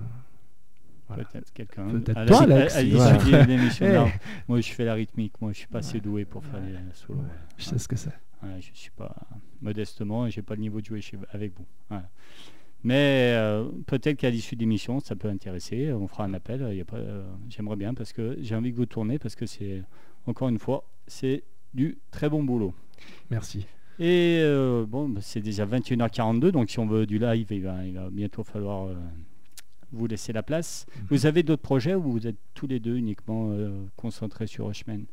voilà. 1.08 1.24
Peut-être 1.24 1.52
quelqu'un. 1.52 1.88
Peut-être 1.88 2.26
toi, 2.26 2.42
Alex. 2.42 2.76
à 2.76 2.80
Ouais. 2.80 3.46
l'émission. 3.46 4.08
Moi, 4.48 4.60
je 4.60 4.72
fais 4.72 4.84
la 4.84 4.94
rythmique. 4.94 5.34
Moi, 5.40 5.52
je 5.52 5.58
suis 5.58 5.66
pas 5.68 5.78
assez 5.78 5.94
Ouais. 5.94 6.00
doué 6.00 6.24
pour 6.24 6.44
faire 6.44 6.60
Ouais. 6.60 6.70
les 6.70 6.94
solos. 6.94 7.20
Ouais, 7.20 7.26
je 7.56 7.64
sais 7.64 7.78
ce 7.78 7.88
que 7.88 7.96
c'est. 7.96 8.10
Ouais, 8.42 8.60
je 8.60 8.68
suis 8.74 8.90
pas 8.90 9.14
modestement, 9.62 10.28
j'ai 10.28 10.42
pas 10.42 10.54
le 10.54 10.60
niveau 10.60 10.80
de 10.80 10.86
jouer 10.86 11.00
chez, 11.00 11.16
avec 11.32 11.52
vous. 11.56 11.66
Mais 12.84 13.32
euh, 13.34 13.64
peut-être 13.86 14.16
qu'à 14.18 14.30
l'issue 14.30 14.54
de 14.54 14.60
l'émission, 14.60 15.00
ça 15.00 15.16
peut 15.16 15.28
intéresser. 15.28 15.92
On 15.92 16.06
fera 16.06 16.24
un 16.24 16.34
appel. 16.34 16.66
il 16.70 16.76
y 16.76 16.80
a 16.80 16.84
pas, 16.84 16.98
euh, 16.98 17.24
J'aimerais 17.48 17.76
bien 17.76 17.94
parce 17.94 18.12
que 18.12 18.36
j'ai 18.40 18.54
envie 18.54 18.70
que 18.70 18.76
vous 18.76 18.86
tournez 18.86 19.18
parce 19.18 19.34
que 19.34 19.46
c'est 19.46 19.82
encore 20.26 20.48
une 20.48 20.58
fois, 20.58 20.84
c'est 21.06 21.42
du 21.74 21.98
très 22.10 22.28
bon 22.28 22.44
boulot. 22.44 22.74
Merci. 23.30 23.66
Et 23.98 24.38
euh, 24.42 24.84
bon, 24.86 25.14
c'est 25.20 25.40
déjà 25.40 25.64
21h42, 25.66 26.50
donc 26.50 26.68
si 26.70 26.78
on 26.78 26.86
veut 26.86 27.06
du 27.06 27.18
live, 27.18 27.46
il 27.50 27.62
va, 27.62 27.84
il 27.84 27.94
va 27.94 28.10
bientôt 28.10 28.44
falloir 28.44 28.88
vous 29.92 30.06
laisser 30.06 30.32
la 30.32 30.42
place. 30.42 30.86
Mhm. 30.96 31.06
Vous 31.10 31.26
avez 31.26 31.42
d'autres 31.42 31.62
projets 31.62 31.94
ou 31.94 32.02
vous 32.02 32.26
êtes 32.26 32.36
tous 32.54 32.66
les 32.66 32.80
deux 32.80 32.96
uniquement 32.96 33.50
euh, 33.50 33.84
concentrés 33.96 34.46
sur 34.46 34.66
Rushman 34.66 35.04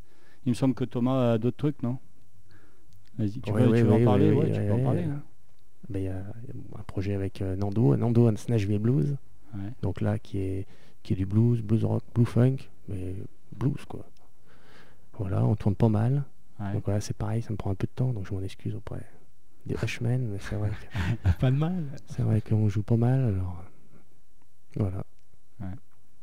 Il 0.46 0.50
me 0.50 0.54
semble 0.56 0.74
que 0.74 0.84
Thomas 0.86 1.34
a 1.34 1.38
d'autres 1.38 1.58
trucs, 1.58 1.82
non? 1.84 1.98
Vas-y, 3.18 3.40
tu, 3.42 3.52
Ouais, 3.52 3.64
veux, 3.64 3.70
ouais, 3.72 3.78
tu 3.80 3.84
veux 3.86 3.92
ouais, 3.94 4.02
en 4.02 4.06
parler 4.06 4.52
tu 4.54 4.60
peux 4.62 4.74
en 4.74 4.80
parler. 4.84 5.04
hein. 5.04 5.22
Ben, 5.90 6.00
il 6.00 6.06
y, 6.06 6.08
a 6.08 6.18
un 6.18 6.84
projet 6.88 7.14
avec 7.14 7.42
euh, 7.42 7.56
Nando, 7.56 7.96
Nando 7.96 8.30
and 8.30 8.36
Nashville 8.50 8.80
Blues. 8.80 9.16
Donc 9.84 10.02
là, 10.02 10.18
qui 10.18 10.40
est, 10.40 10.66
qui 11.04 11.14
est 11.14 11.16
du 11.16 11.26
blues, 11.28 11.62
blues 11.62 11.84
rock, 11.86 12.02
blue 12.16 12.26
funk, 12.26 12.56
mais 12.88 13.16
blues, 13.56 13.86
quoi. 13.88 14.06
Voilà, 15.20 15.46
on 15.46 15.56
tourne 15.56 15.76
pas 15.76 15.90
mal. 15.90 16.24
Donc 16.74 16.86
voilà, 16.86 17.02
c'est 17.02 17.16
pareil, 17.16 17.42
ça 17.42 17.52
me 17.52 17.58
prend 17.58 17.70
un 17.72 17.76
peu 17.76 17.86
de 17.86 17.92
temps, 17.94 18.14
donc 18.14 18.26
je 18.26 18.34
m'en 18.34 18.42
excuse 18.42 18.74
auprès 18.74 19.02
des 19.66 19.76
Hushmen, 19.84 20.28
mais 20.32 20.38
c'est 20.40 20.56
vrai, 20.56 20.70
que- 21.24 21.40
Pas 21.40 21.52
de 21.52 21.58
mal. 21.58 21.84
c'est 22.08 22.22
vrai 22.24 22.42
qu'on 22.42 22.68
joue 22.70 22.82
pas 22.84 22.96
mal, 22.98 23.26
alors 23.26 23.64
voilà. 24.78 25.04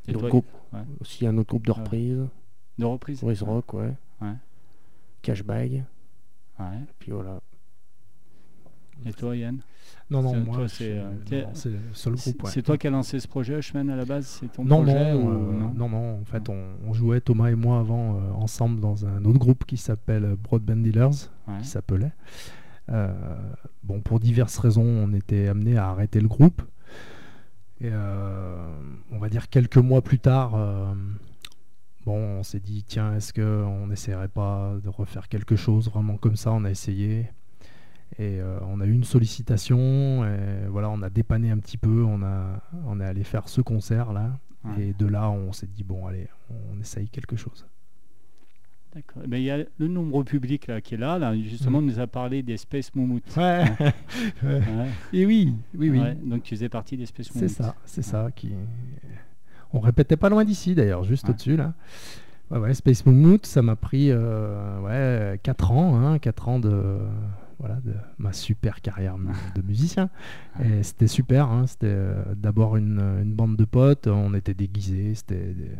Et 0.08 0.12
Donc, 0.12 0.22
toi, 0.22 0.30
groupe, 0.30 0.46
ouais. 0.72 0.80
aussi 1.00 1.26
un 1.26 1.36
autre 1.38 1.50
groupe 1.50 1.66
de 1.66 1.72
Ouais. 1.72 1.78
reprises, 1.78 2.26
de 2.78 2.84
reprise 2.84 3.20
Boys 3.20 3.34
Rock, 3.42 3.74
ouais. 3.74 3.92
Ouais. 4.20 4.32
Cashbag, 5.22 5.84
Ouais. 6.58 6.66
puis 6.98 7.12
voilà. 7.12 7.38
Et 9.06 9.12
toi, 9.12 9.34
Yann? 9.36 9.60
Non, 10.10 10.22
non, 10.22 10.32
C'est- 10.32 10.40
moi, 10.40 10.68
c'est, 10.68 10.98
euh, 10.98 11.44
seul 11.94 12.14
groupe. 12.16 12.42
ouais. 12.44 12.50
c'est 12.50 12.62
toi 12.62 12.76
qui 12.76 12.86
as 12.86 12.90
lancé 12.90 13.18
ce 13.20 13.28
projet, 13.28 13.58
Hushman, 13.58 13.88
à 13.88 13.96
la 13.96 14.04
base? 14.04 14.26
C'est 14.26 14.52
ton 14.52 14.64
Non, 14.64 14.82
projet 14.82 15.12
non, 15.14 15.22
ou 15.22 15.30
euh, 15.30 15.52
non? 15.58 15.72
non, 15.74 15.88
non, 15.88 16.20
En 16.20 16.24
fait, 16.24 16.48
on, 16.48 16.64
on 16.86 16.92
jouait 16.92 17.20
Thomas 17.20 17.48
et 17.50 17.54
moi 17.54 17.78
avant 17.78 18.16
euh, 18.16 18.30
ensemble 18.32 18.80
dans 18.80 19.06
un 19.06 19.24
autre 19.24 19.38
groupe 19.38 19.64
qui 19.64 19.76
s'appelle 19.76 20.36
Broadband 20.36 20.76
Dealers, 20.76 21.30
Ouais. 21.48 21.58
qui 21.60 21.66
s'appelait. 21.68 22.12
Euh, 22.90 23.14
bon, 23.84 24.00
pour 24.00 24.18
diverses 24.20 24.58
raisons, 24.58 24.84
on 24.84 25.12
était 25.14 25.48
amené 25.48 25.76
à 25.76 25.88
arrêter 25.88 26.20
le 26.20 26.28
groupe. 26.28 26.60
Et 27.80 27.88
euh, 27.90 28.56
on 29.10 29.18
va 29.18 29.28
dire 29.28 29.48
quelques 29.48 29.78
mois 29.78 30.02
plus 30.02 30.18
tard, 30.18 30.54
euh, 30.54 30.92
bon, 32.04 32.18
on 32.38 32.42
s'est 32.42 32.60
dit 32.60 32.84
tiens, 32.86 33.14
est-ce 33.16 33.32
que 33.32 33.64
on 33.64 33.86
n'essaierait 33.86 34.28
pas 34.28 34.74
de 34.82 34.88
refaire 34.88 35.28
quelque 35.28 35.56
chose 35.56 35.88
vraiment 35.90 36.16
comme 36.18 36.36
ça? 36.36 36.52
On 36.52 36.64
a 36.64 36.70
essayé. 36.70 37.30
Et 38.18 38.40
euh, 38.40 38.58
on 38.66 38.80
a 38.80 38.86
eu 38.86 38.92
une 38.92 39.04
sollicitation, 39.04 40.24
et 40.26 40.66
voilà, 40.68 40.90
on 40.90 41.00
a 41.00 41.08
dépanné 41.10 41.50
un 41.50 41.58
petit 41.58 41.78
peu, 41.78 42.02
on, 42.02 42.22
a, 42.22 42.60
on 42.86 43.00
est 43.00 43.04
allé 43.04 43.22
faire 43.24 43.48
ce 43.48 43.60
concert 43.60 44.12
là, 44.12 44.38
Ouais. 44.62 44.88
et 44.88 44.92
de 44.92 45.06
là 45.06 45.30
on 45.30 45.52
s'est 45.52 45.66
dit 45.68 45.84
bon 45.84 46.06
allez, 46.06 46.28
on 46.50 46.78
essaye 46.80 47.08
quelque 47.08 47.34
chose. 47.34 47.66
D'accord. 48.94 49.22
Mais 49.28 49.40
il 49.40 49.44
y 49.44 49.50
a 49.50 49.58
le 49.78 49.88
nombreux 49.88 50.24
public 50.24 50.66
là, 50.66 50.80
qui 50.80 50.94
est 50.94 50.98
là, 50.98 51.18
là 51.18 51.34
justement, 51.36 51.80
Mm. 51.80 51.84
on 51.84 51.86
nous 51.86 51.98
a 52.00 52.06
parlé 52.08 52.42
des 52.42 52.56
Space 52.56 52.92
Moumout. 52.94 53.22
Ouais, 53.36 53.64
Ouais. 54.42 54.60
et 55.12 55.24
oui, 55.26 55.54
oui, 55.76 55.90
oui, 55.90 56.00
Ouais, 56.00 56.14
donc 56.24 56.42
tu 56.42 56.54
faisais 56.56 56.68
partie 56.68 56.96
des 56.96 57.06
Space 57.06 57.26
c'est 57.32 57.34
Moumout. 57.36 57.48
ça, 57.54 57.74
c'est 57.84 58.02
ça 58.02 58.30
qui. 58.34 58.52
On 59.72 59.78
répétait 59.78 60.16
pas 60.16 60.28
loin 60.28 60.44
d'ici 60.44 60.74
d'ailleurs, 60.74 61.04
juste 61.04 61.28
au-dessus 61.28 61.56
là. 61.56 61.74
Ouais, 62.50 62.58
ouais, 62.58 62.74
Space 62.74 63.06
Moonmoot, 63.06 63.46
ça 63.46 63.62
m'a 63.62 63.76
pris 63.76 64.08
euh, 64.10 64.80
ouais, 64.80 65.38
4 65.44 65.70
ans, 65.70 65.94
hein, 66.04 66.18
4 66.18 66.48
ans 66.48 66.58
de, 66.58 66.98
voilà, 67.60 67.76
de 67.84 67.92
ma 68.18 68.32
super 68.32 68.80
carrière 68.80 69.14
de 69.54 69.62
musicien. 69.62 70.10
Et 70.60 70.82
c'était 70.82 71.06
super, 71.06 71.46
hein, 71.48 71.68
c'était 71.68 71.86
euh, 71.86 72.24
d'abord 72.34 72.76
une, 72.76 72.98
une 73.22 73.32
bande 73.32 73.56
de 73.56 73.64
potes, 73.64 74.08
on 74.08 74.34
était 74.34 74.54
déguisés, 74.54 75.14
c'était 75.14 75.54
des- 75.54 75.70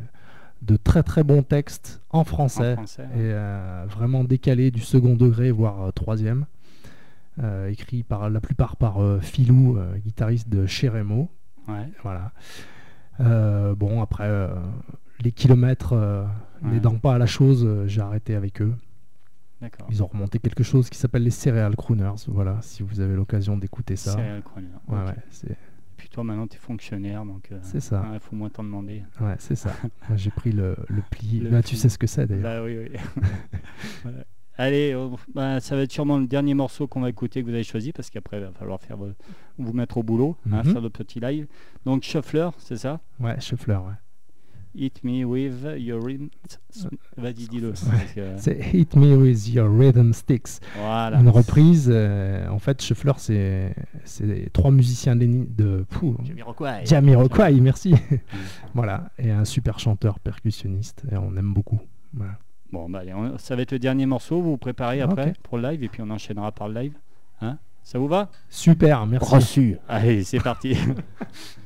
de 0.63 0.77
très 0.77 1.03
très 1.03 1.25
bons 1.25 1.43
textes 1.43 2.03
en 2.11 2.21
En 2.21 2.25
français, 2.25 2.77
et 2.99 3.17
euh, 3.17 3.85
vraiment 3.89 4.25
décalés 4.25 4.71
du 4.71 4.81
second 4.81 5.17
degré, 5.17 5.51
voire 5.51 5.83
euh, 5.83 5.91
troisième. 5.91 6.47
Euh, 7.43 7.69
écrit 7.69 8.03
par 8.03 8.29
la 8.29 8.41
plupart 8.41 8.77
par 8.77 8.99
Philou, 9.23 9.79
guitariste 10.05 10.49
de 10.49 10.67
chez 10.67 10.89
Remo. 10.89 11.31
Ouais. 11.69 11.89
Voilà. 12.03 12.33
Bon, 13.75 14.03
après, 14.03 14.29
les 15.21 15.33
kilomètres 15.33 15.95
Ouais. 16.63 16.73
n'aidant 16.73 16.99
pas 16.99 17.15
à 17.15 17.19
la 17.19 17.25
chose, 17.25 17.67
j'ai 17.87 18.03
arrêté 18.03 18.35
avec 18.35 18.61
eux. 18.61 18.75
Ils 19.91 20.03
ont 20.03 20.07
remonté 20.07 20.39
quelque 20.39 20.63
chose 20.63 20.91
qui 20.91 20.99
s'appelle 20.99 21.23
les 21.23 21.31
Cereal 21.31 21.75
Crooners. 21.77 22.27
Voilà, 22.29 22.59
si 22.61 22.83
vous 22.83 23.01
avez 23.01 23.15
l'occasion 23.15 23.57
d'écouter 23.57 23.97
ça. 23.97 24.17
Ouais, 24.17 24.43
ouais, 24.89 25.15
c'est 25.31 25.57
puis 26.01 26.09
toi, 26.09 26.25
maintenant, 26.25 26.47
tu 26.47 26.57
es 26.57 26.59
fonctionnaire, 26.59 27.25
donc 27.27 27.53
euh, 27.53 27.59
C'est 27.63 27.81
ça. 27.81 28.05
il 28.15 28.21
faut 28.21 28.35
moins 28.35 28.49
t'en 28.49 28.65
demander. 28.65 29.03
ouais, 29.21 29.35
c'est 29.39 29.55
ça. 29.55 29.71
Moi, 30.09 30.17
j'ai 30.17 30.31
pris 30.31 30.51
le, 30.51 30.75
le 30.89 31.03
pli. 31.11 31.41
Le 31.41 31.51
Bah, 31.51 31.63
tu 31.63 31.77
sais 31.77 31.89
ce 31.91 31.99
que 31.99 32.07
c'est 32.07 32.27
d'ailleurs. 32.27 32.43
Bah 32.43 32.63
oui, 32.65 32.79
oui. 32.79 33.23
Voilà. 34.03 34.25
Allez, 34.57 34.95
on- 34.95 35.17
bah, 35.35 35.61
ça 35.61 35.77
va 35.77 35.83
être 35.83 35.93
sûrement 35.93 36.19
le 36.19 36.27
dernier 36.27 36.55
morceau 36.55 36.87
qu'on 36.87 37.01
va 37.01 37.09
écouter 37.11 37.41
que 37.43 37.47
vous 37.49 37.55
avez 37.55 37.65
choisi 37.65 37.93
parce 37.93 38.11
qu'après 38.11 38.39
il 38.39 38.45
va 38.45 38.53
falloir 38.53 38.81
faire 38.81 38.97
vo- 38.97 39.13
vous 39.59 39.73
mettre 39.73 39.97
au 39.99 40.03
boulot, 40.03 40.37
hein, 40.51 40.63
Mhm. 40.65 40.73
faire 40.73 40.81
le 40.83 40.91
petit 40.91 41.21
live. 41.21 41.47
Donc 41.85 42.03
Shuffler, 42.03 42.49
c'est 42.59 42.77
ça? 42.77 43.01
Ouais, 43.21 43.39
Shuffler, 43.41 43.77
ouais. 43.77 43.95
Hit 44.75 45.03
me 45.03 45.25
with 45.25 45.67
your 45.79 46.01
rhythm. 46.05 46.29
Vas-y, 47.17 47.49
dis-le. 47.49 47.71
parce 47.71 48.13
que- 48.15 48.37
C'est 48.37 48.59
Hit 48.73 48.95
Me 48.95 49.17
With 49.17 49.49
Your 49.53 49.69
Rhythm 49.69 50.13
Sticks. 50.13 50.61
Voilà. 50.79 51.19
Une 51.19 51.29
reprise. 51.29 51.89
euh, 51.93 52.49
en 52.49 52.59
fait, 52.61 52.81
Shuffler, 52.81 53.13
c'est 53.17 53.75
c'est 54.05 54.49
trois 54.53 54.71
musiciens 54.71 55.17
de, 55.17 55.27
de 55.49 55.85
Jamiroquai. 56.25 56.83
Jamiroquai, 56.87 57.53
merci. 57.61 57.95
voilà, 58.75 59.11
et 59.19 59.31
un 59.33 59.45
super 59.45 59.79
chanteur 59.81 60.21
percussionniste, 60.21 61.03
et 61.11 61.17
on 61.17 61.37
aime 61.37 61.53
beaucoup. 61.53 61.81
Voilà. 62.15 62.39
Bon, 62.73 62.89
bah, 62.89 63.01
allez, 63.01 63.13
on- 63.13 63.39
ça 63.39 63.57
va 63.57 63.63
être 63.63 63.73
le 63.73 63.81
dernier 63.81 64.07
morceau. 64.07 64.41
Vous 64.41 64.51
vous 64.53 64.57
préparez 64.59 65.01
après 65.01 65.33
pour 65.43 65.59
le 65.59 65.69
live 65.69 65.83
et 65.83 65.89
puis 65.89 66.01
on 66.03 66.11
enchaînera 66.11 66.53
par 66.53 66.69
le 66.69 66.81
live. 66.81 66.93
Hein? 67.41 67.59
Ça 67.83 67.99
vous 67.99 68.07
va? 68.07 68.31
Super, 68.49 69.05
merci. 69.07 69.35
Reçu. 69.35 69.77
Allez, 69.89 70.23
c'est 70.23 70.39
parti. 70.39 70.77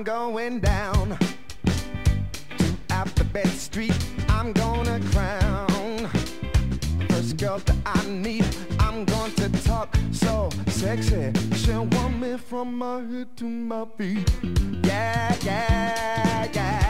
I'm 0.00 0.04
going 0.04 0.60
down 0.60 1.18
to 1.66 2.76
Alphabet 2.88 3.48
Street. 3.48 3.94
I'm 4.30 4.54
gonna 4.54 4.98
crown 5.12 6.08
first 7.10 7.36
girl 7.36 7.58
that 7.58 7.76
I 7.84 8.06
need. 8.06 8.46
I'm 8.78 9.04
going 9.04 9.32
to 9.32 9.50
talk 9.62 9.94
so 10.10 10.48
sexy. 10.68 11.30
She'll 11.54 11.84
want 11.84 12.18
me 12.18 12.38
from 12.38 12.78
my 12.78 13.02
head 13.02 13.36
to 13.36 13.44
my 13.44 13.84
feet. 13.98 14.26
Yeah, 14.82 15.36
yeah, 15.42 16.48
yeah. 16.54 16.89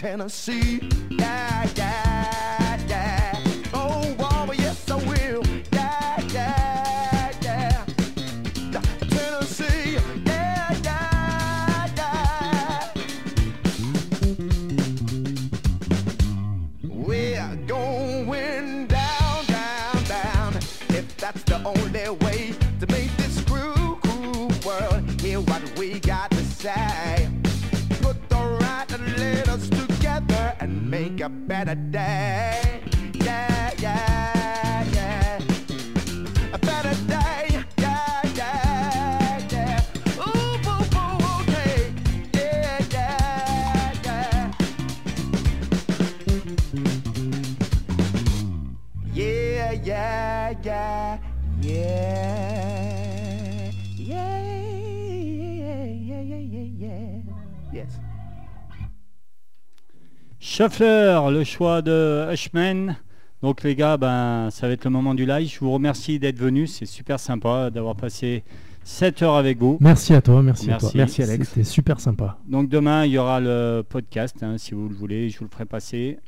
Tennessee. 0.00 0.59
And 31.22 31.32
make 31.32 31.42
a 31.42 31.48
better 31.48 31.74
day. 31.74 32.39
Shuffler, 60.60 61.18
le 61.30 61.42
choix 61.42 61.80
de 61.80 62.26
Hushman. 62.30 62.94
Donc 63.40 63.62
les 63.62 63.74
gars, 63.74 63.96
ben, 63.96 64.50
ça 64.50 64.66
va 64.66 64.74
être 64.74 64.84
le 64.84 64.90
moment 64.90 65.14
du 65.14 65.24
live. 65.24 65.50
Je 65.50 65.58
vous 65.58 65.72
remercie 65.72 66.18
d'être 66.18 66.36
venus. 66.38 66.74
C'est 66.74 66.84
super 66.84 67.18
sympa 67.18 67.70
d'avoir 67.70 67.96
passé 67.96 68.44
7 68.84 69.22
heures 69.22 69.36
avec 69.36 69.56
vous. 69.56 69.78
Merci 69.80 70.12
à 70.12 70.20
toi, 70.20 70.42
merci, 70.42 70.70
à 70.70 70.76
toi. 70.76 70.90
Merci, 70.94 71.22
Alex. 71.22 71.48
C'était 71.48 71.64
super 71.64 71.98
sympa. 71.98 72.36
Donc 72.46 72.68
demain, 72.68 73.06
il 73.06 73.12
y 73.12 73.16
aura 73.16 73.40
le 73.40 73.82
podcast, 73.88 74.36
hein, 74.42 74.58
si 74.58 74.74
vous 74.74 74.86
le 74.90 74.94
voulez, 74.94 75.30
je 75.30 75.38
vous 75.38 75.46
le 75.46 75.50
ferai 75.50 75.64
passer. 75.64 76.18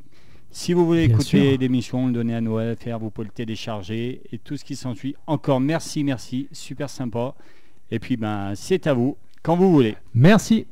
Si 0.50 0.72
vous 0.72 0.86
voulez 0.86 1.08
Bien 1.08 1.16
écouter 1.16 1.58
l'émission, 1.58 2.06
le 2.06 2.14
donner 2.14 2.34
à 2.34 2.40
Noël, 2.40 2.74
faire, 2.80 2.98
vous 2.98 3.10
pouvez 3.10 3.26
le 3.26 3.34
télécharger 3.34 4.22
et 4.32 4.38
tout 4.38 4.56
ce 4.56 4.64
qui 4.64 4.76
s'ensuit. 4.76 5.14
Encore 5.26 5.60
merci, 5.60 6.04
merci, 6.04 6.48
super 6.52 6.88
sympa. 6.88 7.34
Et 7.90 7.98
puis 7.98 8.16
ben, 8.16 8.52
c'est 8.54 8.86
à 8.86 8.94
vous, 8.94 9.18
quand 9.42 9.56
vous 9.56 9.70
voulez. 9.70 9.94
Merci. 10.14 10.64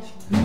longe. 0.00 0.39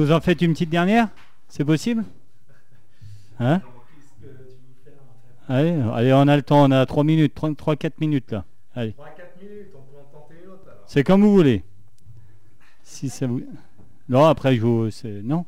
Nous 0.00 0.12
en 0.12 0.20
faites 0.20 0.40
une 0.42 0.52
petite 0.52 0.70
dernière? 0.70 1.08
C'est 1.48 1.64
possible? 1.64 2.04
Hein? 3.38 3.60
Allez, 5.48 5.80
allez, 5.94 6.12
on 6.12 6.28
a 6.28 6.36
le 6.36 6.42
temps, 6.42 6.62
on 6.64 6.70
a 6.70 6.86
3 6.86 7.02
minutes, 7.04 7.34
3-4 7.36 7.92
minutes 8.00 8.30
là. 8.30 8.44
Allez. 8.74 8.90
3-4 8.92 8.94
minutes, 9.42 9.68
on 9.74 9.78
peut 9.80 9.98
en 9.98 10.04
tenter 10.20 10.34
une 10.44 10.50
autre 10.50 10.62
alors. 10.66 10.84
C'est 10.86 11.02
comme 11.02 11.22
vous 11.22 11.32
voulez. 11.34 11.64
Si 12.84 13.08
ça 13.08 13.26
vous. 13.26 13.42
Non, 14.08 14.24
après 14.26 14.54
je 14.56 14.60
vous. 14.60 14.90
c'est- 14.90 15.22
Non. 15.22 15.44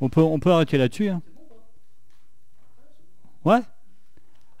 On 0.00 0.08
peut, 0.08 0.20
on 0.20 0.38
peut 0.38 0.50
arrêter 0.50 0.76
là-dessus. 0.78 1.08
hein. 1.08 1.22
Ouais. 3.44 3.60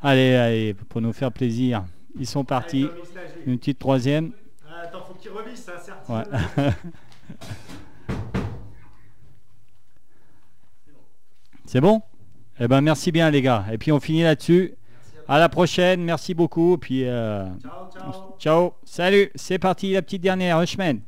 Allez, 0.00 0.34
allez, 0.34 0.74
pour 0.74 1.00
nous 1.00 1.12
faire 1.12 1.32
plaisir. 1.32 1.84
Ils 2.18 2.26
sont 2.26 2.44
partis. 2.44 2.88
Une 3.46 3.58
petite 3.58 3.78
troisième. 3.78 4.32
Attends, 4.82 5.02
faut 5.04 5.14
qu'il 5.14 5.30
revisse, 5.30 5.62
ça 5.64 5.78
certes. 5.78 6.08
Ouais. 6.08 6.24
C'est 11.72 11.80
bon? 11.80 12.02
Eh 12.60 12.68
ben 12.68 12.82
merci 12.82 13.10
bien 13.12 13.30
les 13.30 13.40
gars. 13.40 13.64
Et 13.72 13.78
puis 13.78 13.92
on 13.92 13.98
finit 13.98 14.22
là-dessus. 14.22 14.74
À 15.26 15.38
la 15.38 15.48
prochaine. 15.48 16.04
Merci 16.04 16.34
beaucoup. 16.34 16.76
Puis 16.76 17.04
euh, 17.06 17.46
Ciao. 18.38 18.74
Salut. 18.84 19.30
C'est 19.34 19.58
parti 19.58 19.94
la 19.94 20.02
petite 20.02 20.20
dernière. 20.20 20.60
Hushman. 20.60 21.00